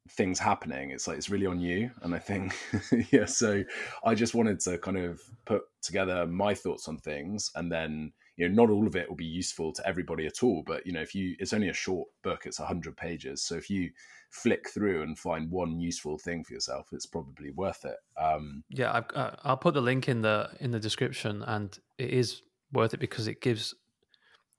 things 0.10 0.40
happening 0.40 0.90
it's 0.90 1.08
like 1.08 1.18
it's 1.18 1.30
really 1.30 1.46
on 1.46 1.60
you 1.60 1.92
and 2.02 2.16
i 2.16 2.20
think 2.20 2.56
yeah 3.12 3.26
so 3.26 3.64
i 4.04 4.16
just 4.16 4.34
wanted 4.34 4.60
to 4.60 4.78
kind 4.80 4.98
of 4.98 5.22
put 5.46 5.64
together 5.82 6.26
my 6.26 6.54
thoughts 6.54 6.88
on 6.88 6.98
things 6.98 7.52
and 7.56 7.72
then 7.72 8.12
you 8.40 8.48
know 8.48 8.64
not 8.64 8.72
all 8.72 8.88
of 8.88 8.96
it 8.96 9.08
will 9.08 9.16
be 9.16 9.26
useful 9.26 9.72
to 9.72 9.86
everybody 9.88 10.26
at 10.26 10.42
all 10.42 10.64
but 10.66 10.86
you 10.86 10.94
know 10.94 11.02
if 11.02 11.14
you 11.14 11.36
it's 11.40 11.54
only 11.54 11.70
a 11.70 11.74
short 11.74 12.08
book 12.24 12.44
it's 12.46 12.60
100 12.60 12.96
pages 12.96 13.44
so 13.44 13.56
if 13.56 13.70
you 13.70 13.92
flick 14.30 14.70
through 14.70 15.04
and 15.04 15.20
find 15.20 15.52
one 15.52 15.80
useful 15.80 16.18
thing 16.18 16.44
for 16.44 16.54
yourself 16.54 16.88
it's 16.92 17.06
probably 17.06 17.52
worth 17.52 17.86
it 17.86 17.98
um. 18.20 18.64
Yeah 18.70 18.92
i 18.92 19.20
uh, 19.20 19.36
i'll 19.44 19.58
put 19.58 19.74
the 19.74 19.82
link 19.82 20.08
in 20.08 20.22
the 20.22 20.50
in 20.60 20.72
the 20.72 20.80
description 20.80 21.44
and 21.44 21.78
it 21.98 22.12
is 22.12 22.42
worth 22.72 22.94
it 22.94 23.00
because 23.00 23.28
it 23.28 23.42
gives 23.42 23.76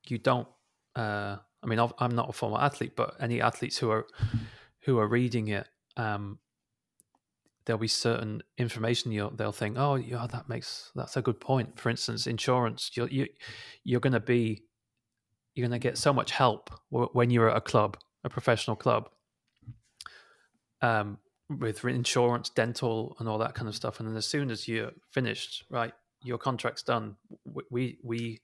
you 0.07 0.19
don't 0.19 0.49
uh 0.97 1.37
i 1.63 1.67
mean 1.67 1.79
i'm 1.99 2.15
not 2.15 2.29
a 2.29 2.33
former 2.33 2.59
athlete 2.59 2.97
but 2.97 3.15
any 3.21 3.41
athletes 3.41 3.79
who 3.79 3.91
are 3.91 4.07
who 4.83 4.99
are 4.99 5.07
reading 5.07 5.49
it, 5.49 5.69
um, 5.97 6.39
there'll 7.65 7.79
be 7.79 7.89
certain 7.89 8.43
information 8.59 9.13
you'll 9.13 9.31
they'll 9.31 9.53
think, 9.53 9.77
oh 9.79 9.95
yeah, 9.95 10.27
that 10.31 10.49
makes 10.49 10.91
that's 10.95 11.17
a 11.17 11.23
good 11.23 11.41
point. 11.41 11.79
For 11.79 11.91
instance, 11.91 12.27
insurance, 12.27 12.91
you're 12.95 13.09
you, 13.09 13.27
you're 13.85 14.01
going 14.01 14.13
to 14.13 14.21
be 14.21 14.65
you're 15.55 15.69
going 15.69 15.79
to 15.81 15.89
get 15.89 15.99
so 15.99 16.13
much 16.13 16.31
help 16.31 16.71
when 16.91 17.31
you're 17.31 17.51
at 17.51 17.57
a 17.57 17.61
club, 17.61 17.99
a 18.25 18.29
professional 18.29 18.77
club, 18.77 19.11
um, 20.81 21.19
with 21.49 21.85
insurance, 21.85 22.49
dental, 22.51 23.17
and 23.19 23.29
all 23.29 23.39
that 23.39 23.55
kind 23.55 23.69
of 23.69 23.75
stuff. 23.75 24.01
And 24.01 24.09
then 24.09 24.17
as 24.17 24.27
soon 24.27 24.51
as 24.51 24.69
you're 24.69 24.93
finished, 25.11 25.65
right, 25.69 25.93
your 26.23 26.39
contract's 26.39 26.83
done. 26.83 27.17
We 27.71 27.99
we 28.03 28.41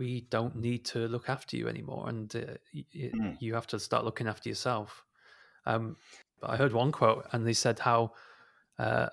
we 0.00 0.22
don't 0.30 0.56
need 0.56 0.86
to 0.86 1.06
look 1.08 1.28
after 1.28 1.58
you 1.58 1.68
anymore, 1.68 2.08
and 2.08 2.34
uh, 2.34 2.54
it, 2.72 3.14
mm. 3.14 3.36
you 3.38 3.52
have 3.52 3.66
to 3.66 3.78
start 3.78 4.02
looking 4.02 4.26
after 4.26 4.48
yourself. 4.48 5.04
Um, 5.66 5.96
I 6.42 6.56
heard 6.56 6.72
one 6.72 6.90
quote, 6.90 7.26
and 7.32 7.46
they 7.46 7.52
said 7.52 7.78
how 7.78 8.12
uh, 8.78 9.10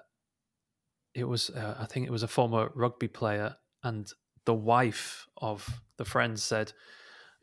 it 1.13 1.25
was. 1.25 1.49
Uh, 1.49 1.75
I 1.77 1.85
think 1.85 2.07
it 2.07 2.11
was 2.11 2.23
a 2.23 2.27
former 2.27 2.71
rugby 2.73 3.09
player, 3.09 3.57
and 3.83 4.09
the 4.45 4.53
wife 4.53 5.27
of 5.35 5.81
the 5.97 6.05
friend 6.05 6.39
said, 6.39 6.71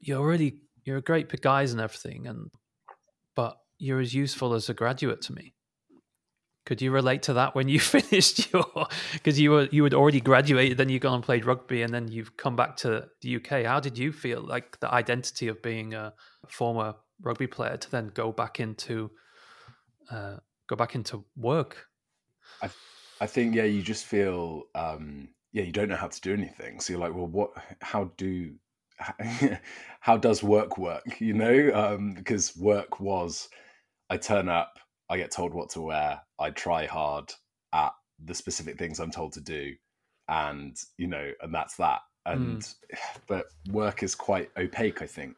"You're 0.00 0.26
really 0.26 0.62
you're 0.85 0.96
a 0.96 1.02
great 1.02 1.28
guys 1.42 1.70
and 1.72 1.83
everything, 1.83 2.26
and 2.26 2.50
but 3.35 3.59
you're 3.78 4.00
as 4.00 4.14
useful 4.14 4.54
as 4.54 4.70
a 4.70 4.74
graduate 4.74 5.20
to 5.22 5.35
me." 5.35 5.52
Could 6.66 6.81
you 6.81 6.90
relate 6.92 7.22
to 7.24 7.35
that 7.35 7.55
when 7.55 7.68
you 7.68 7.79
finished 7.96 8.53
your? 8.53 8.87
Because 9.12 9.38
you 9.38 9.50
were 9.50 9.68
you 9.70 9.85
had 9.85 9.94
already 9.94 10.20
graduated, 10.20 10.79
then 10.79 10.88
you 10.88 10.98
gone 10.98 11.14
and 11.14 11.22
played 11.22 11.44
rugby, 11.44 11.83
and 11.83 11.92
then 11.92 12.09
you've 12.09 12.37
come 12.37 12.57
back 12.57 12.77
to 12.79 13.09
the 13.20 13.37
UK. 13.37 13.64
How 13.64 13.81
did 13.81 13.98
you 13.98 14.12
feel 14.12 14.40
like 14.40 14.81
the 14.81 14.92
identity 14.92 15.48
of 15.48 15.62
being 15.62 15.94
a 15.94 16.14
former 16.48 16.94
rugby 17.20 17.46
player 17.46 17.77
to 17.77 17.90
then 17.90 18.11
go 18.14 18.33
back 18.33 18.61
into 18.61 19.11
uh, 20.11 20.37
go 20.68 20.77
back 20.77 20.94
into 20.94 21.24
work? 21.37 21.87
I 22.62 22.70
I 23.20 23.27
think 23.27 23.55
yeah, 23.55 23.64
you 23.64 23.83
just 23.83 24.07
feel 24.07 24.64
um, 24.74 25.29
yeah, 25.53 25.62
you 25.62 25.72
don't 25.72 25.88
know 25.88 25.96
how 25.96 26.09
to 26.09 26.20
do 26.20 26.33
anything. 26.33 26.81
So 26.81 26.92
you're 26.92 27.00
like, 27.00 27.14
well, 27.14 27.27
what? 27.27 27.50
How 27.81 28.11
do 28.16 28.55
how 30.00 30.16
does 30.16 30.42
work 30.42 30.79
work? 30.79 31.05
You 31.20 31.35
know, 31.35 31.70
um, 31.74 32.14
because 32.14 32.57
work 32.57 33.00
was 33.00 33.48
I 34.11 34.16
turn 34.16 34.48
up 34.48 34.79
I 35.08 35.16
get 35.16 35.30
told 35.30 35.54
what 35.54 35.70
to 35.70 35.80
wear. 35.80 36.20
I 36.38 36.50
try 36.50 36.86
hard 36.86 37.32
at 37.72 37.92
the 38.24 38.34
specific 38.34 38.78
things 38.78 39.00
I'm 39.00 39.10
told 39.10 39.32
to 39.32 39.40
do, 39.40 39.74
and 40.28 40.76
you 40.98 41.06
know, 41.06 41.30
and 41.40 41.54
that's 41.54 41.76
that. 41.76 42.00
And 42.26 42.60
mm. 42.60 42.74
but 43.26 43.46
work 43.70 44.02
is 44.02 44.14
quite 44.14 44.50
opaque, 44.56 45.02
I 45.02 45.06
think. 45.06 45.36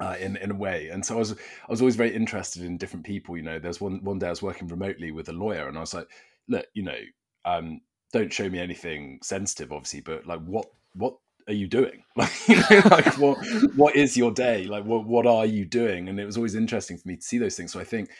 Uh, 0.00 0.14
in 0.20 0.36
in 0.36 0.52
a 0.52 0.54
way, 0.54 0.90
and 0.90 1.04
so 1.04 1.16
I 1.16 1.18
was 1.18 1.32
I 1.32 1.70
was 1.70 1.80
always 1.80 1.96
very 1.96 2.14
interested 2.14 2.62
in 2.62 2.76
different 2.76 3.04
people. 3.04 3.36
You 3.36 3.42
know, 3.42 3.58
there's 3.58 3.80
one 3.80 3.98
one 4.04 4.20
day 4.20 4.28
I 4.28 4.30
was 4.30 4.42
working 4.42 4.68
remotely 4.68 5.10
with 5.10 5.28
a 5.28 5.32
lawyer, 5.32 5.66
and 5.66 5.76
I 5.76 5.80
was 5.80 5.92
like, 5.92 6.06
look, 6.46 6.66
you 6.72 6.84
know, 6.84 7.00
um, 7.44 7.80
don't 8.12 8.32
show 8.32 8.48
me 8.48 8.60
anything 8.60 9.18
sensitive, 9.24 9.72
obviously, 9.72 10.00
but 10.00 10.24
like, 10.24 10.40
what 10.44 10.66
what 10.94 11.16
are 11.48 11.54
you 11.54 11.66
doing? 11.66 12.04
Like, 12.16 12.48
you 12.48 12.56
know, 12.56 12.82
like 12.90 13.18
what 13.18 13.38
what 13.76 13.96
is 13.96 14.16
your 14.16 14.32
day? 14.32 14.66
Like, 14.66 14.84
what 14.84 15.04
what 15.04 15.26
are 15.26 15.46
you 15.46 15.64
doing? 15.64 16.08
And 16.08 16.18
it 16.18 16.26
was 16.26 16.36
always 16.36 16.54
interesting 16.54 16.96
for 16.96 17.06
me 17.08 17.16
to 17.16 17.22
see 17.22 17.38
those 17.38 17.56
things. 17.56 17.72
So 17.72 17.80
I 17.80 17.84
think 17.84 18.10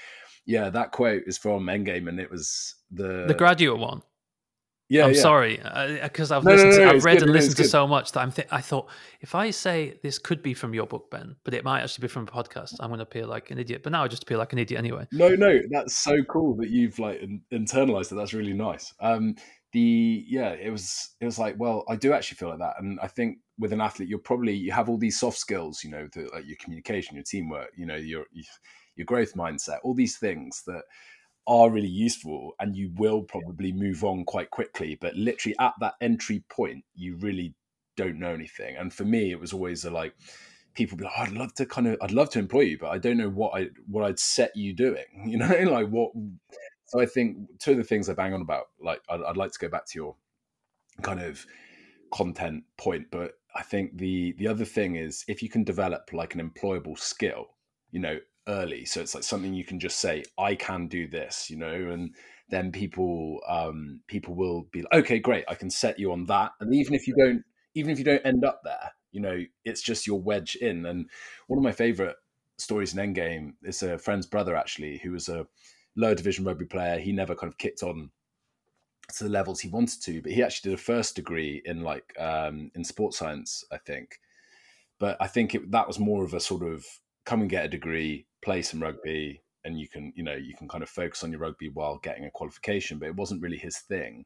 yeah, 0.48 0.70
that 0.70 0.92
quote 0.92 1.24
is 1.26 1.36
from 1.36 1.66
Endgame, 1.66 2.08
and 2.08 2.18
it 2.18 2.30
was 2.30 2.74
the 2.90 3.26
the 3.28 3.34
graduate 3.34 3.78
one. 3.78 4.02
Yeah, 4.88 5.04
I'm 5.04 5.12
yeah. 5.12 5.20
sorry 5.20 5.60
because 6.02 6.32
uh, 6.32 6.38
I've 6.38 6.44
no, 6.44 6.52
listened, 6.52 6.70
no, 6.70 6.78
no, 6.78 6.84
to, 6.84 6.96
I've 6.96 7.04
read 7.04 7.18
good, 7.18 7.24
and 7.24 7.32
listened 7.32 7.56
to 7.56 7.64
so 7.64 7.86
much 7.86 8.12
that 8.12 8.20
I'm. 8.20 8.32
Th- 8.32 8.48
I 8.50 8.62
thought 8.62 8.88
if 9.20 9.34
I 9.34 9.50
say 9.50 9.98
this 10.02 10.18
could 10.18 10.42
be 10.42 10.54
from 10.54 10.72
your 10.72 10.86
book, 10.86 11.10
Ben, 11.10 11.36
but 11.44 11.52
it 11.52 11.64
might 11.64 11.82
actually 11.82 12.00
be 12.00 12.08
from 12.08 12.22
a 12.22 12.26
podcast, 12.26 12.76
I'm 12.80 12.88
going 12.88 12.96
to 12.96 13.02
appear 13.02 13.26
like 13.26 13.50
an 13.50 13.58
idiot. 13.58 13.82
But 13.82 13.92
now 13.92 14.04
I 14.04 14.08
just 14.08 14.22
appear 14.22 14.38
like 14.38 14.54
an 14.54 14.58
idiot 14.58 14.78
anyway. 14.78 15.06
No, 15.12 15.28
no, 15.28 15.60
that's 15.70 15.94
so 15.94 16.22
cool 16.22 16.56
that 16.56 16.70
you've 16.70 16.98
like 16.98 17.22
internalized 17.52 18.10
it. 18.10 18.14
That's 18.14 18.32
really 18.32 18.54
nice. 18.54 18.94
Um, 19.00 19.36
the 19.72 20.24
yeah, 20.26 20.52
it 20.52 20.70
was 20.70 21.10
it 21.20 21.26
was 21.26 21.38
like, 21.38 21.56
well, 21.58 21.84
I 21.90 21.96
do 21.96 22.14
actually 22.14 22.36
feel 22.36 22.48
like 22.48 22.60
that, 22.60 22.76
and 22.78 22.98
I 23.02 23.08
think 23.08 23.40
with 23.58 23.74
an 23.74 23.82
athlete, 23.82 24.08
you're 24.08 24.18
probably 24.18 24.54
you 24.54 24.72
have 24.72 24.88
all 24.88 24.96
these 24.96 25.20
soft 25.20 25.36
skills, 25.36 25.84
you 25.84 25.90
know, 25.90 26.08
the, 26.14 26.30
like 26.32 26.46
your 26.46 26.56
communication, 26.58 27.16
your 27.16 27.24
teamwork, 27.24 27.68
you 27.76 27.84
know, 27.84 27.96
your, 27.96 28.24
your 28.32 28.44
your 28.98 29.06
growth 29.06 29.34
mindset, 29.34 29.78
all 29.82 29.94
these 29.94 30.18
things 30.18 30.62
that 30.66 30.82
are 31.46 31.70
really 31.70 31.88
useful 31.88 32.54
and 32.60 32.76
you 32.76 32.90
will 32.96 33.22
probably 33.22 33.72
move 33.72 34.04
on 34.04 34.24
quite 34.24 34.50
quickly. 34.50 34.98
But 35.00 35.16
literally 35.16 35.56
at 35.58 35.72
that 35.80 35.94
entry 36.02 36.44
point, 36.50 36.84
you 36.94 37.16
really 37.16 37.54
don't 37.96 38.18
know 38.18 38.34
anything. 38.34 38.76
And 38.76 38.92
for 38.92 39.04
me, 39.04 39.30
it 39.30 39.40
was 39.40 39.54
always 39.54 39.86
a 39.86 39.90
like, 39.90 40.14
people 40.74 40.98
be 40.98 41.04
like, 41.04 41.14
oh, 41.16 41.22
I'd 41.22 41.32
love 41.32 41.54
to 41.54 41.64
kind 41.64 41.88
of, 41.88 41.96
I'd 42.02 42.12
love 42.12 42.28
to 42.30 42.38
employ 42.38 42.60
you, 42.60 42.78
but 42.78 42.90
I 42.90 42.98
don't 42.98 43.16
know 43.16 43.30
what 43.30 43.58
I, 43.58 43.68
what 43.86 44.04
I'd 44.04 44.18
set 44.18 44.54
you 44.54 44.74
doing, 44.74 45.06
you 45.26 45.38
know, 45.38 45.48
like 45.70 45.88
what, 45.88 46.12
so 46.84 47.00
I 47.00 47.06
think 47.06 47.38
two 47.58 47.72
of 47.72 47.76
the 47.78 47.84
things 47.84 48.08
I 48.08 48.14
bang 48.14 48.34
on 48.34 48.42
about, 48.42 48.66
like, 48.80 49.00
I'd, 49.08 49.22
I'd 49.22 49.36
like 49.36 49.52
to 49.52 49.58
go 49.58 49.68
back 49.68 49.86
to 49.86 49.98
your 49.98 50.16
kind 51.02 51.20
of 51.20 51.46
content 52.12 52.64
point, 52.76 53.06
but 53.10 53.32
I 53.54 53.62
think 53.62 53.96
the, 53.96 54.32
the 54.32 54.48
other 54.48 54.64
thing 54.66 54.96
is 54.96 55.24
if 55.28 55.42
you 55.42 55.48
can 55.48 55.64
develop 55.64 56.10
like 56.12 56.34
an 56.34 56.46
employable 56.46 56.98
skill, 56.98 57.46
you 57.90 58.00
know, 58.00 58.18
early. 58.48 58.84
So 58.84 59.00
it's 59.00 59.14
like 59.14 59.24
something 59.24 59.54
you 59.54 59.64
can 59.64 59.78
just 59.78 60.00
say 60.00 60.24
i 60.38 60.54
can 60.54 60.88
do 60.88 61.06
this 61.06 61.50
you 61.50 61.56
know 61.56 61.72
and 61.72 62.14
then 62.48 62.72
people 62.72 63.40
um 63.46 64.00
people 64.06 64.34
will 64.34 64.66
be 64.72 64.82
like 64.82 64.92
okay 64.94 65.18
great 65.18 65.44
i 65.48 65.54
can 65.54 65.70
set 65.70 65.98
you 65.98 66.12
on 66.12 66.24
that. 66.26 66.52
And 66.60 66.74
even 66.74 66.94
if 66.94 67.06
you 67.06 67.14
don't 67.14 67.44
even 67.74 67.90
if 67.90 67.98
you 67.98 68.04
don't 68.04 68.24
end 68.24 68.44
up 68.44 68.62
there 68.64 68.92
you 69.12 69.20
know 69.20 69.42
it's 69.64 69.82
just 69.82 70.06
your 70.06 70.20
wedge 70.20 70.56
in. 70.56 70.86
And 70.86 71.08
one 71.46 71.58
of 71.58 71.64
my 71.64 71.72
favorite 71.72 72.16
stories 72.58 72.94
in 72.96 73.14
endgame 73.14 73.52
is 73.62 73.82
a 73.82 73.98
friend's 73.98 74.26
brother 74.26 74.56
actually 74.56 74.98
who 74.98 75.12
was 75.12 75.28
a 75.28 75.46
lower 75.96 76.14
division 76.14 76.44
rugby 76.44 76.64
player. 76.64 76.98
He 76.98 77.12
never 77.12 77.34
kind 77.34 77.52
of 77.52 77.58
kicked 77.58 77.82
on 77.82 78.10
to 79.16 79.24
the 79.24 79.30
levels 79.30 79.60
he 79.60 79.68
wanted 79.68 80.02
to 80.02 80.20
but 80.20 80.32
he 80.32 80.42
actually 80.42 80.70
did 80.70 80.78
a 80.78 80.82
first 80.82 81.16
degree 81.16 81.62
in 81.64 81.82
like 81.82 82.14
um 82.18 82.70
in 82.74 82.84
sports 82.84 83.18
science 83.18 83.64
i 83.72 83.78
think. 83.78 84.20
But 84.98 85.16
i 85.20 85.26
think 85.26 85.54
it, 85.54 85.70
that 85.70 85.86
was 85.86 85.98
more 85.98 86.24
of 86.24 86.34
a 86.34 86.40
sort 86.40 86.62
of 86.62 86.84
come 87.24 87.42
and 87.42 87.50
get 87.50 87.64
a 87.64 87.68
degree 87.68 88.26
play 88.42 88.62
some 88.62 88.82
rugby, 88.82 89.42
and 89.64 89.78
you 89.78 89.88
can 89.88 90.12
you 90.16 90.22
know 90.22 90.34
you 90.34 90.54
can 90.56 90.68
kind 90.68 90.82
of 90.82 90.88
focus 90.88 91.22
on 91.22 91.30
your 91.30 91.40
rugby 91.40 91.68
while 91.68 91.98
getting 91.98 92.24
a 92.24 92.30
qualification 92.30 92.98
but 92.98 93.08
it 93.08 93.16
wasn't 93.16 93.42
really 93.42 93.58
his 93.58 93.78
thing. 93.78 94.24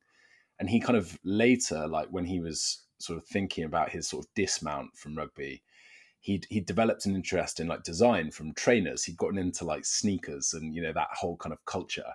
And 0.61 0.71
he 0.71 0.81
kind 0.81 0.97
of 0.97 1.19
later 1.25 1.89
like 1.89 2.09
when 2.09 2.25
he 2.25 2.41
was 2.41 2.83
sort 2.99 3.19
of 3.19 3.27
thinking 3.27 3.65
about 3.65 3.91
his 3.91 4.09
sort 4.09 4.25
of 4.25 4.35
dismount 4.35 4.97
from 4.97 5.17
rugby 5.17 5.63
he 6.23 6.41
he 6.49 6.61
developed 6.61 7.05
an 7.05 7.17
interest 7.17 7.61
in 7.61 7.67
like 7.67 7.83
design 7.83 8.31
from 8.31 8.55
trainers. 8.55 9.05
He'd 9.05 9.17
gotten 9.17 9.39
into 9.39 9.65
like 9.65 9.85
sneakers 9.85 10.55
and 10.55 10.75
you 10.75 10.81
know 10.81 10.93
that 10.93 11.09
whole 11.13 11.37
kind 11.37 11.53
of 11.53 11.65
culture. 11.67 12.15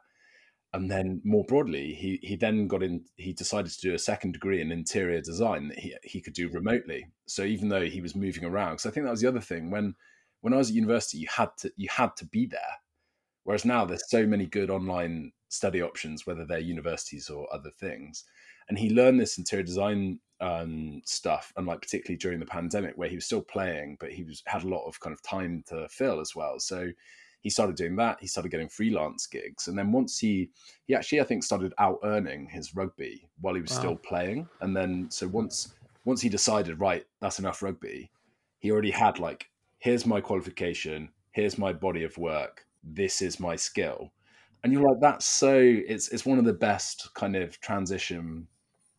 And 0.73 0.89
then 0.89 1.21
more 1.25 1.43
broadly 1.43 1.93
he 1.93 2.19
he 2.23 2.37
then 2.37 2.67
got 2.67 2.83
in 2.83 3.03
he 3.17 3.33
decided 3.33 3.71
to 3.71 3.81
do 3.81 3.93
a 3.93 3.99
second 3.99 4.31
degree 4.31 4.61
in 4.61 4.71
interior 4.71 5.21
design 5.21 5.67
that 5.67 5.79
he, 5.79 5.93
he 6.03 6.21
could 6.21 6.33
do 6.33 6.49
remotely. 6.49 7.07
So 7.25 7.43
even 7.43 7.67
though 7.67 7.85
he 7.85 8.01
was 8.01 8.15
moving 8.15 8.45
around 8.45 8.73
because 8.73 8.85
i 8.85 8.91
think 8.91 9.05
that 9.05 9.11
was 9.11 9.21
the 9.21 9.27
other 9.27 9.41
thing 9.41 9.69
when 9.69 9.93
when 10.41 10.53
i 10.53 10.57
was 10.57 10.69
at 10.69 10.75
university 10.75 11.17
you 11.17 11.27
had 11.29 11.49
to 11.57 11.71
you 11.75 11.87
had 11.89 12.15
to 12.15 12.25
be 12.25 12.45
there 12.45 12.59
whereas 13.43 13.65
now 13.65 13.85
there's 13.85 14.09
so 14.09 14.25
many 14.25 14.45
good 14.45 14.69
online 14.69 15.31
study 15.49 15.81
options 15.81 16.25
whether 16.25 16.45
they're 16.45 16.59
universities 16.59 17.29
or 17.29 17.47
other 17.53 17.71
things 17.71 18.25
and 18.69 18.77
he 18.77 18.89
learned 18.89 19.19
this 19.19 19.37
interior 19.37 19.63
design 19.63 20.19
um, 20.39 21.01
stuff 21.03 21.51
and 21.57 21.65
like 21.65 21.81
particularly 21.81 22.17
during 22.17 22.39
the 22.39 22.45
pandemic 22.45 22.95
where 22.95 23.09
he 23.09 23.15
was 23.15 23.25
still 23.25 23.41
playing 23.41 23.97
but 23.99 24.11
he 24.11 24.23
was 24.23 24.43
had 24.45 24.63
a 24.63 24.67
lot 24.67 24.85
of 24.85 24.99
kind 24.99 25.13
of 25.13 25.21
time 25.23 25.63
to 25.67 25.87
fill 25.89 26.19
as 26.19 26.35
well 26.35 26.59
so 26.59 26.89
he 27.41 27.49
started 27.49 27.75
doing 27.75 27.95
that. 27.97 28.17
He 28.19 28.27
started 28.27 28.49
getting 28.49 28.69
freelance 28.69 29.27
gigs, 29.27 29.67
and 29.67 29.77
then 29.77 29.91
once 29.91 30.19
he 30.19 30.49
he 30.85 30.95
actually 30.95 31.21
I 31.21 31.23
think 31.23 31.43
started 31.43 31.73
out 31.77 31.99
earning 32.03 32.47
his 32.49 32.75
rugby 32.75 33.29
while 33.41 33.53
he 33.53 33.61
was 33.61 33.71
wow. 33.71 33.77
still 33.77 33.95
playing. 33.95 34.49
And 34.61 34.75
then 34.75 35.07
so 35.09 35.27
once 35.27 35.73
once 36.05 36.21
he 36.21 36.29
decided 36.29 36.79
right 36.79 37.05
that's 37.21 37.39
enough 37.39 37.61
rugby, 37.61 38.11
he 38.59 38.71
already 38.71 38.91
had 38.91 39.19
like 39.19 39.49
here's 39.79 40.05
my 40.05 40.21
qualification, 40.21 41.09
here's 41.31 41.57
my 41.57 41.73
body 41.73 42.03
of 42.03 42.17
work, 42.17 42.65
this 42.83 43.21
is 43.21 43.39
my 43.39 43.55
skill, 43.55 44.11
and 44.63 44.73
you're 44.73 44.81
like 44.81 44.99
that's 44.99 45.25
so 45.25 45.57
it's 45.57 46.09
it's 46.09 46.25
one 46.25 46.39
of 46.39 46.45
the 46.45 46.53
best 46.53 47.13
kind 47.13 47.35
of 47.35 47.59
transition 47.61 48.47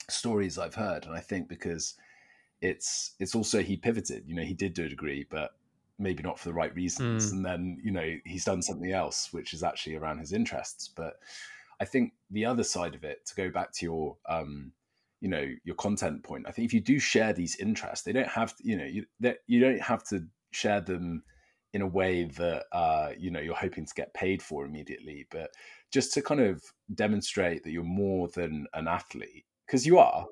stories 0.09 0.59
I've 0.59 0.74
heard, 0.74 1.07
and 1.07 1.14
I 1.14 1.20
think 1.20 1.49
because 1.49 1.95
it's 2.61 3.14
it's 3.18 3.35
also 3.35 3.62
he 3.62 3.76
pivoted. 3.76 4.24
You 4.26 4.35
know, 4.35 4.43
he 4.43 4.55
did 4.55 4.74
do 4.74 4.85
a 4.85 4.89
degree, 4.89 5.26
but 5.29 5.53
maybe 5.99 6.22
not 6.22 6.39
for 6.39 6.49
the 6.49 6.55
right 6.55 6.74
reasons. 6.74 7.29
Mm. 7.29 7.33
And 7.33 7.45
then, 7.45 7.79
you 7.83 7.91
know, 7.91 8.16
he's 8.24 8.45
done 8.45 8.62
something 8.62 8.93
else, 8.93 9.33
which 9.33 9.53
is 9.53 9.62
actually 9.62 9.97
around 9.97 10.18
his 10.18 10.33
interests. 10.33 10.89
But 10.89 11.14
I 11.81 11.85
think 11.85 12.12
the 12.31 12.45
other 12.45 12.62
side 12.62 12.95
of 12.95 13.05
it, 13.05 13.26
to 13.26 13.35
go 13.35 13.51
back 13.51 13.72
to 13.72 13.87
your, 13.87 14.16
um, 14.29 14.72
you 15.20 15.29
know, 15.29 15.45
your 15.64 15.74
content 15.74 16.22
point, 16.22 16.47
I 16.47 16.53
think 16.53 16.66
if 16.66 16.74
you 16.74 16.81
do 16.81 16.99
share 16.99 17.33
these 17.33 17.57
interests, 17.57 18.05
they 18.05 18.12
don't 18.12 18.29
have 18.29 18.57
to, 18.57 18.62
you 18.64 18.76
know, 18.76 18.85
you, 18.85 19.07
you 19.47 19.61
don't 19.61 19.83
have 19.83 20.05
to 20.09 20.24
share 20.51 20.80
them 20.80 21.22
in 21.74 21.82
a 21.82 21.86
way 21.86 22.24
that, 22.24 22.64
uh, 22.72 23.11
you 23.18 23.30
know, 23.30 23.40
you're 23.40 23.55
hoping 23.55 23.84
to 23.84 23.94
get 23.94 24.14
paid 24.14 24.42
for 24.42 24.64
immediately, 24.64 25.26
but 25.30 25.51
just 25.92 26.12
to 26.14 26.22
kind 26.22 26.40
of 26.40 26.62
demonstrate 26.94 27.62
that 27.64 27.70
you're 27.70 27.82
more 27.82 28.28
than 28.34 28.66
an 28.74 28.88
athlete, 28.88 29.44
because 29.66 29.86
you 29.86 29.99
are, 29.99 30.26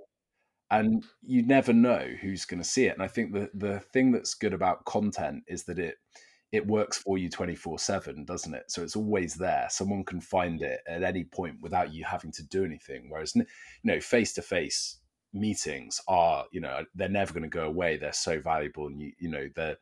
and 0.70 1.04
you 1.22 1.42
never 1.42 1.72
know 1.72 2.06
who's 2.20 2.44
going 2.44 2.60
to 2.60 2.68
see 2.68 2.86
it 2.86 2.92
and 2.92 3.00
i 3.00 3.06
think 3.06 3.32
the 3.32 3.48
the 3.54 3.78
thing 3.92 4.10
that's 4.10 4.34
good 4.34 4.52
about 4.52 4.84
content 4.84 5.44
is 5.46 5.62
that 5.62 5.78
it 5.78 5.94
it 6.52 6.66
works 6.66 6.96
for 6.98 7.18
you 7.18 7.28
24 7.28 7.78
7 7.78 8.24
doesn't 8.24 8.54
it? 8.54 8.70
So 8.70 8.82
it's 8.82 8.96
always 8.96 9.34
there 9.34 9.66
someone 9.70 10.04
can 10.04 10.20
find 10.20 10.62
it 10.62 10.80
at 10.88 11.02
any 11.02 11.24
point 11.24 11.56
without 11.60 11.92
you 11.92 12.04
having 12.04 12.32
to 12.32 12.46
do 12.46 12.64
anything 12.64 13.08
whereas 13.08 13.34
you 13.34 13.44
know 13.84 14.00
face 14.00 14.32
to 14.34 14.42
face 14.42 14.98
meetings 15.32 16.00
are 16.08 16.46
you 16.52 16.60
know 16.60 16.84
they're 16.94 17.08
never 17.08 17.32
going 17.32 17.42
to 17.42 17.48
go 17.48 17.66
away 17.66 17.96
they're 17.96 18.12
so 18.12 18.40
valuable 18.40 18.86
and 18.86 19.00
you 19.00 19.12
you 19.18 19.28
know 19.28 19.48
they're 19.54 19.76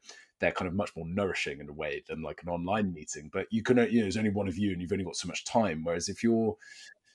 they're 0.45 0.53
kind 0.53 0.69
of 0.69 0.75
much 0.75 0.95
more 0.95 1.07
nourishing 1.07 1.61
in 1.61 1.69
a 1.69 1.73
way 1.73 2.03
than 2.09 2.23
like 2.23 2.43
an 2.43 2.49
online 2.49 2.93
meeting 2.93 3.31
but 3.33 3.47
you 3.51 3.63
can 3.63 3.79
you 3.79 3.99
know 3.99 4.03
there's 4.03 4.17
only 4.17 4.31
one 4.31 4.47
of 4.47 4.59
you 4.59 4.73
and 4.73 4.81
you've 4.81 4.93
only 4.93 5.05
got 5.05 5.17
so 5.17 5.27
much 5.27 5.45
time 5.45 5.83
whereas 5.83 6.09
if 6.09 6.23
you're 6.23 6.57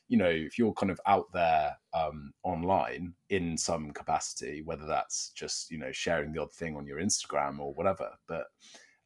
you 0.09 0.17
know, 0.17 0.29
if 0.29 0.57
you're 0.57 0.73
kind 0.73 0.91
of 0.91 0.99
out 1.05 1.31
there 1.31 1.77
um, 1.93 2.33
online 2.43 3.13
in 3.29 3.55
some 3.55 3.91
capacity, 3.91 4.63
whether 4.63 4.87
that's 4.87 5.29
just 5.35 5.69
you 5.69 5.77
know 5.77 5.91
sharing 5.91 6.33
the 6.33 6.41
odd 6.41 6.51
thing 6.51 6.75
on 6.75 6.87
your 6.87 6.99
Instagram 6.99 7.59
or 7.59 7.73
whatever, 7.75 8.09
but 8.27 8.47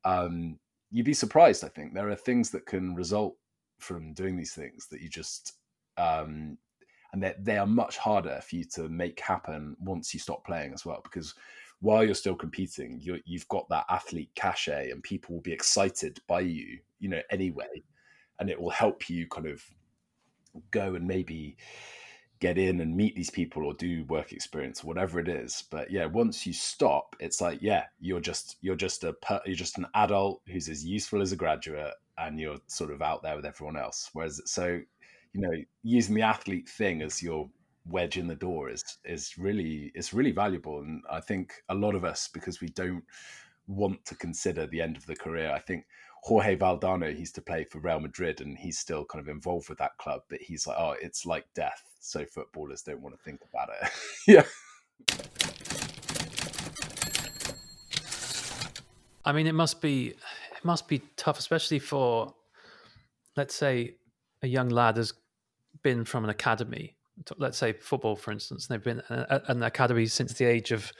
um, 0.05 0.57
you'd 0.91 1.05
be 1.05 1.13
surprised. 1.13 1.65
I 1.65 1.67
think 1.67 1.93
there 1.93 2.09
are 2.09 2.15
things 2.15 2.49
that 2.51 2.65
can 2.65 2.95
result 2.95 3.35
from 3.79 4.13
doing 4.13 4.37
these 4.37 4.53
things 4.53 4.87
that 4.87 5.01
you 5.01 5.09
just 5.09 5.57
um, 5.97 6.57
and 7.11 7.21
they 7.21 7.33
they 7.37 7.57
are 7.57 7.67
much 7.67 7.97
harder 7.97 8.39
for 8.41 8.55
you 8.55 8.63
to 8.75 8.87
make 8.87 9.19
happen 9.19 9.75
once 9.81 10.13
you 10.13 10.21
stop 10.21 10.45
playing 10.45 10.73
as 10.73 10.85
well 10.85 11.01
because 11.03 11.35
while 11.83 12.01
you're 12.01 12.15
still 12.15 12.35
competing 12.35 12.97
you 13.01 13.19
you've 13.25 13.47
got 13.49 13.67
that 13.67 13.83
athlete 13.89 14.31
cachet 14.35 14.89
and 14.89 15.03
people 15.03 15.35
will 15.35 15.41
be 15.41 15.51
excited 15.51 16.17
by 16.27 16.39
you 16.39 16.79
you 16.99 17.09
know 17.09 17.21
anyway. 17.29 17.83
And 18.39 18.49
it 18.49 18.59
will 18.59 18.71
help 18.71 19.09
you 19.09 19.27
kind 19.27 19.45
of 19.45 19.61
go 20.71 20.95
and 20.95 21.05
maybe 21.05 21.57
get 22.39 22.57
in 22.57 22.81
and 22.81 22.95
meet 22.95 23.15
these 23.15 23.29
people 23.29 23.65
or 23.65 23.73
do 23.73 24.05
work 24.05 24.31
experience 24.31 24.83
whatever 24.83 25.19
it 25.19 25.27
is. 25.27 25.65
But 25.69 25.91
yeah 25.91 26.05
once 26.05 26.47
you 26.47 26.53
stop 26.53 27.15
it's 27.19 27.41
like 27.41 27.59
yeah 27.61 27.83
you're 27.99 28.21
just 28.21 28.55
you're 28.61 28.75
just 28.77 29.03
a 29.03 29.13
you're 29.45 29.55
just 29.55 29.77
an 29.77 29.87
adult 29.93 30.41
who's 30.47 30.69
as 30.69 30.85
useful 30.85 31.21
as 31.21 31.33
a 31.33 31.37
graduate 31.37 31.93
and 32.17 32.39
you're 32.39 32.57
sort 32.67 32.91
of 32.91 33.01
out 33.01 33.23
there 33.23 33.35
with 33.35 33.45
everyone 33.45 33.75
else. 33.75 34.09
Whereas 34.13 34.41
so 34.45 34.79
you 35.33 35.41
know 35.41 35.63
using 35.83 36.15
the 36.15 36.21
athlete 36.21 36.69
thing 36.69 37.01
as 37.01 37.21
your 37.21 37.49
wedge 37.85 38.17
in 38.17 38.27
the 38.27 38.35
door 38.35 38.69
is 38.69 38.83
is 39.03 39.37
really 39.37 39.91
it's 39.93 40.13
really 40.13 40.31
valuable 40.31 40.79
and 40.79 41.03
i 41.09 41.19
think 41.19 41.53
a 41.69 41.75
lot 41.75 41.95
of 41.95 42.05
us 42.05 42.29
because 42.33 42.61
we 42.61 42.69
don't 42.69 43.03
want 43.67 44.03
to 44.05 44.15
consider 44.15 44.65
the 44.67 44.81
end 44.81 44.95
of 44.95 45.05
the 45.05 45.15
career 45.15 45.51
i 45.51 45.59
think 45.59 45.85
Jorge 46.23 46.55
Valdano, 46.55 47.11
he 47.11 47.19
used 47.19 47.35
to 47.35 47.41
play 47.41 47.65
for 47.65 47.79
Real 47.79 47.99
Madrid 47.99 48.39
and 48.39 48.57
he's 48.57 48.79
still 48.79 49.03
kind 49.03 49.21
of 49.21 49.27
involved 49.27 49.67
with 49.67 49.77
that 49.79 49.97
club, 49.97 50.21
but 50.29 50.39
he's 50.39 50.65
like, 50.65 50.77
oh, 50.79 50.95
it's 51.01 51.25
like 51.25 51.45
death. 51.53 51.83
So 51.99 52.23
footballers 52.23 52.81
don't 52.81 53.01
want 53.01 53.13
to 53.13 53.21
think 53.21 53.41
about 53.49 53.69
it. 53.81 53.89
yeah. 54.27 54.43
I 59.25 59.33
mean, 59.33 59.47
it 59.47 59.53
must 59.53 59.81
be 59.81 60.07
it 60.09 60.65
must 60.65 60.87
be 60.87 61.01
tough, 61.17 61.39
especially 61.39 61.79
for, 61.79 62.33
let's 63.35 63.55
say, 63.55 63.95
a 64.41 64.47
young 64.47 64.69
lad 64.69 64.95
has 64.95 65.13
been 65.81 66.05
from 66.05 66.23
an 66.23 66.29
academy. 66.29 66.95
Let's 67.37 67.57
say 67.57 67.73
football, 67.73 68.15
for 68.15 68.31
instance, 68.31 68.67
they've 68.67 68.83
been 68.83 69.03
at 69.09 69.43
an 69.47 69.63
academy 69.63 70.07
since 70.07 70.33
the 70.33 70.45
age 70.45 70.71
of 70.71 70.91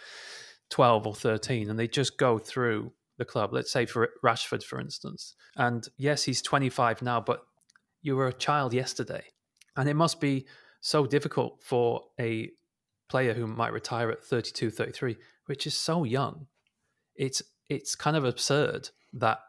twelve 0.70 1.07
or 1.07 1.16
thirteen, 1.16 1.70
and 1.70 1.80
they 1.80 1.88
just 1.88 2.18
go 2.18 2.38
through 2.38 2.93
the 3.18 3.26
club. 3.26 3.53
Let's 3.53 3.72
say 3.72 3.86
for 3.86 4.09
Rashford, 4.24 4.64
for 4.64 4.80
instance. 4.80 5.36
And 5.55 5.88
yes, 5.97 6.24
he's 6.24 6.41
25 6.41 7.01
now, 7.01 7.22
but 7.22 7.43
you 8.01 8.16
were 8.16 8.28
a 8.28 8.34
child 8.34 8.74
yesterday. 8.74 9.24
And 9.76 9.88
it 9.88 9.93
must 9.93 10.20
be 10.20 10.45
so 10.82 11.05
difficult 11.05 11.59
for 11.61 12.03
a 12.20 12.49
player 13.09 13.34
who 13.34 13.47
might 13.47 13.74
retire 13.74 14.09
at 14.11 14.24
32, 14.24 14.72
33, 14.72 15.18
which 15.45 15.68
is 15.68 15.78
so 15.78 16.03
young. 16.03 16.47
It's 17.16 17.41
it's 17.70 17.95
kind 17.95 18.18
of 18.18 18.26
absurd 18.26 18.89
that 19.14 19.39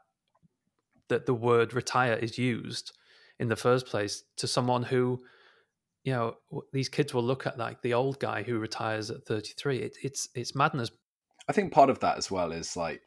that 1.08 1.26
the 1.26 1.34
word 1.34 1.74
retire 1.74 2.14
is 2.14 2.38
used 2.38 2.92
in 3.38 3.48
the 3.48 3.56
first 3.56 3.86
place 3.86 4.22
to 4.36 4.46
someone 4.46 4.84
who 4.84 5.22
you 6.04 6.12
know 6.12 6.36
these 6.72 6.88
kids 6.88 7.12
will 7.12 7.24
look 7.24 7.46
at 7.46 7.58
like 7.58 7.82
the 7.82 7.94
old 7.94 8.18
guy 8.20 8.42
who 8.42 8.58
retires 8.58 9.10
at 9.10 9.24
33 9.24 9.78
it, 9.78 9.96
it's 10.02 10.28
it's 10.34 10.54
madness 10.54 10.90
i 11.48 11.52
think 11.52 11.72
part 11.72 11.90
of 11.90 11.98
that 12.00 12.18
as 12.18 12.30
well 12.30 12.52
is 12.52 12.76
like 12.76 13.02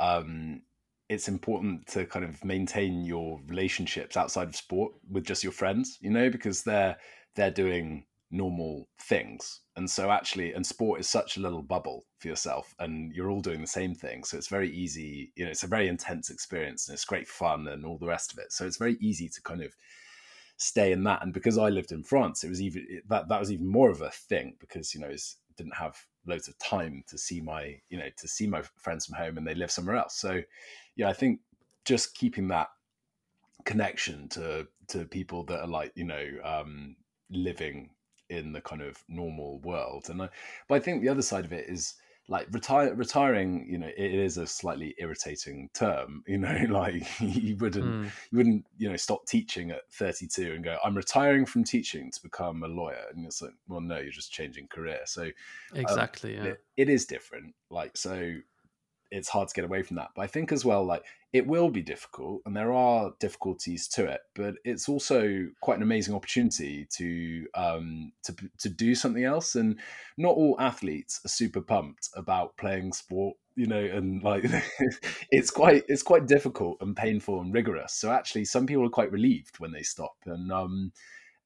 um, 0.00 0.62
it's 1.10 1.28
important 1.28 1.88
to 1.88 2.06
kind 2.06 2.24
of 2.24 2.42
maintain 2.44 3.04
your 3.04 3.40
relationships 3.48 4.16
outside 4.16 4.46
of 4.48 4.56
sport 4.56 4.92
with 5.10 5.24
just 5.24 5.42
your 5.42 5.52
friends, 5.52 5.98
you 6.00 6.08
know, 6.08 6.30
because 6.30 6.62
they're 6.62 6.96
they're 7.34 7.50
doing 7.50 8.06
normal 8.30 8.88
things. 9.00 9.60
And 9.74 9.90
so 9.90 10.12
actually 10.12 10.52
and 10.52 10.64
sport 10.64 11.00
is 11.00 11.08
such 11.08 11.36
a 11.36 11.40
little 11.40 11.62
bubble 11.62 12.06
for 12.18 12.28
yourself 12.28 12.74
and 12.78 13.12
you're 13.12 13.28
all 13.28 13.40
doing 13.40 13.60
the 13.60 13.66
same 13.66 13.92
thing. 13.92 14.22
So 14.22 14.36
it's 14.36 14.46
very 14.46 14.70
easy, 14.70 15.32
you 15.34 15.44
know, 15.44 15.50
it's 15.50 15.64
a 15.64 15.68
very 15.68 15.88
intense 15.88 16.30
experience 16.30 16.88
and 16.88 16.94
it's 16.94 17.04
great 17.04 17.26
fun 17.26 17.66
and 17.66 17.84
all 17.84 17.98
the 17.98 18.06
rest 18.06 18.32
of 18.32 18.38
it. 18.38 18.52
So 18.52 18.64
it's 18.64 18.78
very 18.78 18.96
easy 19.00 19.28
to 19.28 19.42
kind 19.42 19.62
of 19.62 19.74
stay 20.60 20.92
in 20.92 21.02
that. 21.04 21.22
And 21.22 21.32
because 21.32 21.56
I 21.56 21.70
lived 21.70 21.90
in 21.90 22.04
France, 22.04 22.44
it 22.44 22.48
was 22.48 22.60
even 22.60 22.86
that 23.08 23.28
that 23.28 23.40
was 23.40 23.50
even 23.50 23.66
more 23.66 23.90
of 23.90 24.02
a 24.02 24.10
thing 24.10 24.54
because, 24.60 24.94
you 24.94 25.00
know, 25.00 25.08
it 25.08 25.22
didn't 25.56 25.74
have 25.74 25.96
loads 26.26 26.48
of 26.48 26.58
time 26.58 27.02
to 27.08 27.16
see 27.16 27.40
my 27.40 27.78
you 27.88 27.98
know 27.98 28.08
to 28.16 28.28
see 28.28 28.46
my 28.46 28.62
friends 28.76 29.06
from 29.06 29.16
home 29.16 29.38
and 29.38 29.46
they 29.46 29.54
live 29.54 29.70
somewhere 29.70 29.96
else 29.96 30.16
so 30.16 30.40
yeah 30.94 31.08
i 31.08 31.14
think 31.14 31.40
just 31.86 32.14
keeping 32.14 32.46
that 32.46 32.68
connection 33.64 34.28
to 34.28 34.66
to 34.86 35.06
people 35.06 35.44
that 35.44 35.60
are 35.60 35.66
like 35.66 35.92
you 35.94 36.04
know 36.04 36.26
um 36.44 36.94
living 37.30 37.88
in 38.28 38.52
the 38.52 38.60
kind 38.60 38.82
of 38.82 39.02
normal 39.08 39.60
world 39.60 40.08
and 40.10 40.22
I, 40.22 40.28
but 40.68 40.74
i 40.74 40.78
think 40.78 41.00
the 41.00 41.08
other 41.08 41.22
side 41.22 41.46
of 41.46 41.52
it 41.52 41.68
is 41.68 41.94
like 42.30 42.46
retire 42.52 42.94
retiring 42.94 43.66
you 43.68 43.76
know 43.76 43.88
it 43.88 44.14
is 44.14 44.38
a 44.38 44.46
slightly 44.46 44.94
irritating 44.98 45.68
term 45.74 46.22
you 46.28 46.38
know 46.38 46.64
like 46.70 47.04
you 47.20 47.56
wouldn't 47.56 47.84
mm. 47.84 48.10
you 48.30 48.38
wouldn't 48.38 48.64
you 48.78 48.88
know 48.88 48.96
stop 48.96 49.26
teaching 49.26 49.70
at 49.72 49.82
32 49.92 50.52
and 50.54 50.64
go 50.64 50.78
i'm 50.84 50.96
retiring 50.96 51.44
from 51.44 51.64
teaching 51.64 52.10
to 52.10 52.22
become 52.22 52.62
a 52.62 52.68
lawyer 52.68 53.04
and 53.12 53.26
it's 53.26 53.42
like 53.42 53.52
well 53.68 53.80
no 53.80 53.98
you're 53.98 54.12
just 54.12 54.32
changing 54.32 54.66
career 54.68 55.00
so 55.04 55.28
exactly 55.74 56.38
um, 56.38 56.46
yeah. 56.46 56.52
it, 56.52 56.64
it 56.76 56.88
is 56.88 57.04
different 57.04 57.52
like 57.68 57.96
so 57.96 58.36
it's 59.10 59.28
hard 59.28 59.48
to 59.48 59.54
get 59.54 59.64
away 59.64 59.82
from 59.82 59.96
that. 59.96 60.10
But 60.14 60.22
I 60.22 60.26
think 60.26 60.52
as 60.52 60.64
well, 60.64 60.84
like 60.84 61.04
it 61.32 61.46
will 61.46 61.70
be 61.70 61.82
difficult, 61.82 62.42
and 62.46 62.56
there 62.56 62.72
are 62.72 63.12
difficulties 63.20 63.86
to 63.88 64.06
it. 64.06 64.20
But 64.34 64.54
it's 64.64 64.88
also 64.88 65.48
quite 65.60 65.76
an 65.76 65.82
amazing 65.82 66.14
opportunity 66.14 66.86
to 66.96 67.46
um, 67.54 68.12
to 68.24 68.34
to 68.58 68.68
do 68.68 68.94
something 68.94 69.24
else. 69.24 69.54
And 69.54 69.78
not 70.16 70.36
all 70.36 70.56
athletes 70.58 71.20
are 71.24 71.28
super 71.28 71.60
pumped 71.60 72.08
about 72.16 72.56
playing 72.56 72.92
sport, 72.92 73.36
you 73.56 73.66
know. 73.66 73.84
And 73.84 74.22
like 74.22 74.44
it's 75.30 75.50
quite 75.50 75.84
it's 75.88 76.02
quite 76.02 76.26
difficult 76.26 76.78
and 76.80 76.96
painful 76.96 77.40
and 77.40 77.52
rigorous. 77.52 77.94
So 77.94 78.10
actually, 78.10 78.44
some 78.44 78.66
people 78.66 78.84
are 78.86 78.90
quite 78.90 79.12
relieved 79.12 79.58
when 79.58 79.72
they 79.72 79.82
stop, 79.82 80.16
and 80.26 80.50
um, 80.52 80.92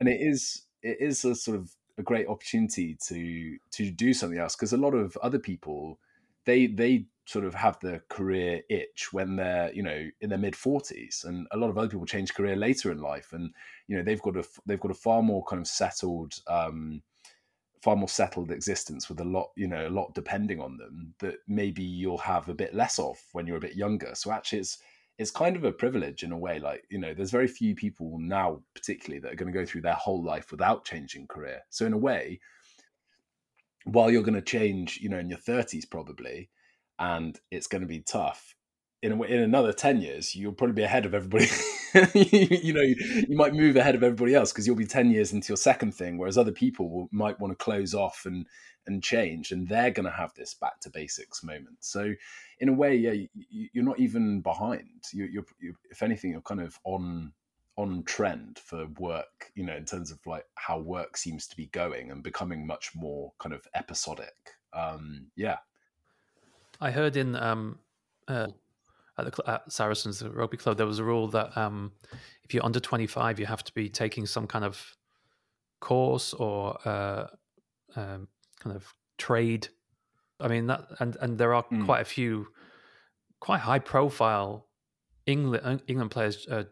and 0.01 0.09
it 0.09 0.21
is 0.21 0.63
it 0.83 0.99
is 1.01 1.25
a 1.25 1.35
sort 1.35 1.59
of 1.59 1.71
a 1.99 2.03
great 2.03 2.27
opportunity 2.27 2.97
to 3.07 3.57
to 3.71 3.91
do 3.91 4.13
something 4.13 4.39
else 4.39 4.57
because 4.57 4.73
a 4.73 4.79
lot 4.79 4.95
of 4.95 5.17
other 5.19 5.39
people 5.39 5.99
they 6.45 6.67
they 6.67 7.07
sort 7.27 7.45
of 7.45 7.55
have 7.55 7.79
the 7.81 8.03
career 8.11 8.61
itch 8.69 9.13
when 9.13 9.37
they're 9.37 9.73
you 9.73 9.83
know 9.83 10.09
in 10.21 10.29
their 10.29 10.39
mid 10.39 10.55
40s 10.55 11.25
and 11.25 11.47
a 11.53 11.57
lot 11.57 11.71
of 11.71 11.79
other 11.79 11.89
people 11.89 12.05
change 12.05 12.35
career 12.35 12.55
later 12.55 12.93
in 12.93 12.99
life 12.99 13.33
and 13.33 13.51
you 13.89 13.97
know 13.97 14.03
they've 14.03 14.21
got 14.21 14.37
a 14.37 14.45
they've 14.67 14.81
got 14.81 14.91
a 14.91 14.95
far 14.95 15.23
more 15.23 15.43
kind 15.45 15.63
of 15.63 15.67
settled 15.67 16.35
um 16.49 17.03
far 17.85 17.97
more 17.97 18.09
settled 18.09 18.51
existence 18.51 19.11
with 19.11 19.21
a 19.21 19.25
lot 19.25 19.51
you 19.57 19.69
know 19.69 19.87
a 19.87 19.91
lot 19.91 20.15
depending 20.15 20.59
on 20.59 20.79
them 20.79 21.15
that 21.19 21.37
maybe 21.47 21.83
you'll 21.83 22.17
have 22.17 22.49
a 22.49 22.55
bit 22.55 22.75
less 22.75 22.99
of 22.99 23.19
when 23.33 23.47
you're 23.47 23.59
a 23.59 23.61
bit 23.69 23.77
younger. 23.77 24.13
So 24.15 24.33
actually 24.33 24.61
it's 24.61 24.79
it's 25.19 25.31
kind 25.31 25.55
of 25.55 25.65
a 25.65 25.71
privilege 25.71 26.23
in 26.23 26.33
a 26.33 26.39
way 26.39 26.59
like 26.59 26.85
you 26.91 26.99
know 26.99 27.13
there's 27.13 27.31
very 27.31 27.47
few 27.47 27.75
people 27.75 28.19
now 28.19 28.63
particularly 28.75 29.21
that 29.21 29.33
are 29.33 29.37
going 29.37 29.53
to 29.53 29.59
go 29.59 29.67
through 29.67 29.83
their 29.83 29.93
whole 29.93 30.25
life 30.25 30.51
without 30.51 30.87
changing 30.87 31.27
career. 31.27 31.61
So 31.69 31.85
in 31.85 31.93
a 31.93 31.99
way 31.99 32.41
while 33.85 34.11
you're 34.11 34.23
going 34.23 34.35
to 34.35 34.41
change 34.41 34.99
you 35.03 35.11
know 35.11 35.19
in 35.19 35.29
your 35.29 35.39
30s 35.39 35.89
probably 35.91 36.49
and 36.99 37.39
it's 37.51 37.67
going 37.67 37.83
to 37.83 37.89
be 37.89 38.01
tough. 38.01 38.55
In 39.03 39.23
in 39.25 39.41
another 39.41 39.73
ten 39.73 40.01
years, 40.01 40.35
you'll 40.35 40.53
probably 40.53 40.75
be 40.75 40.83
ahead 40.83 41.05
of 41.05 41.15
everybody. 41.15 41.47
you, 42.15 42.73
know, 42.73 42.81
you, 42.81 42.97
you, 43.29 43.37
might 43.37 43.55
move 43.55 43.77
ahead 43.77 43.95
of 43.95 44.03
everybody 44.03 44.35
else 44.35 44.51
because 44.51 44.67
you'll 44.67 44.77
be 44.77 44.87
ten 44.87 45.11
years 45.11 45.33
into 45.33 45.49
your 45.49 45.59
second 45.59 45.95
thing, 45.95 46.17
whereas 46.17 46.39
other 46.39 46.53
people 46.53 46.89
will, 46.89 47.09
might 47.13 47.39
want 47.39 47.51
to 47.51 47.63
close 47.63 47.95
off 47.95 48.23
and 48.25 48.47
and 48.87 49.03
change, 49.03 49.53
and 49.53 49.69
they're 49.69 49.91
going 49.91 50.05
to 50.05 50.17
have 50.17 50.35
this 50.35 50.55
back 50.55 50.81
to 50.81 50.91
basics 50.91 51.43
moment. 51.43 51.77
So, 51.81 52.15
in 52.61 52.69
a 52.69 52.73
way, 52.73 52.97
yeah, 52.97 53.13
you, 53.35 53.81
are 53.81 53.85
not 53.85 53.99
even 53.99 54.41
behind. 54.41 55.03
You, 55.13 55.25
you're, 55.25 55.47
you're, 55.61 55.75
if 55.91 56.03
anything, 56.03 56.33
you're 56.33 56.41
kind 56.41 56.61
of 56.61 56.79
on 56.85 57.33
on 57.77 58.05
trend 58.05 58.59
for 58.59 58.87
work. 58.99 59.51
You 59.55 59.65
know, 59.65 59.77
in 59.77 59.85
terms 59.85 60.11
of 60.11 60.19
like 60.27 60.47
how 60.55 60.79
work 60.79 61.17
seems 61.17 61.47
to 61.49 61.57
be 61.57 61.67
going 61.67 62.11
and 62.11 62.23
becoming 62.23 62.67
much 62.67 62.95
more 62.95 63.33
kind 63.39 63.55
of 63.55 63.67
episodic. 63.75 64.35
Um, 64.73 65.29
yeah, 65.37 65.59
I 66.81 66.91
heard 66.91 67.17
in 67.17 67.37
um, 67.37 67.79
uh, 68.29 68.49
at 69.19 69.33
the 69.33 69.51
at 69.51 69.73
Saracens 69.73 70.19
the 70.19 70.31
rugby 70.31 70.57
club 70.57 70.77
there 70.77 70.87
was 70.87 70.99
a 70.99 71.05
rule 71.05 71.29
that 71.29 71.57
um, 71.57 71.93
if 72.43 72.53
you're 72.53 72.65
under 72.65 72.81
25, 72.81 73.39
you 73.39 73.47
have 73.47 73.65
to 73.65 73.73
be 73.73 73.89
taking 73.89 74.27
some 74.27 74.47
kind 74.47 74.65
of 74.65 74.97
course 75.81 76.33
or 76.35 76.79
uh, 76.87 77.27
um, 77.97 78.29
kind 78.61 78.77
of 78.77 78.93
trade. 79.19 79.69
I 80.41 80.49
mean 80.49 80.67
that, 80.67 80.87
and 81.01 81.17
and 81.21 81.39
there 81.39 81.55
are 81.55 81.65
mm. 81.65 81.85
quite 81.85 82.01
a 82.01 82.05
few 82.05 82.49
quite 83.41 83.61
high 83.61 83.79
profile 83.79 84.67
England 85.27 85.83
England 85.87 86.11
players. 86.11 86.47
Uh, 86.49 86.65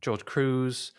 George 0.00 0.24
Kruis, 0.24 0.92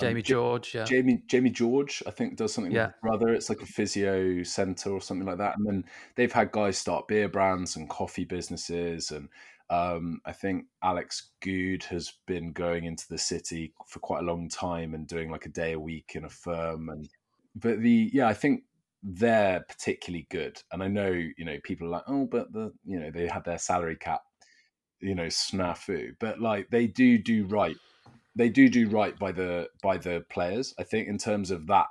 Jamie 0.00 0.20
um, 0.20 0.24
George, 0.24 0.74
yeah. 0.74 0.84
Jamie 0.84 1.22
Jamie 1.26 1.50
George, 1.50 2.02
I 2.06 2.10
think 2.10 2.36
does 2.36 2.52
something 2.52 2.72
yeah. 2.72 2.86
with 2.86 3.00
brother. 3.02 3.28
It's 3.28 3.48
like 3.48 3.62
a 3.62 3.66
physio 3.66 4.42
center 4.42 4.90
or 4.90 5.00
something 5.00 5.26
like 5.26 5.38
that. 5.38 5.56
And 5.58 5.66
then 5.66 5.84
they've 6.16 6.32
had 6.32 6.52
guys 6.52 6.78
start 6.78 7.08
beer 7.08 7.28
brands 7.28 7.76
and 7.76 7.88
coffee 7.88 8.24
businesses 8.24 9.10
and 9.10 9.28
um, 9.70 10.20
I 10.26 10.32
think 10.32 10.66
Alex 10.82 11.30
Goode 11.40 11.84
has 11.84 12.12
been 12.26 12.52
going 12.52 12.84
into 12.84 13.06
the 13.08 13.18
city 13.18 13.72
for 13.86 14.00
quite 14.00 14.20
a 14.20 14.26
long 14.26 14.48
time 14.48 14.94
and 14.94 15.06
doing 15.06 15.30
like 15.30 15.46
a 15.46 15.50
day 15.50 15.72
a 15.72 15.80
week 15.80 16.12
in 16.16 16.24
a 16.24 16.28
firm. 16.28 16.88
And 16.88 17.08
but 17.54 17.80
the 17.80 18.10
yeah, 18.12 18.26
I 18.26 18.34
think 18.34 18.64
they're 19.04 19.64
particularly 19.68 20.26
good. 20.28 20.60
And 20.72 20.82
I 20.82 20.88
know 20.88 21.10
you 21.10 21.44
know 21.44 21.58
people 21.62 21.86
are 21.86 21.90
like, 21.90 22.02
oh, 22.08 22.26
but 22.26 22.52
the 22.52 22.72
you 22.84 22.98
know 22.98 23.12
they 23.12 23.28
had 23.28 23.44
their 23.44 23.58
salary 23.58 23.96
cap, 23.96 24.22
you 24.98 25.14
know, 25.14 25.26
snafu. 25.26 26.14
But 26.18 26.40
like 26.40 26.68
they 26.70 26.88
do 26.88 27.16
do 27.16 27.46
right 27.46 27.76
they 28.36 28.48
do 28.48 28.68
do 28.68 28.88
right 28.88 29.18
by 29.18 29.32
the 29.32 29.68
by 29.82 29.98
the 29.98 30.24
players. 30.30 30.74
I 30.78 30.84
think 30.84 31.08
in 31.08 31.18
terms 31.18 31.50
of 31.50 31.66
that 31.66 31.86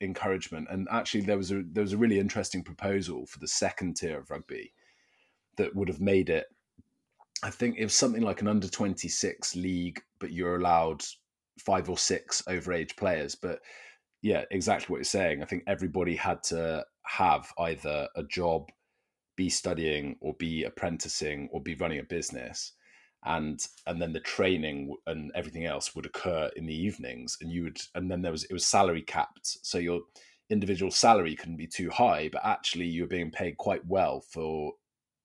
encouragement. 0.00 0.68
And 0.70 0.88
actually, 0.90 1.22
there 1.22 1.36
was 1.36 1.50
a 1.50 1.62
there 1.72 1.82
was 1.82 1.92
a 1.92 1.98
really 1.98 2.18
interesting 2.18 2.62
proposal 2.62 3.26
for 3.26 3.38
the 3.38 3.48
second 3.48 3.96
tier 3.96 4.18
of 4.18 4.30
rugby 4.30 4.72
that 5.56 5.74
would 5.74 5.88
have 5.88 6.00
made 6.00 6.30
it. 6.30 6.46
I 7.42 7.50
think 7.50 7.76
it 7.78 7.84
was 7.84 7.94
something 7.94 8.22
like 8.22 8.40
an 8.40 8.48
under 8.48 8.68
twenty 8.68 9.08
six 9.08 9.54
league, 9.54 10.00
but 10.18 10.32
you're 10.32 10.56
allowed 10.56 11.04
five 11.58 11.90
or 11.90 11.98
six 11.98 12.42
overage 12.42 12.96
players. 12.96 13.34
But 13.34 13.60
yeah, 14.22 14.44
exactly 14.50 14.92
what 14.92 14.98
you're 14.98 15.04
saying. 15.04 15.42
I 15.42 15.46
think 15.46 15.64
everybody 15.66 16.16
had 16.16 16.42
to 16.44 16.84
have 17.06 17.50
either 17.58 18.08
a 18.16 18.22
job, 18.22 18.68
be 19.36 19.48
studying, 19.48 20.16
or 20.20 20.34
be 20.34 20.64
apprenticing, 20.64 21.48
or 21.52 21.62
be 21.62 21.74
running 21.74 21.98
a 21.98 22.04
business 22.04 22.72
and 23.24 23.66
and 23.86 24.00
then 24.00 24.12
the 24.12 24.20
training 24.20 24.94
and 25.06 25.30
everything 25.34 25.66
else 25.66 25.94
would 25.94 26.06
occur 26.06 26.50
in 26.56 26.66
the 26.66 26.74
evenings 26.74 27.36
and 27.40 27.52
you 27.52 27.64
would 27.64 27.78
and 27.94 28.10
then 28.10 28.22
there 28.22 28.32
was 28.32 28.44
it 28.44 28.52
was 28.52 28.64
salary 28.64 29.02
capped 29.02 29.58
so 29.62 29.78
your 29.78 30.00
individual 30.48 30.90
salary 30.90 31.36
couldn't 31.36 31.56
be 31.56 31.66
too 31.66 31.90
high 31.90 32.28
but 32.32 32.44
actually 32.44 32.86
you 32.86 33.02
were 33.02 33.08
being 33.08 33.30
paid 33.30 33.56
quite 33.58 33.84
well 33.86 34.20
for 34.20 34.72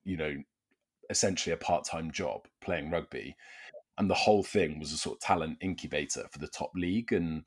you 0.04 0.18
know 0.18 0.36
essentially 1.10 1.54
a 1.54 1.58
part-time 1.58 2.12
job 2.12 2.46
playing 2.62 2.92
rugby 2.92 3.36
and 3.98 4.10
the 4.10 4.14
whole 4.14 4.44
thing 4.44 4.80
was 4.80 4.92
a 4.92 4.98
sort 4.98 5.16
of 5.16 5.22
talent 5.22 5.58
incubator 5.62 6.26
for 6.32 6.40
the 6.40 6.48
top 6.48 6.72
league 6.76 7.14
and 7.14 7.44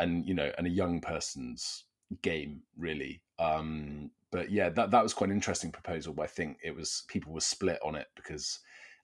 and 0.00 0.26
you 0.26 0.34
know 0.34 0.50
and 0.58 0.66
a 0.66 0.70
young 0.70 1.00
person's 1.00 1.84
game 2.22 2.62
really. 2.76 3.22
Um 3.38 4.10
but 4.30 4.50
yeah 4.50 4.68
that 4.70 4.90
that 4.90 5.02
was 5.02 5.14
quite 5.14 5.30
an 5.30 5.36
interesting 5.36 5.70
proposal 5.70 6.12
but 6.12 6.22
i 6.22 6.26
think 6.26 6.58
it 6.64 6.74
was 6.74 7.04
people 7.06 7.32
were 7.32 7.40
split 7.40 7.78
on 7.84 7.94
it 7.94 8.08
because 8.16 8.58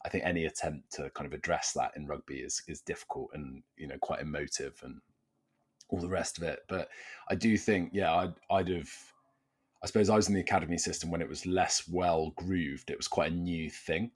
I 0.05 0.09
think 0.09 0.25
any 0.25 0.47
attempt 0.47 0.93
to 0.95 1.11
kind 1.11 1.27
of 1.27 1.33
address 1.33 1.73
that 1.73 1.93
in 1.97 2.07
rugby 2.07 2.39
is 2.39 2.63
is 2.69 2.81
difficult 2.81 3.31
and 3.35 3.63
you 3.77 3.87
know 3.87 3.99
quite 4.01 4.21
emotive 4.21 4.81
and 4.83 5.01
all 5.91 6.01
the 6.01 6.09
rest 6.09 6.39
of 6.39 6.45
it. 6.45 6.61
But 6.69 6.89
I 7.29 7.35
do 7.35 7.57
think, 7.57 7.91
yeah, 7.93 8.15
I'd, 8.15 8.35
I'd 8.51 8.69
have. 8.69 8.91
I 9.83 9.87
suppose 9.87 10.11
I 10.11 10.17
was 10.17 10.29
in 10.29 10.35
the 10.35 10.41
academy 10.41 10.77
system 10.77 11.11
when 11.11 11.23
it 11.23 11.29
was 11.29 11.47
less 11.47 11.89
well 11.89 12.33
grooved. 12.37 12.91
It 12.91 12.99
was 12.99 13.09
quite 13.09 13.33
a 13.33 13.35
new 13.35 13.71
thing, 13.71 14.11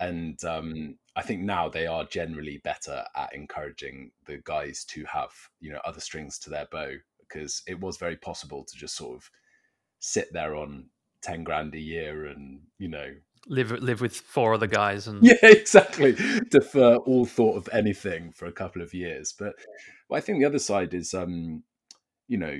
and 0.00 0.42
um, 0.44 0.96
I 1.16 1.22
think 1.22 1.42
now 1.42 1.68
they 1.68 1.86
are 1.86 2.04
generally 2.04 2.58
better 2.64 3.04
at 3.14 3.34
encouraging 3.34 4.10
the 4.26 4.38
guys 4.44 4.84
to 4.86 5.04
have 5.04 5.30
you 5.60 5.72
know 5.72 5.80
other 5.84 6.00
strings 6.00 6.38
to 6.40 6.50
their 6.50 6.66
bow 6.70 6.92
because 7.20 7.62
it 7.66 7.78
was 7.78 7.96
very 7.98 8.16
possible 8.16 8.64
to 8.64 8.76
just 8.76 8.96
sort 8.96 9.16
of 9.16 9.30
sit 10.00 10.32
there 10.32 10.56
on 10.56 10.86
ten 11.20 11.44
grand 11.44 11.74
a 11.74 11.80
year 11.80 12.26
and 12.26 12.60
you 12.78 12.88
know 12.88 13.12
live 13.48 13.70
live 13.72 14.00
with 14.00 14.16
four 14.16 14.54
other 14.54 14.66
guys 14.66 15.06
and 15.06 15.22
yeah 15.22 15.34
exactly. 15.42 16.16
Defer 16.50 16.96
all 16.96 17.24
thought 17.24 17.56
of 17.56 17.68
anything 17.72 18.32
for 18.32 18.46
a 18.46 18.52
couple 18.52 18.82
of 18.82 18.94
years. 18.94 19.34
But 19.36 19.54
well, 20.08 20.18
i 20.18 20.20
think 20.20 20.38
the 20.38 20.44
other 20.44 20.58
side 20.58 20.94
is 20.94 21.14
um 21.14 21.62
you 22.28 22.38
know 22.38 22.56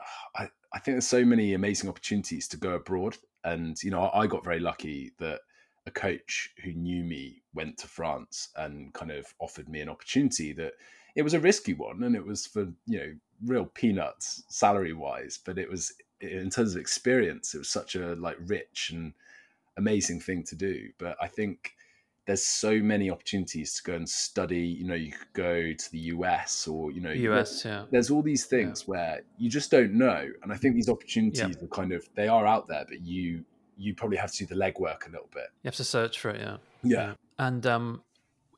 i 0.36 0.48
i 0.72 0.78
think 0.78 0.94
there's 0.94 1.06
so 1.06 1.24
many 1.24 1.54
amazing 1.54 1.88
opportunities 1.88 2.48
to 2.48 2.56
go 2.56 2.72
abroad. 2.72 3.16
And 3.44 3.76
you 3.82 3.90
know 3.90 4.10
i 4.14 4.26
got 4.26 4.44
very 4.44 4.60
lucky 4.60 5.12
that 5.18 5.40
a 5.86 5.90
coach 5.90 6.50
who 6.62 6.72
knew 6.72 7.02
me 7.02 7.42
went 7.54 7.76
to 7.78 7.88
france 7.88 8.50
and 8.54 8.94
kind 8.94 9.10
of 9.10 9.26
offered 9.40 9.68
me 9.68 9.80
an 9.80 9.88
opportunity 9.88 10.52
that 10.52 10.74
it 11.16 11.22
was 11.22 11.34
a 11.34 11.40
risky 11.40 11.74
one 11.74 12.04
and 12.04 12.14
it 12.14 12.24
was 12.24 12.46
for 12.46 12.68
you 12.86 12.98
know 12.98 13.12
real 13.44 13.66
peanuts 13.66 14.44
salary 14.48 14.92
wise 14.92 15.40
but 15.44 15.58
it 15.58 15.68
was 15.68 15.92
in 16.20 16.50
terms 16.50 16.76
of 16.76 16.80
experience 16.80 17.52
it 17.52 17.58
was 17.58 17.68
such 17.68 17.96
a 17.96 18.14
like 18.14 18.36
rich 18.46 18.90
and 18.94 19.12
amazing 19.76 20.20
thing 20.20 20.44
to 20.44 20.56
do. 20.56 20.88
But 20.98 21.16
I 21.20 21.28
think 21.28 21.72
there's 22.26 22.44
so 22.44 22.78
many 22.78 23.10
opportunities 23.10 23.74
to 23.74 23.82
go 23.82 23.94
and 23.96 24.08
study. 24.08 24.60
You 24.60 24.86
know, 24.86 24.94
you 24.94 25.12
could 25.12 25.32
go 25.32 25.72
to 25.72 25.90
the 25.90 25.98
US 25.98 26.68
or 26.68 26.92
you 26.92 27.00
know, 27.00 27.12
US. 27.12 27.64
Yeah. 27.64 27.84
There's 27.90 28.10
all 28.10 28.22
these 28.22 28.46
things 28.46 28.82
yeah. 28.82 28.90
where 28.90 29.20
you 29.38 29.50
just 29.50 29.70
don't 29.70 29.92
know, 29.94 30.28
and 30.42 30.52
I 30.52 30.56
think 30.56 30.74
these 30.74 30.88
opportunities 30.88 31.56
yeah. 31.58 31.64
are 31.64 31.68
kind 31.68 31.92
of 31.92 32.08
they 32.14 32.28
are 32.28 32.46
out 32.46 32.68
there, 32.68 32.84
but 32.88 33.00
you 33.00 33.44
you 33.76 33.94
probably 33.94 34.18
have 34.18 34.30
to 34.32 34.38
do 34.44 34.54
the 34.54 34.60
legwork 34.60 35.08
a 35.08 35.10
little 35.10 35.28
bit. 35.32 35.48
You 35.62 35.68
have 35.68 35.76
to 35.76 35.84
search 35.84 36.20
for 36.20 36.30
it. 36.30 36.40
Yeah. 36.40 36.56
Yeah. 36.82 37.14
And 37.38 37.66
um, 37.66 38.02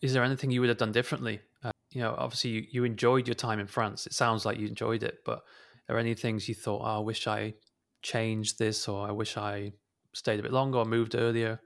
is 0.03 0.13
there 0.13 0.25
anything 0.25 0.51
you 0.51 0.61
would 0.61 0.69
have 0.69 0.79
done 0.79 0.93
differently? 0.93 1.41
Uh, 1.63 1.71
you 1.93 2.03
know, 2.03 2.15
obviously 2.19 2.51
you, 2.51 2.67
you 2.71 2.85
enjoyed 2.85 3.27
your 3.27 3.35
time 3.35 3.61
in 3.61 3.67
France. 3.67 4.07
It 4.07 4.13
sounds 4.13 4.45
like 4.45 4.59
you 4.59 4.67
enjoyed 4.67 5.03
it, 5.03 5.21
but 5.25 5.39
are 5.39 5.43
there 5.89 5.99
any 5.99 6.15
things 6.15 6.49
you 6.49 6.55
thought, 6.55 6.83
oh, 6.83 6.97
I 6.97 6.99
wish 6.99 7.27
I 7.27 7.55
changed 8.03 8.59
this, 8.59 8.89
or 8.89 9.07
I 9.07 9.13
wish 9.13 9.37
I 9.37 9.73
stayed 10.15 10.41
a 10.41 10.43
bit 10.43 10.53
longer 10.53 10.79
or 10.79 10.85
moved 10.85 11.15
earlier? 11.15 11.61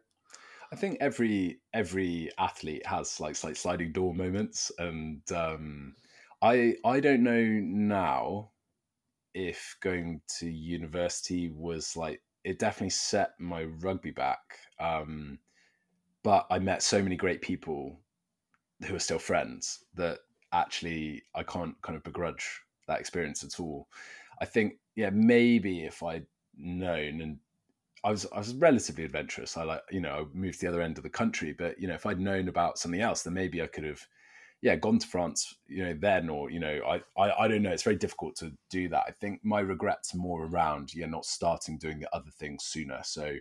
I 0.71 0.77
think 0.77 0.99
every 1.01 1.61
every 1.73 2.31
athlete 2.39 2.85
has 2.87 3.21
like 3.21 3.43
like 3.43 3.57
sliding 3.57 3.93
door 3.93 4.15
moments, 4.15 4.71
and 4.79 5.23
um, 5.33 5.97
I 6.43 6.77
I 6.85 7.01
don't 7.01 7.23
know 7.23 7.43
now 7.43 8.51
if 9.35 9.77
going 9.81 10.21
to 10.39 10.51
university 10.51 11.49
was 11.49 11.97
like 11.97 12.23
it 12.45 12.59
definitely 12.59 12.91
set 12.91 13.39
my 13.39 13.65
rugby 13.65 14.11
back. 14.11 14.59
Um, 14.79 15.39
but 16.23 16.47
I 16.51 16.59
met 16.59 16.83
so 16.83 17.03
many 17.03 17.17
great 17.17 17.41
people 17.41 18.01
who 18.87 18.95
are 18.95 19.01
still 19.01 19.19
friends 19.19 19.85
that 19.95 20.21
actually 20.53 21.23
I 21.35 21.43
can't 21.43 21.81
kind 21.83 21.97
of 21.97 22.05
begrudge 22.05 22.63
that 22.87 23.01
experience 23.01 23.45
at 23.45 23.61
all. 23.61 23.89
I 24.41 24.45
think, 24.45 24.79
yeah, 24.95 25.11
maybe 25.11 25.85
if 25.85 26.03
I'd 26.03 26.27
known 26.57 27.21
and 27.21 27.39
I 28.05 28.11
was 28.11 28.27
I 28.33 28.39
was 28.39 28.55
relatively 28.55 29.05
adventurous. 29.05 29.57
I 29.57 29.65
like 29.65 29.83
you 29.91 30.01
know 30.01 30.13
I 30.13 30.37
moved 30.37 30.61
to 30.61 30.67
the 30.67 30.73
other 30.73 30.83
end 30.83 30.99
of 30.99 31.05
the 31.05 31.11
country, 31.11 31.53
but 31.53 31.81
you 31.81 31.89
know 31.89 31.95
if 31.95 32.07
I'd 32.07 32.21
known 32.21 32.49
about 32.49 32.79
something 32.79 33.01
else, 33.01 33.23
then 33.23 33.35
maybe 33.35 33.63
I 33.63 33.67
could 33.67 33.85
have 33.85 34.07
yeah 34.61 34.75
gone 34.75 34.99
to 34.99 35.07
France 35.07 35.55
you 35.69 35.85
know 35.85 35.95
then 35.95 36.29
or 36.29 36.51
you 36.51 36.59
know 36.59 36.81
I, 36.87 37.01
I 37.21 37.45
I 37.45 37.49
don't 37.49 37.63
know. 37.63 37.71
It's 37.71 37.83
very 37.83 37.97
difficult 37.97 38.37
to 38.37 38.53
do 38.71 38.89
that. 38.91 39.05
I 39.09 39.13
think 39.13 39.41
my 39.45 39.61
regrets 39.61 40.15
more 40.15 40.47
around 40.47 40.95
yeah 40.95 41.07
not 41.07 41.25
starting 41.25 41.79
doing 41.79 41.99
the 41.99 42.15
other 42.15 42.31
things 42.31 42.65
sooner. 42.65 43.01
So 43.05 43.35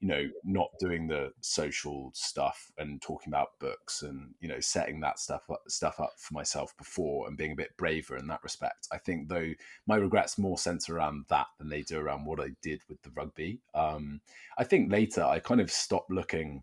you 0.00 0.08
know, 0.08 0.28
not 0.44 0.68
doing 0.78 1.08
the 1.08 1.32
social 1.40 2.10
stuff 2.14 2.70
and 2.78 3.02
talking 3.02 3.32
about 3.32 3.58
books 3.58 4.02
and 4.02 4.32
you 4.40 4.48
know 4.48 4.60
setting 4.60 5.00
that 5.00 5.18
stuff 5.18 5.42
up, 5.50 5.62
stuff 5.66 5.98
up 5.98 6.12
for 6.18 6.34
myself 6.34 6.76
before 6.76 7.26
and 7.26 7.36
being 7.36 7.52
a 7.52 7.56
bit 7.56 7.76
braver 7.76 8.16
in 8.16 8.28
that 8.28 8.42
respect. 8.44 8.86
I 8.92 8.98
think 8.98 9.28
though 9.28 9.52
my 9.86 9.96
regrets 9.96 10.38
more 10.38 10.56
center 10.56 10.96
around 10.96 11.24
that 11.30 11.48
than 11.58 11.68
they 11.68 11.82
do 11.82 11.98
around 11.98 12.26
what 12.26 12.40
I 12.40 12.50
did 12.62 12.82
with 12.88 13.02
the 13.02 13.10
rugby. 13.10 13.60
Um, 13.74 14.20
I 14.56 14.64
think 14.64 14.92
later 14.92 15.24
I 15.24 15.40
kind 15.40 15.60
of 15.60 15.70
stopped 15.70 16.10
looking 16.10 16.62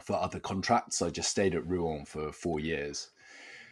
for 0.00 0.16
other 0.16 0.38
contracts. 0.38 1.02
I 1.02 1.10
just 1.10 1.30
stayed 1.30 1.54
at 1.54 1.66
Rouen 1.66 2.04
for 2.04 2.30
four 2.30 2.60
years. 2.60 3.10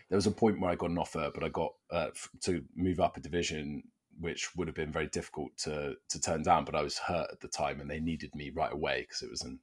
There 0.09 0.17
was 0.17 0.27
a 0.27 0.33
point 0.33 0.61
where 0.61 0.71
I 0.71 0.75
got 0.75 0.91
an 0.91 0.99
offer, 0.99 1.31
but 1.33 1.45
I 1.45 1.49
got 1.49 1.75
uh, 1.91 2.09
to 2.43 2.63
move 2.75 3.01
up 3.01 3.17
a 3.17 3.21
division 3.21 3.85
which 4.21 4.55
would 4.57 4.69
have 4.69 4.75
been 4.75 4.93
very 4.93 5.09
difficult 5.09 5.57
to 5.59 5.97
to 6.09 6.21
turn 6.21 6.43
down. 6.43 6.65
But 6.65 6.75
I 6.75 6.83
was 6.83 6.99
hurt 6.99 7.29
at 7.33 7.41
the 7.41 7.49
time, 7.49 7.81
and 7.81 7.91
they 7.91 8.01
needed 8.01 8.35
me 8.35 8.51
right 8.51 8.73
away 8.73 9.03
because 9.03 9.23
it 9.23 9.31
was 9.31 9.43
an 9.43 9.59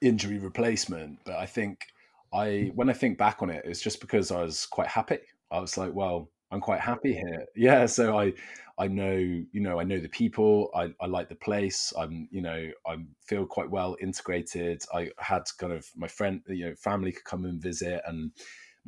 injury 0.00 0.38
replacement. 0.38 1.18
But 1.24 1.36
I 1.36 1.46
think 1.46 1.86
I, 2.32 2.70
when 2.74 2.90
I 2.90 2.92
think 2.92 3.18
back 3.18 3.42
on 3.42 3.50
it, 3.50 3.64
it's 3.64 3.80
just 3.80 4.00
because 4.00 4.30
I 4.30 4.42
was 4.42 4.66
quite 4.66 4.88
happy. 4.88 5.18
I 5.50 5.60
was 5.60 5.76
like, 5.78 5.94
well, 5.94 6.30
I'm 6.50 6.60
quite 6.60 6.80
happy 6.80 7.14
here. 7.14 7.44
Yeah, 7.56 7.86
so 7.86 8.18
I 8.18 8.32
I 8.78 8.86
know 8.86 9.16
you 9.16 9.60
know 9.60 9.80
I 9.80 9.84
know 9.84 9.98
the 9.98 10.08
people. 10.08 10.70
I, 10.74 10.92
I 11.00 11.06
like 11.06 11.28
the 11.28 11.34
place. 11.34 11.92
I'm 11.98 12.28
you 12.30 12.40
know 12.40 12.70
I 12.86 12.96
feel 13.26 13.44
quite 13.46 13.70
well 13.70 13.96
integrated. 14.00 14.82
I 14.94 15.10
had 15.18 15.42
kind 15.58 15.72
of 15.72 15.86
my 15.96 16.08
friend 16.08 16.40
you 16.48 16.66
know 16.66 16.74
family 16.76 17.12
could 17.12 17.24
come 17.24 17.44
and 17.44 17.60
visit 17.60 18.00
and 18.06 18.30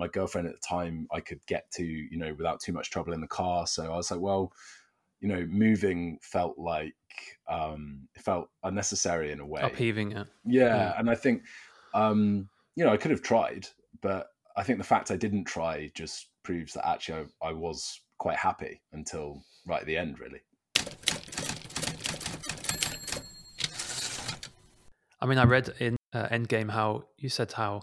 my 0.00 0.08
girlfriend 0.08 0.48
at 0.48 0.54
the 0.54 0.66
time 0.66 1.06
I 1.12 1.20
could 1.20 1.44
get 1.46 1.70
to, 1.72 1.84
you 1.84 2.18
know, 2.18 2.34
without 2.34 2.60
too 2.60 2.72
much 2.72 2.90
trouble 2.90 3.12
in 3.12 3.20
the 3.20 3.28
car. 3.28 3.66
So 3.66 3.84
I 3.92 3.96
was 3.96 4.10
like, 4.10 4.20
well, 4.20 4.52
you 5.20 5.28
know, 5.28 5.46
moving 5.48 6.18
felt 6.22 6.58
like 6.58 6.94
um 7.48 8.08
felt 8.18 8.48
unnecessary 8.64 9.30
in 9.30 9.40
a 9.40 9.46
way. 9.46 9.60
Upheaving 9.62 10.12
it. 10.12 10.26
Yeah. 10.44 10.64
yeah. 10.64 10.94
And 10.98 11.08
I 11.08 11.14
think 11.14 11.42
um, 11.94 12.48
you 12.76 12.84
know, 12.84 12.92
I 12.92 12.96
could 12.96 13.10
have 13.10 13.22
tried, 13.22 13.66
but 14.00 14.28
I 14.56 14.62
think 14.62 14.78
the 14.78 14.84
fact 14.84 15.10
I 15.10 15.16
didn't 15.16 15.44
try 15.44 15.90
just 15.94 16.28
proves 16.42 16.72
that 16.74 16.88
actually 16.88 17.26
I, 17.42 17.48
I 17.48 17.52
was 17.52 18.00
quite 18.18 18.36
happy 18.36 18.80
until 18.92 19.42
right 19.66 19.80
at 19.80 19.86
the 19.86 19.96
end, 19.96 20.18
really. 20.18 20.40
I 25.20 25.26
mean, 25.26 25.38
I 25.38 25.44
read 25.44 25.70
in 25.78 25.96
uh, 26.14 26.28
Endgame 26.28 26.70
how 26.70 27.04
you 27.18 27.28
said 27.28 27.52
how 27.52 27.82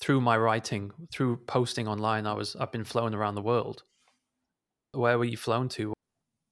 through 0.00 0.20
my 0.20 0.36
writing, 0.36 0.92
through 1.12 1.38
posting 1.46 1.88
online, 1.88 2.26
I 2.26 2.34
was 2.34 2.56
I've 2.56 2.72
been 2.72 2.84
flown 2.84 3.14
around 3.14 3.34
the 3.34 3.42
world. 3.42 3.82
Where 4.92 5.18
were 5.18 5.24
you 5.24 5.36
flown 5.36 5.68
to? 5.70 5.92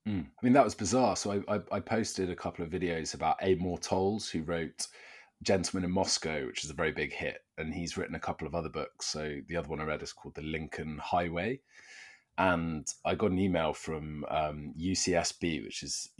Mm. 0.09 0.27
I 0.27 0.45
mean, 0.45 0.53
that 0.53 0.65
was 0.65 0.75
bizarre. 0.75 1.17
So 1.17 1.43
I, 1.49 1.55
I, 1.55 1.61
I, 1.73 1.81
posted 1.81 2.31
a 2.31 2.37
couple 2.37 2.63
of 2.63 2.71
videos 2.71 3.15
about 3.15 3.43
Amor 3.43 3.79
Towles, 3.79 4.29
who 4.29 4.43
wrote 4.43 4.87
Gentleman 5.43 5.85
in 5.85 5.91
Moscow, 5.95 6.47
which 6.47 6.63
is 6.63 6.71
a 6.71 6.75
very 6.75 6.93
big 6.93 7.13
hit, 7.13 7.39
and 7.57 7.73
he's 7.73 7.97
written 7.97 8.15
a 8.15 8.21
couple 8.21 8.47
of 8.47 8.55
other 8.55 8.69
books. 8.69 9.07
So 9.07 9.41
the 9.49 9.57
other 9.57 9.69
one 9.69 9.81
I 9.81 9.85
read 9.85 10.03
is 10.03 10.13
called 10.13 10.35
The 10.35 10.43
Lincoln 10.43 10.99
Highway. 10.99 11.61
And 12.37 12.87
I 13.05 13.15
got 13.15 13.31
an 13.31 13.39
email 13.39 13.73
from 13.73 14.27
um, 14.29 14.75
UCSB, 14.79 15.63
which 15.65 15.83
is 15.83 16.11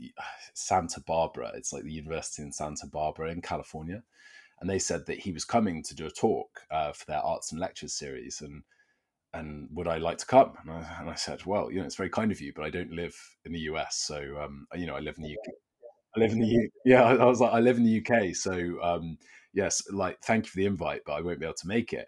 Santa 0.53 1.01
Barbara. 1.01 1.51
It's 1.55 1.73
like 1.73 1.83
the 1.83 1.91
university 1.91 2.41
in 2.41 2.53
Santa 2.53 2.87
Barbara 2.87 3.31
in 3.31 3.41
California 3.41 4.01
and 4.59 4.69
they 4.69 4.79
said 4.79 5.05
that 5.05 5.19
he 5.19 5.31
was 5.31 5.45
coming 5.45 5.83
to 5.83 5.95
do 5.95 6.05
a 6.05 6.11
talk 6.11 6.61
uh, 6.71 6.91
for 6.91 7.05
their 7.05 7.19
arts 7.19 7.51
and 7.51 7.59
lectures 7.59 7.93
series, 7.93 8.41
and 8.41 8.63
and 9.33 9.67
would 9.73 9.87
I 9.87 9.97
like 9.97 10.17
to 10.19 10.25
come? 10.25 10.53
And 10.61 10.71
I, 10.71 10.97
and 11.01 11.09
I, 11.09 11.15
said, 11.15 11.45
well, 11.45 11.69
you 11.69 11.79
know, 11.79 11.85
it's 11.85 11.97
very 11.97 12.09
kind 12.09 12.31
of 12.31 12.39
you, 12.39 12.53
but 12.55 12.63
I 12.63 12.69
don't 12.69 12.91
live 12.91 13.15
in 13.43 13.51
the 13.51 13.59
US, 13.61 13.97
so 13.97 14.17
um, 14.41 14.65
you 14.75 14.85
know, 14.85 14.95
I 14.95 14.99
live 14.99 15.17
in 15.17 15.23
the 15.23 15.33
UK. 15.33 15.53
I 16.15 16.19
live 16.19 16.31
in 16.31 16.39
the 16.39 16.47
U- 16.47 16.69
yeah. 16.85 17.03
I 17.03 17.25
was 17.25 17.41
like, 17.41 17.53
I 17.53 17.59
live 17.59 17.77
in 17.77 17.83
the 17.83 17.99
UK, 18.05 18.33
so 18.33 18.81
um, 18.81 19.17
yes, 19.53 19.81
like, 19.91 20.19
thank 20.21 20.45
you 20.45 20.51
for 20.51 20.57
the 20.57 20.65
invite, 20.65 21.01
but 21.05 21.13
I 21.13 21.21
won't 21.21 21.39
be 21.39 21.45
able 21.45 21.55
to 21.55 21.67
make 21.67 21.91
it. 21.91 22.07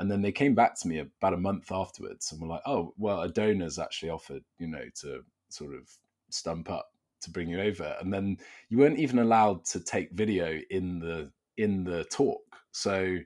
And 0.00 0.10
then 0.10 0.22
they 0.22 0.32
came 0.32 0.56
back 0.56 0.78
to 0.80 0.88
me 0.88 0.98
about 0.98 1.34
a 1.34 1.38
month 1.38 1.70
afterwards, 1.70 2.32
and 2.32 2.40
were 2.40 2.48
like, 2.48 2.62
oh, 2.66 2.92
well, 2.98 3.22
a 3.22 3.28
donor's 3.28 3.78
actually 3.78 4.10
offered, 4.10 4.42
you 4.58 4.66
know, 4.66 4.84
to 5.02 5.20
sort 5.50 5.74
of 5.74 5.88
stump 6.30 6.68
up 6.68 6.90
to 7.20 7.30
bring 7.30 7.48
you 7.48 7.60
over, 7.60 7.96
and 8.00 8.12
then 8.12 8.36
you 8.68 8.78
weren't 8.78 8.98
even 8.98 9.20
allowed 9.20 9.64
to 9.66 9.78
take 9.78 10.10
video 10.10 10.60
in 10.70 10.98
the 10.98 11.30
in 11.56 11.84
the 11.84 12.04
talk. 12.04 12.42
So 12.72 13.18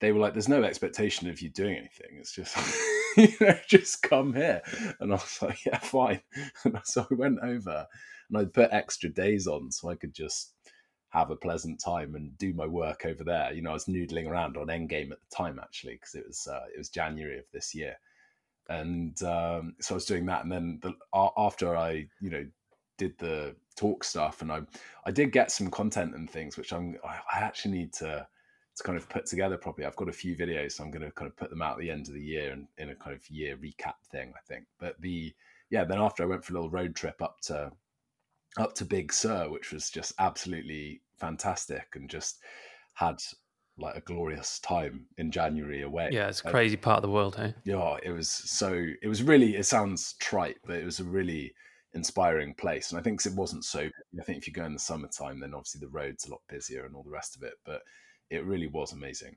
they 0.00 0.12
were 0.12 0.20
like, 0.20 0.32
"There's 0.32 0.48
no 0.48 0.62
expectation 0.62 1.28
of 1.28 1.40
you 1.40 1.50
doing 1.50 1.76
anything. 1.76 2.18
It's 2.18 2.34
just." 2.34 2.56
you 3.16 3.28
know, 3.40 3.54
just 3.68 4.02
come 4.02 4.32
here. 4.32 4.62
And 5.00 5.12
I 5.12 5.16
was 5.16 5.38
like, 5.42 5.64
yeah, 5.66 5.78
fine. 5.78 6.22
And 6.64 6.78
so 6.84 7.06
I 7.10 7.14
went 7.14 7.40
over 7.42 7.86
and 8.30 8.38
I 8.38 8.44
put 8.46 8.72
extra 8.72 9.10
days 9.10 9.46
on 9.46 9.70
so 9.70 9.90
I 9.90 9.96
could 9.96 10.14
just 10.14 10.54
have 11.10 11.30
a 11.30 11.36
pleasant 11.36 11.80
time 11.84 12.14
and 12.14 12.36
do 12.38 12.54
my 12.54 12.66
work 12.66 13.04
over 13.04 13.22
there. 13.22 13.52
You 13.52 13.62
know, 13.62 13.70
I 13.70 13.74
was 13.74 13.84
noodling 13.84 14.28
around 14.28 14.56
on 14.56 14.68
Endgame 14.68 15.12
at 15.12 15.18
the 15.20 15.36
time 15.36 15.58
actually 15.62 15.94
because 15.94 16.14
it 16.14 16.24
was 16.26 16.46
uh, 16.50 16.64
it 16.74 16.78
was 16.78 16.88
January 16.88 17.38
of 17.38 17.44
this 17.52 17.74
year, 17.74 17.96
and 18.68 19.20
um, 19.22 19.74
so 19.80 19.94
I 19.94 19.96
was 19.96 20.06
doing 20.06 20.26
that. 20.26 20.42
And 20.42 20.50
then 20.50 20.80
the, 20.82 20.94
after 21.36 21.76
I 21.76 22.06
you 22.20 22.30
know 22.30 22.46
did 23.02 23.18
the 23.18 23.54
talk 23.76 24.04
stuff, 24.04 24.42
and 24.42 24.52
I 24.52 24.60
I 25.04 25.10
did 25.10 25.32
get 25.32 25.50
some 25.50 25.70
content 25.70 26.14
and 26.14 26.28
things 26.28 26.56
which 26.56 26.72
I'm 26.72 26.96
I 27.04 27.38
actually 27.38 27.72
need 27.72 27.92
to 27.94 28.26
to 28.76 28.82
kind 28.82 28.96
of 28.96 29.08
put 29.08 29.26
together 29.26 29.58
properly. 29.58 29.86
I've 29.86 29.96
got 29.96 30.08
a 30.08 30.12
few 30.12 30.34
videos, 30.36 30.72
so 30.72 30.84
I'm 30.84 30.90
going 30.90 31.04
to 31.04 31.10
kind 31.10 31.30
of 31.30 31.36
put 31.36 31.50
them 31.50 31.60
out 31.60 31.74
at 31.74 31.80
the 31.80 31.90
end 31.90 32.08
of 32.08 32.14
the 32.14 32.22
year 32.22 32.52
and 32.52 32.66
in 32.78 32.88
a 32.88 32.94
kind 32.94 33.14
of 33.14 33.28
year 33.28 33.56
recap 33.56 33.96
thing, 34.10 34.32
I 34.34 34.40
think. 34.46 34.64
But 34.78 35.00
the 35.00 35.34
yeah, 35.70 35.84
then 35.84 35.98
after 35.98 36.22
I 36.22 36.26
went 36.26 36.44
for 36.44 36.52
a 36.52 36.56
little 36.56 36.70
road 36.70 36.94
trip 36.94 37.20
up 37.20 37.40
to 37.42 37.70
up 38.58 38.74
to 38.76 38.84
Big 38.84 39.12
Sur, 39.12 39.50
which 39.50 39.72
was 39.72 39.90
just 39.90 40.12
absolutely 40.18 41.02
fantastic, 41.18 41.88
and 41.94 42.08
just 42.08 42.38
had 42.94 43.16
like 43.78 43.96
a 43.96 44.00
glorious 44.00 44.58
time 44.60 45.06
in 45.18 45.30
January 45.30 45.82
away. 45.82 46.10
Yeah, 46.12 46.28
it's 46.28 46.42
a 46.42 46.48
uh, 46.48 46.50
crazy 46.50 46.76
part 46.76 46.98
of 46.98 47.02
the 47.02 47.10
world, 47.10 47.36
hey? 47.36 47.54
Yeah, 47.64 47.96
it 48.02 48.10
was 48.10 48.28
so. 48.28 48.86
It 49.02 49.08
was 49.08 49.22
really. 49.22 49.56
It 49.56 49.66
sounds 49.66 50.14
trite, 50.14 50.58
but 50.64 50.76
it 50.76 50.84
was 50.84 51.00
a 51.00 51.04
really 51.04 51.54
inspiring 51.94 52.54
place. 52.54 52.90
And 52.90 52.98
I 52.98 53.02
think 53.02 53.24
it 53.24 53.34
wasn't 53.34 53.64
so. 53.64 53.88
I 54.18 54.22
think 54.24 54.38
if 54.38 54.46
you 54.46 54.52
go 54.52 54.64
in 54.64 54.72
the 54.72 54.78
summertime, 54.78 55.40
then 55.40 55.54
obviously 55.54 55.80
the 55.80 55.88
roads 55.88 56.26
a 56.26 56.30
lot 56.30 56.40
busier 56.48 56.84
and 56.84 56.94
all 56.94 57.02
the 57.02 57.10
rest 57.10 57.36
of 57.36 57.42
it. 57.42 57.54
But 57.64 57.82
it 58.30 58.44
really 58.44 58.68
was 58.68 58.92
amazing. 58.92 59.36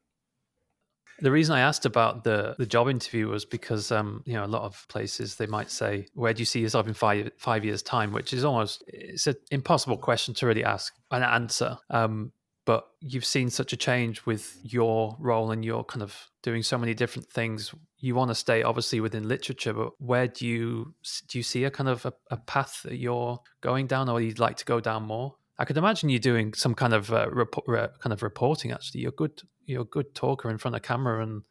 The 1.19 1.31
reason 1.31 1.55
I 1.55 1.61
asked 1.61 1.85
about 1.85 2.25
the 2.25 2.55
the 2.57 2.65
job 2.65 2.89
interview 2.89 3.29
was 3.29 3.45
because 3.45 3.91
um, 3.91 4.21
you 4.25 4.33
know 4.33 4.43
a 4.43 4.47
lot 4.47 4.63
of 4.63 4.85
places 4.89 5.35
they 5.35 5.45
might 5.45 5.71
say, 5.71 6.07
"Where 6.13 6.33
do 6.33 6.41
you 6.41 6.45
see 6.45 6.59
yourself 6.59 6.87
in 6.87 6.93
five 6.93 7.31
five 7.37 7.63
years' 7.63 7.81
time?" 7.81 8.11
Which 8.11 8.33
is 8.33 8.43
almost 8.43 8.83
it's 8.87 9.27
an 9.27 9.35
impossible 9.51 9.97
question 9.97 10.33
to 10.35 10.47
really 10.47 10.65
ask 10.65 10.93
and 11.11 11.23
answer. 11.23 11.77
Um, 11.89 12.33
but 12.65 12.87
you've 12.99 13.25
seen 13.25 13.49
such 13.49 13.73
a 13.73 13.77
change 13.77 14.25
with 14.25 14.57
your 14.63 15.15
role 15.19 15.51
and 15.51 15.63
you're 15.63 15.83
kind 15.83 16.01
of 16.01 16.29
doing 16.41 16.63
so 16.63 16.77
many 16.77 16.95
different 16.95 17.29
things. 17.29 17.73
You 17.97 18.15
want 18.15 18.31
to 18.31 18.35
stay 18.35 18.63
obviously 18.63 18.99
within 18.99 19.27
literature 19.27 19.73
but 19.73 19.91
where 19.99 20.27
do 20.27 20.47
you 20.47 20.95
do 21.27 21.37
you 21.37 21.43
see 21.43 21.63
a 21.63 21.71
kind 21.71 21.87
of 21.87 22.05
a, 22.05 22.13
a 22.31 22.37
path 22.37 22.81
that 22.83 22.97
you're 22.97 23.39
going 23.61 23.87
down 23.87 24.09
or 24.09 24.19
you'd 24.19 24.39
like 24.39 24.57
to 24.57 24.65
go 24.65 24.79
down 24.79 25.03
more? 25.03 25.35
I 25.57 25.65
could 25.65 25.77
imagine 25.77 26.09
you 26.09 26.19
doing 26.19 26.53
some 26.53 26.75
kind 26.75 26.93
of 26.93 27.13
uh, 27.13 27.29
re- 27.29 27.87
kind 27.99 28.11
of 28.11 28.23
reporting 28.23 28.71
actually. 28.71 29.01
You're 29.01 29.11
good 29.11 29.41
you're 29.65 29.83
a 29.83 29.85
good 29.85 30.15
talker 30.15 30.49
in 30.49 30.57
front 30.57 30.75
of 30.75 30.81
camera 30.81 31.23
and 31.23 31.43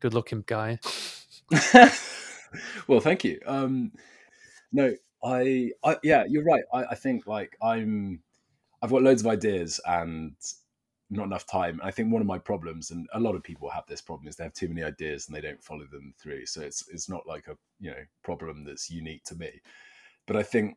good 0.00 0.14
looking 0.14 0.44
guy. 0.46 0.78
Well 2.86 3.00
thank 3.00 3.24
you. 3.24 3.40
Um 3.46 3.92
no 4.72 4.94
I, 5.22 5.72
I 5.84 5.96
yeah 6.02 6.24
you're 6.26 6.44
right. 6.44 6.64
I, 6.72 6.84
I 6.84 6.94
think 6.94 7.26
like 7.26 7.56
i'm 7.62 8.20
I've 8.82 8.90
got 8.90 9.02
loads 9.02 9.22
of 9.22 9.26
ideas 9.26 9.80
and 9.86 10.34
not 11.10 11.26
enough 11.26 11.46
time. 11.46 11.80
I 11.82 11.90
think 11.90 12.12
one 12.12 12.20
of 12.20 12.26
my 12.26 12.38
problems, 12.38 12.90
and 12.90 13.08
a 13.14 13.20
lot 13.20 13.34
of 13.34 13.42
people 13.42 13.70
have 13.70 13.86
this 13.86 14.02
problem, 14.02 14.28
is 14.28 14.36
they 14.36 14.44
have 14.44 14.52
too 14.52 14.68
many 14.68 14.82
ideas 14.82 15.26
and 15.26 15.36
they 15.36 15.40
don't 15.40 15.62
follow 15.62 15.86
them 15.90 16.14
through. 16.20 16.46
So 16.46 16.60
it's 16.60 16.86
it's 16.88 17.08
not 17.08 17.26
like 17.26 17.48
a 17.48 17.56
you 17.80 17.90
know 17.90 18.04
problem 18.22 18.64
that's 18.64 18.90
unique 18.90 19.24
to 19.24 19.34
me. 19.34 19.50
But 20.26 20.36
I 20.36 20.42
think, 20.42 20.76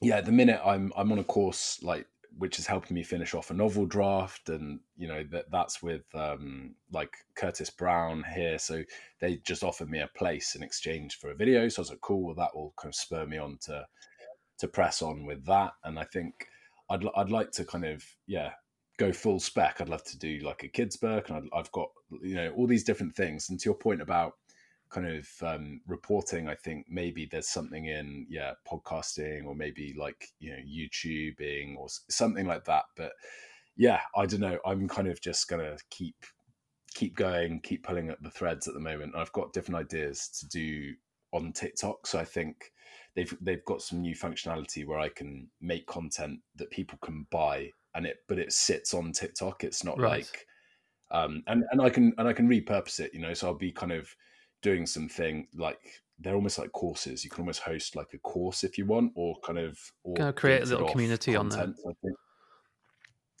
yeah, 0.00 0.20
the 0.20 0.32
minute 0.32 0.60
I'm 0.64 0.92
I'm 0.96 1.10
on 1.12 1.18
a 1.18 1.24
course 1.24 1.82
like 1.82 2.06
which 2.38 2.58
is 2.58 2.66
helping 2.66 2.96
me 2.96 3.02
finish 3.04 3.32
off 3.32 3.50
a 3.50 3.54
novel 3.54 3.86
draft, 3.86 4.48
and 4.48 4.80
you 4.96 5.08
know 5.08 5.24
that 5.30 5.50
that's 5.50 5.82
with 5.82 6.04
um, 6.14 6.74
like 6.92 7.12
Curtis 7.36 7.70
Brown 7.70 8.24
here. 8.34 8.58
So 8.58 8.82
they 9.20 9.36
just 9.38 9.64
offered 9.64 9.90
me 9.90 10.00
a 10.00 10.08
place 10.16 10.54
in 10.54 10.62
exchange 10.62 11.18
for 11.18 11.30
a 11.30 11.34
video. 11.34 11.68
So 11.68 11.80
I 11.80 11.82
was 11.82 11.90
like, 11.90 12.00
cool. 12.00 12.24
Well, 12.24 12.34
that 12.36 12.54
will 12.54 12.72
kind 12.76 12.90
of 12.90 12.96
spur 12.96 13.26
me 13.26 13.38
on 13.38 13.58
to 13.62 13.86
to 14.58 14.68
press 14.68 15.02
on 15.02 15.26
with 15.26 15.44
that. 15.46 15.72
And 15.82 15.98
I 15.98 16.04
think 16.04 16.46
I'd 16.90 17.04
I'd 17.16 17.30
like 17.30 17.50
to 17.52 17.64
kind 17.64 17.84
of 17.84 18.04
yeah 18.26 18.52
go 18.98 19.12
full 19.12 19.40
spec, 19.40 19.80
I'd 19.80 19.88
love 19.88 20.04
to 20.04 20.18
do 20.18 20.38
like 20.38 20.62
a 20.62 20.68
kids 20.68 20.96
book, 20.96 21.28
and 21.28 21.48
i 21.52 21.56
have 21.56 21.72
got 21.72 21.88
you 22.22 22.34
know 22.34 22.52
all 22.56 22.66
these 22.66 22.84
different 22.84 23.14
things. 23.14 23.50
And 23.50 23.58
to 23.60 23.64
your 23.66 23.74
point 23.74 24.00
about 24.00 24.34
kind 24.90 25.06
of 25.08 25.28
um, 25.42 25.80
reporting, 25.86 26.48
I 26.48 26.54
think 26.54 26.86
maybe 26.88 27.26
there's 27.30 27.48
something 27.48 27.86
in 27.86 28.26
yeah 28.28 28.52
podcasting 28.70 29.46
or 29.46 29.54
maybe 29.54 29.94
like 29.98 30.28
you 30.38 30.52
know 30.52 30.58
YouTubing 30.58 31.76
or 31.76 31.88
something 32.08 32.46
like 32.46 32.64
that. 32.66 32.84
But 32.96 33.12
yeah, 33.76 34.00
I 34.16 34.26
don't 34.26 34.40
know. 34.40 34.58
I'm 34.64 34.88
kind 34.88 35.08
of 35.08 35.20
just 35.20 35.48
gonna 35.48 35.76
keep 35.90 36.16
keep 36.94 37.16
going, 37.16 37.60
keep 37.60 37.82
pulling 37.82 38.10
at 38.10 38.22
the 38.22 38.30
threads 38.30 38.68
at 38.68 38.74
the 38.74 38.80
moment. 38.80 39.16
I've 39.16 39.32
got 39.32 39.52
different 39.52 39.80
ideas 39.80 40.28
to 40.40 40.48
do 40.48 40.94
on 41.32 41.52
TikTok, 41.52 42.06
so 42.06 42.20
I 42.20 42.24
think 42.24 42.70
they've 43.14 43.36
they've 43.40 43.64
got 43.64 43.82
some 43.82 44.00
new 44.00 44.14
functionality 44.14 44.86
where 44.86 44.98
I 44.98 45.08
can 45.08 45.48
make 45.60 45.86
content 45.86 46.40
that 46.56 46.70
people 46.70 46.98
can 47.02 47.26
buy, 47.30 47.70
and 47.94 48.06
it 48.06 48.18
but 48.28 48.38
it 48.38 48.52
sits 48.52 48.94
on 48.94 49.12
TikTok. 49.12 49.64
It's 49.64 49.84
not 49.84 49.98
right. 49.98 50.24
like 50.24 50.46
um, 51.10 51.42
and 51.46 51.64
and 51.70 51.80
I 51.80 51.90
can 51.90 52.12
and 52.18 52.28
I 52.28 52.32
can 52.32 52.48
repurpose 52.48 53.00
it. 53.00 53.14
You 53.14 53.20
know, 53.20 53.34
so 53.34 53.48
I'll 53.48 53.54
be 53.54 53.72
kind 53.72 53.92
of 53.92 54.08
doing 54.62 54.86
something 54.86 55.46
like 55.54 56.02
they're 56.18 56.34
almost 56.34 56.58
like 56.58 56.72
courses. 56.72 57.24
You 57.24 57.30
can 57.30 57.40
almost 57.40 57.60
host 57.60 57.96
like 57.96 58.14
a 58.14 58.18
course 58.18 58.64
if 58.64 58.78
you 58.78 58.86
want, 58.86 59.12
or 59.14 59.36
kind 59.44 59.58
of 59.58 59.78
or 60.02 60.14
kind 60.14 60.28
of 60.28 60.36
create 60.36 60.62
a 60.62 60.66
little 60.66 60.88
community 60.88 61.34
content, 61.34 61.76
on 61.86 61.94
there. 62.02 62.12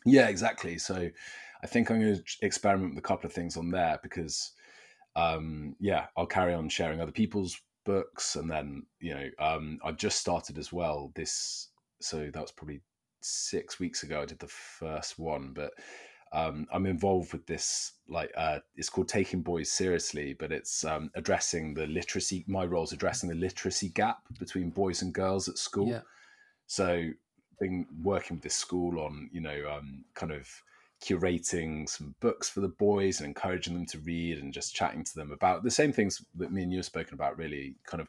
Yeah, 0.06 0.28
exactly. 0.28 0.78
So 0.78 1.08
I 1.62 1.66
think 1.66 1.90
I'm 1.90 2.00
going 2.00 2.16
to 2.16 2.22
experiment 2.42 2.90
with 2.90 2.98
a 2.98 3.06
couple 3.06 3.26
of 3.26 3.32
things 3.32 3.56
on 3.56 3.70
there 3.70 3.98
because, 4.02 4.52
um, 5.16 5.74
yeah, 5.80 6.06
I'll 6.16 6.26
carry 6.26 6.52
on 6.52 6.68
sharing 6.68 7.00
other 7.00 7.10
people's 7.10 7.58
books, 7.84 8.36
and 8.36 8.50
then 8.50 8.84
you 9.00 9.14
know, 9.14 9.28
um, 9.38 9.78
I've 9.84 9.96
just 9.96 10.18
started 10.18 10.58
as 10.58 10.72
well. 10.72 11.12
This 11.14 11.68
so 12.00 12.30
that 12.32 12.40
was 12.40 12.52
probably 12.52 12.80
six 13.20 13.80
weeks 13.80 14.02
ago. 14.02 14.22
I 14.22 14.26
did 14.26 14.38
the 14.38 14.48
first 14.48 15.18
one, 15.18 15.52
but 15.54 15.72
um, 16.32 16.66
I'm 16.72 16.86
involved 16.86 17.32
with 17.32 17.46
this. 17.46 17.92
Like, 18.08 18.32
uh, 18.36 18.58
it's 18.76 18.90
called 18.90 19.08
Taking 19.08 19.40
Boys 19.40 19.70
Seriously, 19.70 20.34
but 20.34 20.52
it's 20.52 20.84
um, 20.84 21.10
addressing 21.14 21.74
the 21.74 21.86
literacy. 21.86 22.44
My 22.46 22.64
role 22.64 22.84
is 22.84 22.92
addressing 22.92 23.28
the 23.28 23.36
literacy 23.36 23.90
gap 23.90 24.18
between 24.38 24.70
boys 24.70 25.00
and 25.02 25.14
girls 25.14 25.48
at 25.48 25.58
school. 25.58 25.88
Yeah. 25.88 26.00
So, 26.66 27.10
been 27.60 27.86
working 28.02 28.36
with 28.36 28.42
this 28.42 28.56
school 28.56 28.98
on, 28.98 29.30
you 29.32 29.40
know, 29.40 29.76
um, 29.78 30.04
kind 30.14 30.32
of 30.32 30.48
curating 31.04 31.88
some 31.88 32.14
books 32.20 32.48
for 32.48 32.60
the 32.60 32.68
boys 32.68 33.18
and 33.18 33.26
encouraging 33.26 33.74
them 33.74 33.86
to 33.86 33.98
read 34.00 34.38
and 34.38 34.52
just 34.52 34.74
chatting 34.74 35.04
to 35.04 35.14
them 35.14 35.32
about 35.32 35.62
the 35.62 35.70
same 35.70 35.92
things 35.92 36.24
that 36.34 36.52
me 36.52 36.62
and 36.62 36.72
you 36.72 36.78
have 36.78 36.86
spoken 36.86 37.14
about 37.14 37.36
really 37.36 37.76
kind 37.86 38.00
of 38.00 38.08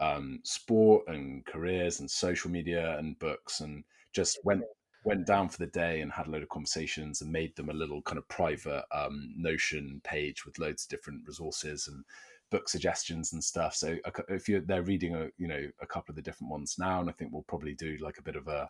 um, 0.00 0.40
sport 0.44 1.04
and 1.08 1.44
careers 1.46 2.00
and 2.00 2.10
social 2.10 2.50
media 2.50 2.96
and 2.98 3.18
books 3.18 3.60
and 3.60 3.82
just 4.12 4.38
went 4.44 4.62
went 5.04 5.26
down 5.26 5.48
for 5.48 5.58
the 5.58 5.66
day 5.66 6.00
and 6.00 6.12
had 6.12 6.26
a 6.26 6.30
load 6.30 6.42
of 6.42 6.48
conversations 6.48 7.22
and 7.22 7.32
made 7.32 7.54
them 7.56 7.70
a 7.70 7.72
little 7.72 8.02
kind 8.02 8.18
of 8.18 8.28
private 8.28 8.84
um, 8.92 9.32
notion 9.36 10.00
page 10.04 10.44
with 10.44 10.58
loads 10.58 10.84
of 10.84 10.90
different 10.90 11.22
resources 11.26 11.88
and 11.88 12.04
book 12.50 12.68
suggestions 12.68 13.32
and 13.32 13.42
stuff. 13.42 13.74
So 13.74 13.96
if 14.28 14.48
you're 14.48 14.60
they're 14.60 14.82
reading 14.82 15.14
a 15.14 15.28
you 15.38 15.48
know 15.48 15.68
a 15.80 15.86
couple 15.86 16.12
of 16.12 16.16
the 16.16 16.22
different 16.22 16.50
ones 16.50 16.76
now 16.78 17.00
and 17.00 17.08
i 17.08 17.12
think 17.12 17.32
we'll 17.32 17.42
probably 17.42 17.74
do 17.74 17.96
like 18.00 18.18
a 18.18 18.22
bit 18.22 18.36
of 18.36 18.48
a 18.48 18.68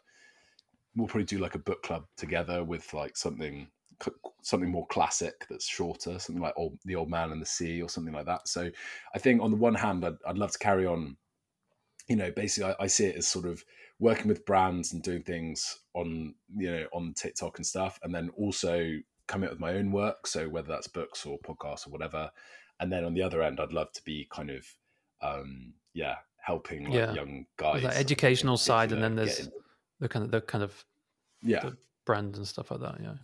we'll 0.98 1.08
probably 1.08 1.24
do 1.24 1.38
like 1.38 1.54
a 1.54 1.60
book 1.60 1.82
club 1.82 2.04
together 2.16 2.64
with 2.64 2.92
like 2.92 3.16
something 3.16 3.68
something 4.42 4.70
more 4.70 4.86
classic 4.86 5.46
that's 5.48 5.66
shorter, 5.66 6.18
something 6.18 6.42
like 6.42 6.54
old, 6.56 6.78
the 6.84 6.94
Old 6.94 7.10
Man 7.10 7.32
and 7.32 7.40
the 7.40 7.46
Sea 7.46 7.82
or 7.82 7.88
something 7.88 8.14
like 8.14 8.26
that. 8.26 8.46
So 8.48 8.70
I 9.14 9.18
think 9.18 9.42
on 9.42 9.50
the 9.50 9.56
one 9.56 9.74
hand, 9.74 10.04
I'd, 10.04 10.16
I'd 10.26 10.38
love 10.38 10.52
to 10.52 10.58
carry 10.58 10.86
on. 10.86 11.16
You 12.08 12.16
know, 12.16 12.30
basically, 12.30 12.72
I, 12.78 12.84
I, 12.84 12.86
see 12.86 13.06
it 13.06 13.16
as 13.16 13.28
sort 13.28 13.44
of 13.44 13.62
working 13.98 14.28
with 14.28 14.46
brands 14.46 14.92
and 14.92 15.02
doing 15.02 15.22
things 15.22 15.80
on 15.94 16.34
you 16.56 16.70
know 16.70 16.86
on 16.92 17.12
TikTok 17.14 17.58
and 17.58 17.66
stuff, 17.66 17.98
and 18.02 18.14
then 18.14 18.30
also 18.36 18.98
coming 19.26 19.46
up 19.46 19.52
with 19.52 19.60
my 19.60 19.74
own 19.74 19.92
work. 19.92 20.26
So 20.26 20.48
whether 20.48 20.68
that's 20.68 20.88
books 20.88 21.26
or 21.26 21.38
podcasts 21.40 21.86
or 21.86 21.90
whatever, 21.90 22.30
and 22.80 22.90
then 22.90 23.04
on 23.04 23.12
the 23.12 23.22
other 23.22 23.42
end, 23.42 23.60
I'd 23.60 23.74
love 23.74 23.92
to 23.92 24.04
be 24.04 24.26
kind 24.30 24.50
of 24.50 24.66
um, 25.20 25.74
yeah 25.92 26.16
helping 26.38 26.84
like, 26.84 26.94
yeah. 26.94 27.12
young 27.12 27.44
guys, 27.58 27.82
that 27.82 27.96
educational 27.96 28.56
side, 28.56 28.90
and 28.92 29.02
then 29.02 29.14
there's 29.14 29.50
the 30.00 30.08
kind 30.08 30.24
of 30.24 30.30
the 30.30 30.40
kind 30.40 30.64
of 30.64 30.84
yeah 31.42 31.70
brand 32.08 32.38
and 32.38 32.48
stuff 32.48 32.70
like 32.70 32.80
that. 32.80 32.96
Yeah, 33.02 33.14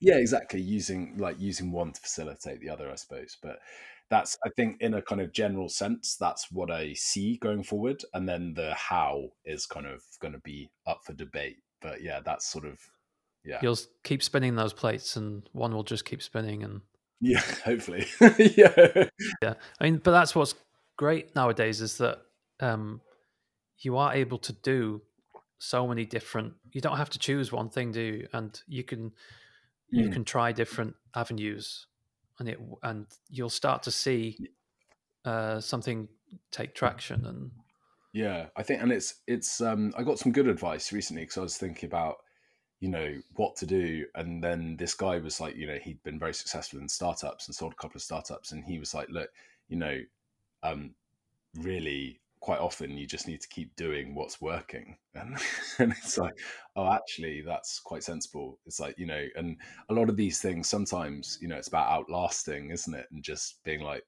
yeah, 0.00 0.16
exactly. 0.18 0.60
Using 0.60 1.16
like 1.16 1.40
using 1.40 1.72
one 1.72 1.92
to 1.92 2.00
facilitate 2.00 2.60
the 2.60 2.68
other, 2.68 2.90
I 2.90 2.94
suppose. 2.94 3.36
But 3.42 3.58
that's 4.10 4.36
I 4.44 4.50
think 4.50 4.80
in 4.80 4.94
a 4.94 5.02
kind 5.02 5.22
of 5.22 5.32
general 5.32 5.68
sense, 5.68 6.14
that's 6.14 6.52
what 6.52 6.70
I 6.70 6.92
see 6.92 7.38
going 7.38 7.64
forward, 7.64 8.04
and 8.12 8.28
then 8.28 8.52
the 8.54 8.74
how 8.74 9.30
is 9.44 9.66
kind 9.66 9.86
of 9.86 10.02
going 10.20 10.34
to 10.34 10.40
be 10.40 10.70
up 10.86 11.00
for 11.04 11.14
debate. 11.14 11.56
But 11.80 12.02
yeah, 12.02 12.20
that's 12.22 12.46
sort 12.46 12.66
of 12.66 12.78
yeah. 13.44 13.60
You'll 13.62 13.78
keep 14.04 14.22
spinning 14.22 14.56
those 14.56 14.74
plates, 14.74 15.16
and 15.16 15.48
one 15.52 15.74
will 15.74 15.82
just 15.82 16.04
keep 16.04 16.22
spinning, 16.22 16.62
and 16.62 16.82
yeah, 17.20 17.40
hopefully, 17.64 18.06
yeah, 18.38 19.06
yeah. 19.42 19.54
I 19.80 19.84
mean, 19.84 19.96
but 20.04 20.10
that's 20.10 20.34
what's 20.34 20.54
great 20.98 21.34
nowadays 21.34 21.80
is 21.80 21.96
that 21.96 22.18
um, 22.60 23.00
you 23.78 23.96
are 23.96 24.12
able 24.12 24.38
to 24.38 24.52
do 24.52 25.00
so 25.58 25.86
many 25.86 26.04
different 26.04 26.54
you 26.72 26.80
don't 26.80 26.96
have 26.96 27.10
to 27.10 27.18
choose 27.18 27.50
one 27.50 27.68
thing 27.68 27.92
do 27.92 28.00
you? 28.00 28.28
and 28.32 28.60
you 28.66 28.84
can 28.84 29.12
you 29.90 30.06
hmm. 30.06 30.12
can 30.12 30.24
try 30.24 30.52
different 30.52 30.94
avenues 31.14 31.86
and 32.38 32.48
it 32.48 32.58
and 32.82 33.06
you'll 33.30 33.48
start 33.48 33.82
to 33.82 33.90
see 33.90 34.36
uh, 35.24 35.60
something 35.60 36.08
take 36.50 36.74
traction 36.74 37.24
and 37.26 37.50
yeah 38.12 38.46
i 38.56 38.62
think 38.62 38.82
and 38.82 38.92
it's 38.92 39.22
it's 39.26 39.60
um 39.60 39.92
i 39.96 40.02
got 40.02 40.18
some 40.18 40.32
good 40.32 40.48
advice 40.48 40.92
recently 40.92 41.22
because 41.22 41.38
i 41.38 41.42
was 41.42 41.56
thinking 41.56 41.86
about 41.88 42.16
you 42.80 42.88
know 42.88 43.14
what 43.36 43.56
to 43.56 43.64
do 43.64 44.04
and 44.16 44.42
then 44.42 44.76
this 44.76 44.94
guy 44.94 45.18
was 45.18 45.40
like 45.40 45.56
you 45.56 45.66
know 45.66 45.78
he'd 45.82 46.02
been 46.02 46.18
very 46.18 46.34
successful 46.34 46.78
in 46.78 46.88
startups 46.88 47.46
and 47.46 47.54
sold 47.54 47.72
a 47.72 47.76
couple 47.76 47.96
of 47.96 48.02
startups 48.02 48.52
and 48.52 48.64
he 48.64 48.78
was 48.78 48.92
like 48.92 49.08
look 49.08 49.30
you 49.68 49.76
know 49.76 49.98
um 50.62 50.94
really 51.54 52.20
quite 52.46 52.60
often 52.60 52.96
you 52.96 53.08
just 53.08 53.26
need 53.26 53.40
to 53.40 53.48
keep 53.48 53.74
doing 53.74 54.14
what's 54.14 54.40
working. 54.40 54.96
And, 55.16 55.36
and 55.80 55.90
it's 55.90 56.16
like 56.16 56.38
oh 56.76 56.92
actually 56.92 57.40
that's 57.40 57.80
quite 57.80 58.04
sensible. 58.04 58.60
It's 58.66 58.78
like 58.78 58.96
you 58.96 59.06
know 59.06 59.26
and 59.34 59.56
a 59.88 59.94
lot 59.94 60.08
of 60.08 60.16
these 60.16 60.40
things 60.40 60.68
sometimes 60.68 61.38
you 61.42 61.48
know 61.48 61.56
it's 61.56 61.66
about 61.66 61.90
outlasting 61.90 62.70
isn't 62.70 62.94
it? 62.94 63.06
And 63.10 63.20
just 63.20 63.64
being 63.64 63.80
like 63.80 64.04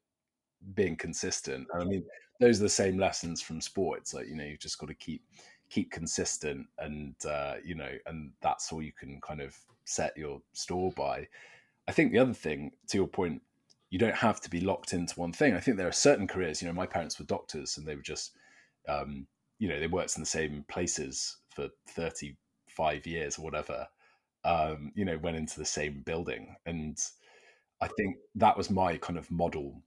being 0.74 0.94
consistent. 0.94 1.66
And 1.72 1.82
i 1.82 1.84
mean 1.84 2.04
those 2.38 2.60
are 2.60 2.62
the 2.62 2.68
same 2.68 2.96
lessons 2.96 3.42
from 3.42 3.60
sport 3.60 3.98
it's 3.98 4.14
like 4.14 4.28
you 4.28 4.36
know 4.36 4.44
you've 4.44 4.60
just 4.60 4.78
got 4.78 4.86
to 4.86 4.94
keep 4.94 5.24
keep 5.68 5.90
consistent 5.90 6.64
and 6.78 7.16
uh, 7.28 7.54
you 7.64 7.74
know 7.74 7.90
and 8.06 8.30
that's 8.40 8.72
all 8.72 8.80
you 8.80 8.92
can 8.92 9.20
kind 9.20 9.40
of 9.40 9.56
set 9.84 10.16
your 10.16 10.40
store 10.52 10.92
by. 10.92 11.26
I 11.88 11.92
think 11.92 12.12
the 12.12 12.20
other 12.20 12.34
thing 12.34 12.70
to 12.88 12.98
your 12.98 13.08
point 13.08 13.42
you 13.90 13.98
don't 13.98 14.14
have 14.14 14.40
to 14.42 14.50
be 14.50 14.60
locked 14.60 14.92
into 14.92 15.18
one 15.18 15.32
thing. 15.32 15.54
I 15.54 15.60
think 15.60 15.76
there 15.76 15.88
are 15.88 15.92
certain 15.92 16.26
careers. 16.28 16.60
You 16.60 16.68
know, 16.68 16.74
my 16.74 16.86
parents 16.86 17.18
were 17.18 17.24
doctors, 17.24 17.76
and 17.76 17.86
they 17.86 17.96
were 17.96 18.02
just, 18.02 18.32
um, 18.88 19.26
you 19.58 19.68
know, 19.68 19.80
they 19.80 19.86
worked 19.86 20.16
in 20.16 20.22
the 20.22 20.26
same 20.26 20.64
places 20.68 21.36
for 21.50 21.68
thirty-five 21.88 23.06
years 23.06 23.38
or 23.38 23.42
whatever. 23.42 23.86
Um, 24.44 24.92
you 24.94 25.04
know, 25.04 25.18
went 25.18 25.36
into 25.36 25.58
the 25.58 25.64
same 25.64 26.02
building, 26.04 26.56
and 26.64 26.96
I 27.80 27.88
think 27.88 28.16
that 28.36 28.56
was 28.56 28.70
my 28.70 28.96
kind 28.96 29.18
of 29.18 29.30
model 29.30 29.82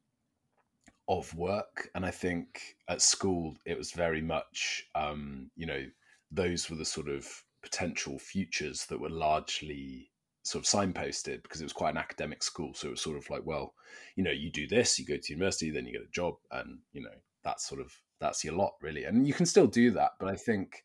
of 1.08 1.34
work. 1.36 1.90
And 1.96 2.06
I 2.06 2.12
think 2.12 2.76
at 2.88 3.02
school 3.02 3.56
it 3.66 3.78
was 3.78 3.92
very 3.92 4.22
much, 4.22 4.88
um, 4.94 5.52
you 5.56 5.66
know, 5.66 5.86
those 6.32 6.70
were 6.70 6.76
the 6.76 6.86
sort 6.86 7.10
of 7.10 7.28
potential 7.64 8.20
futures 8.20 8.86
that 8.88 9.00
were 9.00 9.10
largely 9.10 10.11
sort 10.44 10.66
of 10.66 10.70
signposted 10.70 11.44
because 11.44 11.62
it 11.62 11.66
was 11.66 11.74
quite 11.74 11.92
an 11.92 11.98
academic 11.98 12.44
school. 12.44 12.74
So 12.74 12.88
it 12.88 12.92
was 12.92 13.02
sort 13.02 13.18
of 13.18 13.30
like, 13.30 13.46
well, 13.46 13.74
you 14.16 14.24
know, 14.24 14.32
you 14.32 14.52
do 14.52 14.68
this, 14.68 14.98
you 14.98 15.06
go 15.06 15.18
to 15.18 15.34
university, 15.34 15.70
then 15.70 15.86
you 15.86 15.94
get 15.94 16.02
a 16.02 16.12
job, 16.12 16.36
and 16.52 16.80
you 16.94 17.02
know, 17.02 17.10
that's 17.44 17.68
sort 17.68 17.82
of 17.82 17.92
that's 18.20 18.44
your 18.44 18.54
lot 18.54 18.74
really. 18.82 19.06
And 19.06 19.28
you 19.28 19.34
can 19.34 19.46
still 19.46 19.68
do 19.68 19.92
that, 19.92 20.12
but 20.20 20.30
I 20.30 20.36
think 20.36 20.84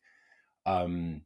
um 0.65 1.21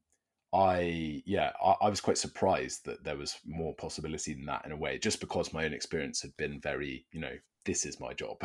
I 0.54 1.24
yeah, 1.26 1.52
I, 1.64 1.76
I 1.82 1.90
was 1.90 2.02
quite 2.02 2.18
surprised 2.18 2.86
that 2.86 3.04
there 3.04 3.18
was 3.18 3.38
more 3.46 3.74
possibility 3.76 4.34
than 4.34 4.46
that 4.46 4.66
in 4.66 4.72
a 4.72 4.78
way, 4.78 4.98
just 4.98 5.20
because 5.20 5.54
my 5.54 5.66
own 5.66 5.74
experience 5.74 6.22
had 6.22 6.36
been 6.38 6.60
very, 6.60 7.06
you 7.12 7.22
know, 7.22 7.34
this 7.66 7.86
is 7.86 8.00
my 8.00 8.14
job. 8.14 8.38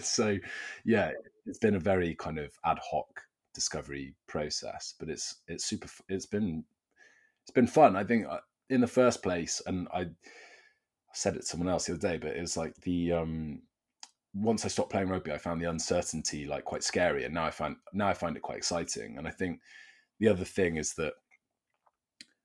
so 0.00 0.38
yeah, 0.84 1.12
it's 1.46 1.58
been 1.58 1.74
a 1.74 1.80
very 1.80 2.14
kind 2.14 2.38
of 2.38 2.52
ad 2.64 2.78
hoc 2.78 3.06
discovery 3.54 4.14
process, 4.28 4.94
but 5.00 5.08
it's 5.08 5.36
it's 5.48 5.64
super. 5.64 5.88
It's 6.08 6.26
been 6.26 6.64
it's 7.42 7.54
been 7.54 7.66
fun. 7.66 7.96
I 7.96 8.04
think 8.04 8.26
uh, 8.28 8.38
in 8.70 8.80
the 8.80 8.86
first 8.86 9.22
place, 9.22 9.62
and 9.66 9.88
I 9.92 10.08
said 11.12 11.34
it 11.34 11.40
to 11.40 11.46
someone 11.46 11.68
else 11.68 11.86
the 11.86 11.94
other 11.94 12.08
day, 12.08 12.18
but 12.18 12.36
it 12.36 12.40
was 12.40 12.56
like 12.56 12.74
the 12.82 13.12
um, 13.12 13.62
once 14.34 14.64
I 14.64 14.68
stopped 14.68 14.90
playing 14.90 15.08
rugby, 15.08 15.32
I 15.32 15.38
found 15.38 15.60
the 15.60 15.70
uncertainty 15.70 16.46
like 16.46 16.64
quite 16.64 16.82
scary, 16.82 17.24
and 17.24 17.34
now 17.34 17.44
I 17.44 17.50
find 17.50 17.76
now 17.92 18.08
I 18.08 18.14
find 18.14 18.36
it 18.36 18.42
quite 18.42 18.58
exciting. 18.58 19.18
And 19.18 19.26
I 19.26 19.30
think 19.30 19.60
the 20.20 20.28
other 20.28 20.44
thing 20.44 20.76
is 20.76 20.94
that 20.94 21.14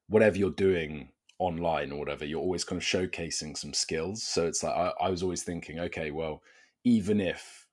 whatever 0.07 0.37
you're 0.37 0.51
doing 0.51 1.09
online 1.39 1.91
or 1.91 1.99
whatever, 1.99 2.25
you're 2.25 2.41
always 2.41 2.63
kind 2.63 2.81
of 2.81 2.87
showcasing 2.87 3.57
some 3.57 3.73
skills. 3.73 4.23
So 4.23 4.47
it's 4.47 4.63
like 4.63 4.73
I, 4.73 4.91
I 5.01 5.09
was 5.09 5.23
always 5.23 5.43
thinking, 5.43 5.79
okay, 5.79 6.11
well, 6.11 6.41
even 6.83 7.19
if 7.19 7.67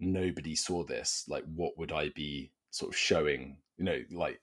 nobody 0.00 0.54
saw 0.54 0.84
this, 0.84 1.24
like 1.28 1.44
what 1.54 1.76
would 1.78 1.92
I 1.92 2.10
be 2.10 2.52
sort 2.70 2.92
of 2.92 2.98
showing? 2.98 3.58
You 3.76 3.84
know, 3.84 3.98
like 4.10 4.40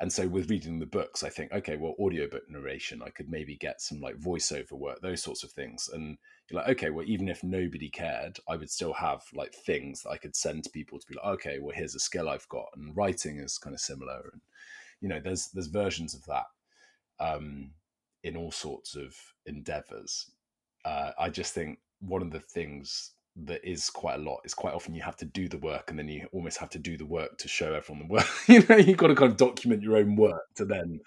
and 0.00 0.12
so 0.12 0.28
with 0.28 0.50
reading 0.50 0.78
the 0.78 0.86
books 0.86 1.22
i 1.22 1.28
think 1.28 1.52
okay 1.52 1.76
well 1.76 1.94
audiobook 1.98 2.48
narration 2.48 3.02
i 3.04 3.10
could 3.10 3.28
maybe 3.28 3.56
get 3.56 3.80
some 3.80 4.00
like 4.00 4.16
voiceover 4.18 4.72
work 4.72 5.00
those 5.00 5.22
sorts 5.22 5.42
of 5.42 5.50
things. 5.50 5.88
And 5.92 6.18
you're 6.48 6.60
like 6.60 6.70
okay 6.70 6.90
well 6.90 7.04
even 7.06 7.28
if 7.28 7.42
nobody 7.44 7.88
cared 7.88 8.38
i 8.48 8.56
would 8.56 8.70
still 8.70 8.92
have 8.94 9.22
like 9.34 9.54
things 9.54 10.02
that 10.02 10.10
i 10.10 10.16
could 10.16 10.34
send 10.36 10.64
to 10.64 10.70
people 10.70 10.98
to 10.98 11.06
be 11.06 11.14
like 11.14 11.26
okay 11.34 11.58
well 11.58 11.74
here's 11.74 11.94
a 11.94 12.00
skill 12.00 12.28
i've 12.28 12.48
got 12.48 12.66
and 12.76 12.96
writing 12.96 13.38
is 13.38 13.58
kind 13.58 13.74
of 13.74 13.80
similar 13.80 14.30
and 14.32 14.40
you 15.00 15.08
know 15.08 15.20
there's 15.22 15.48
there's 15.48 15.66
versions 15.66 16.14
of 16.14 16.24
that 16.26 16.46
um 17.20 17.70
in 18.24 18.36
all 18.36 18.50
sorts 18.50 18.96
of 18.96 19.14
endeavors. 19.46 20.30
Uh 20.84 21.10
i 21.18 21.28
just 21.28 21.54
think 21.54 21.78
one 22.00 22.22
of 22.22 22.30
the 22.30 22.40
things 22.40 23.12
that 23.44 23.68
is 23.68 23.90
quite 23.90 24.18
a 24.18 24.22
lot. 24.22 24.40
It's 24.44 24.54
quite 24.54 24.74
often 24.74 24.94
you 24.94 25.02
have 25.02 25.16
to 25.16 25.24
do 25.24 25.48
the 25.48 25.58
work 25.58 25.90
and 25.90 25.98
then 25.98 26.08
you 26.08 26.28
almost 26.32 26.58
have 26.58 26.70
to 26.70 26.78
do 26.78 26.96
the 26.96 27.06
work 27.06 27.38
to 27.38 27.48
show 27.48 27.72
everyone 27.74 28.06
the 28.06 28.12
work. 28.12 28.26
you 28.48 28.64
know, 28.68 28.76
you've 28.76 28.96
got 28.96 29.08
to 29.08 29.14
kind 29.14 29.30
of 29.30 29.36
document 29.36 29.82
your 29.82 29.96
own 29.96 30.16
work 30.16 30.42
to 30.56 30.64
then 30.64 31.00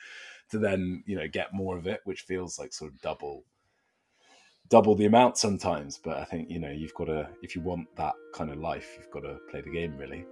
to 0.51 0.57
then, 0.57 1.03
you 1.05 1.15
know, 1.15 1.27
get 1.31 1.53
more 1.53 1.77
of 1.77 1.87
it, 1.87 2.01
which 2.03 2.21
feels 2.21 2.59
like 2.59 2.73
sort 2.73 2.91
of 2.91 3.01
double 3.01 3.43
double 4.69 4.95
the 4.95 5.05
amount 5.05 5.37
sometimes. 5.37 5.99
But 6.01 6.17
I 6.17 6.25
think, 6.25 6.49
you 6.49 6.59
know, 6.59 6.71
you've 6.71 6.93
got 6.93 7.05
to 7.05 7.29
if 7.41 7.55
you 7.55 7.61
want 7.61 7.87
that 7.97 8.13
kind 8.33 8.51
of 8.51 8.57
life, 8.57 8.95
you've 8.97 9.11
got 9.11 9.21
to 9.21 9.37
play 9.49 9.61
the 9.61 9.71
game 9.71 9.97
really. 9.97 10.25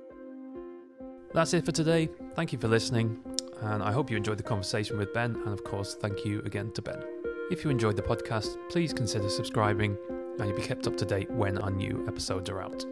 That's 1.33 1.53
it 1.53 1.65
for 1.65 1.71
today. 1.71 2.09
Thank 2.33 2.53
you 2.53 2.59
for 2.59 2.67
listening. 2.67 3.19
And 3.61 3.83
I 3.83 3.91
hope 3.91 4.09
you 4.09 4.17
enjoyed 4.17 4.37
the 4.37 4.43
conversation 4.43 4.97
with 4.97 5.13
Ben. 5.13 5.35
And 5.35 5.49
of 5.49 5.63
course, 5.63 5.95
thank 5.95 6.25
you 6.25 6.39
again 6.41 6.71
to 6.73 6.81
Ben. 6.81 7.03
If 7.51 7.63
you 7.63 7.69
enjoyed 7.69 7.97
the 7.97 8.01
podcast, 8.01 8.57
please 8.69 8.93
consider 8.93 9.29
subscribing 9.29 9.97
and 10.39 10.47
you'll 10.47 10.57
be 10.57 10.63
kept 10.63 10.87
up 10.87 10.97
to 10.97 11.05
date 11.05 11.29
when 11.29 11.57
our 11.59 11.71
new 11.71 12.03
episodes 12.07 12.49
are 12.49 12.61
out. 12.61 12.85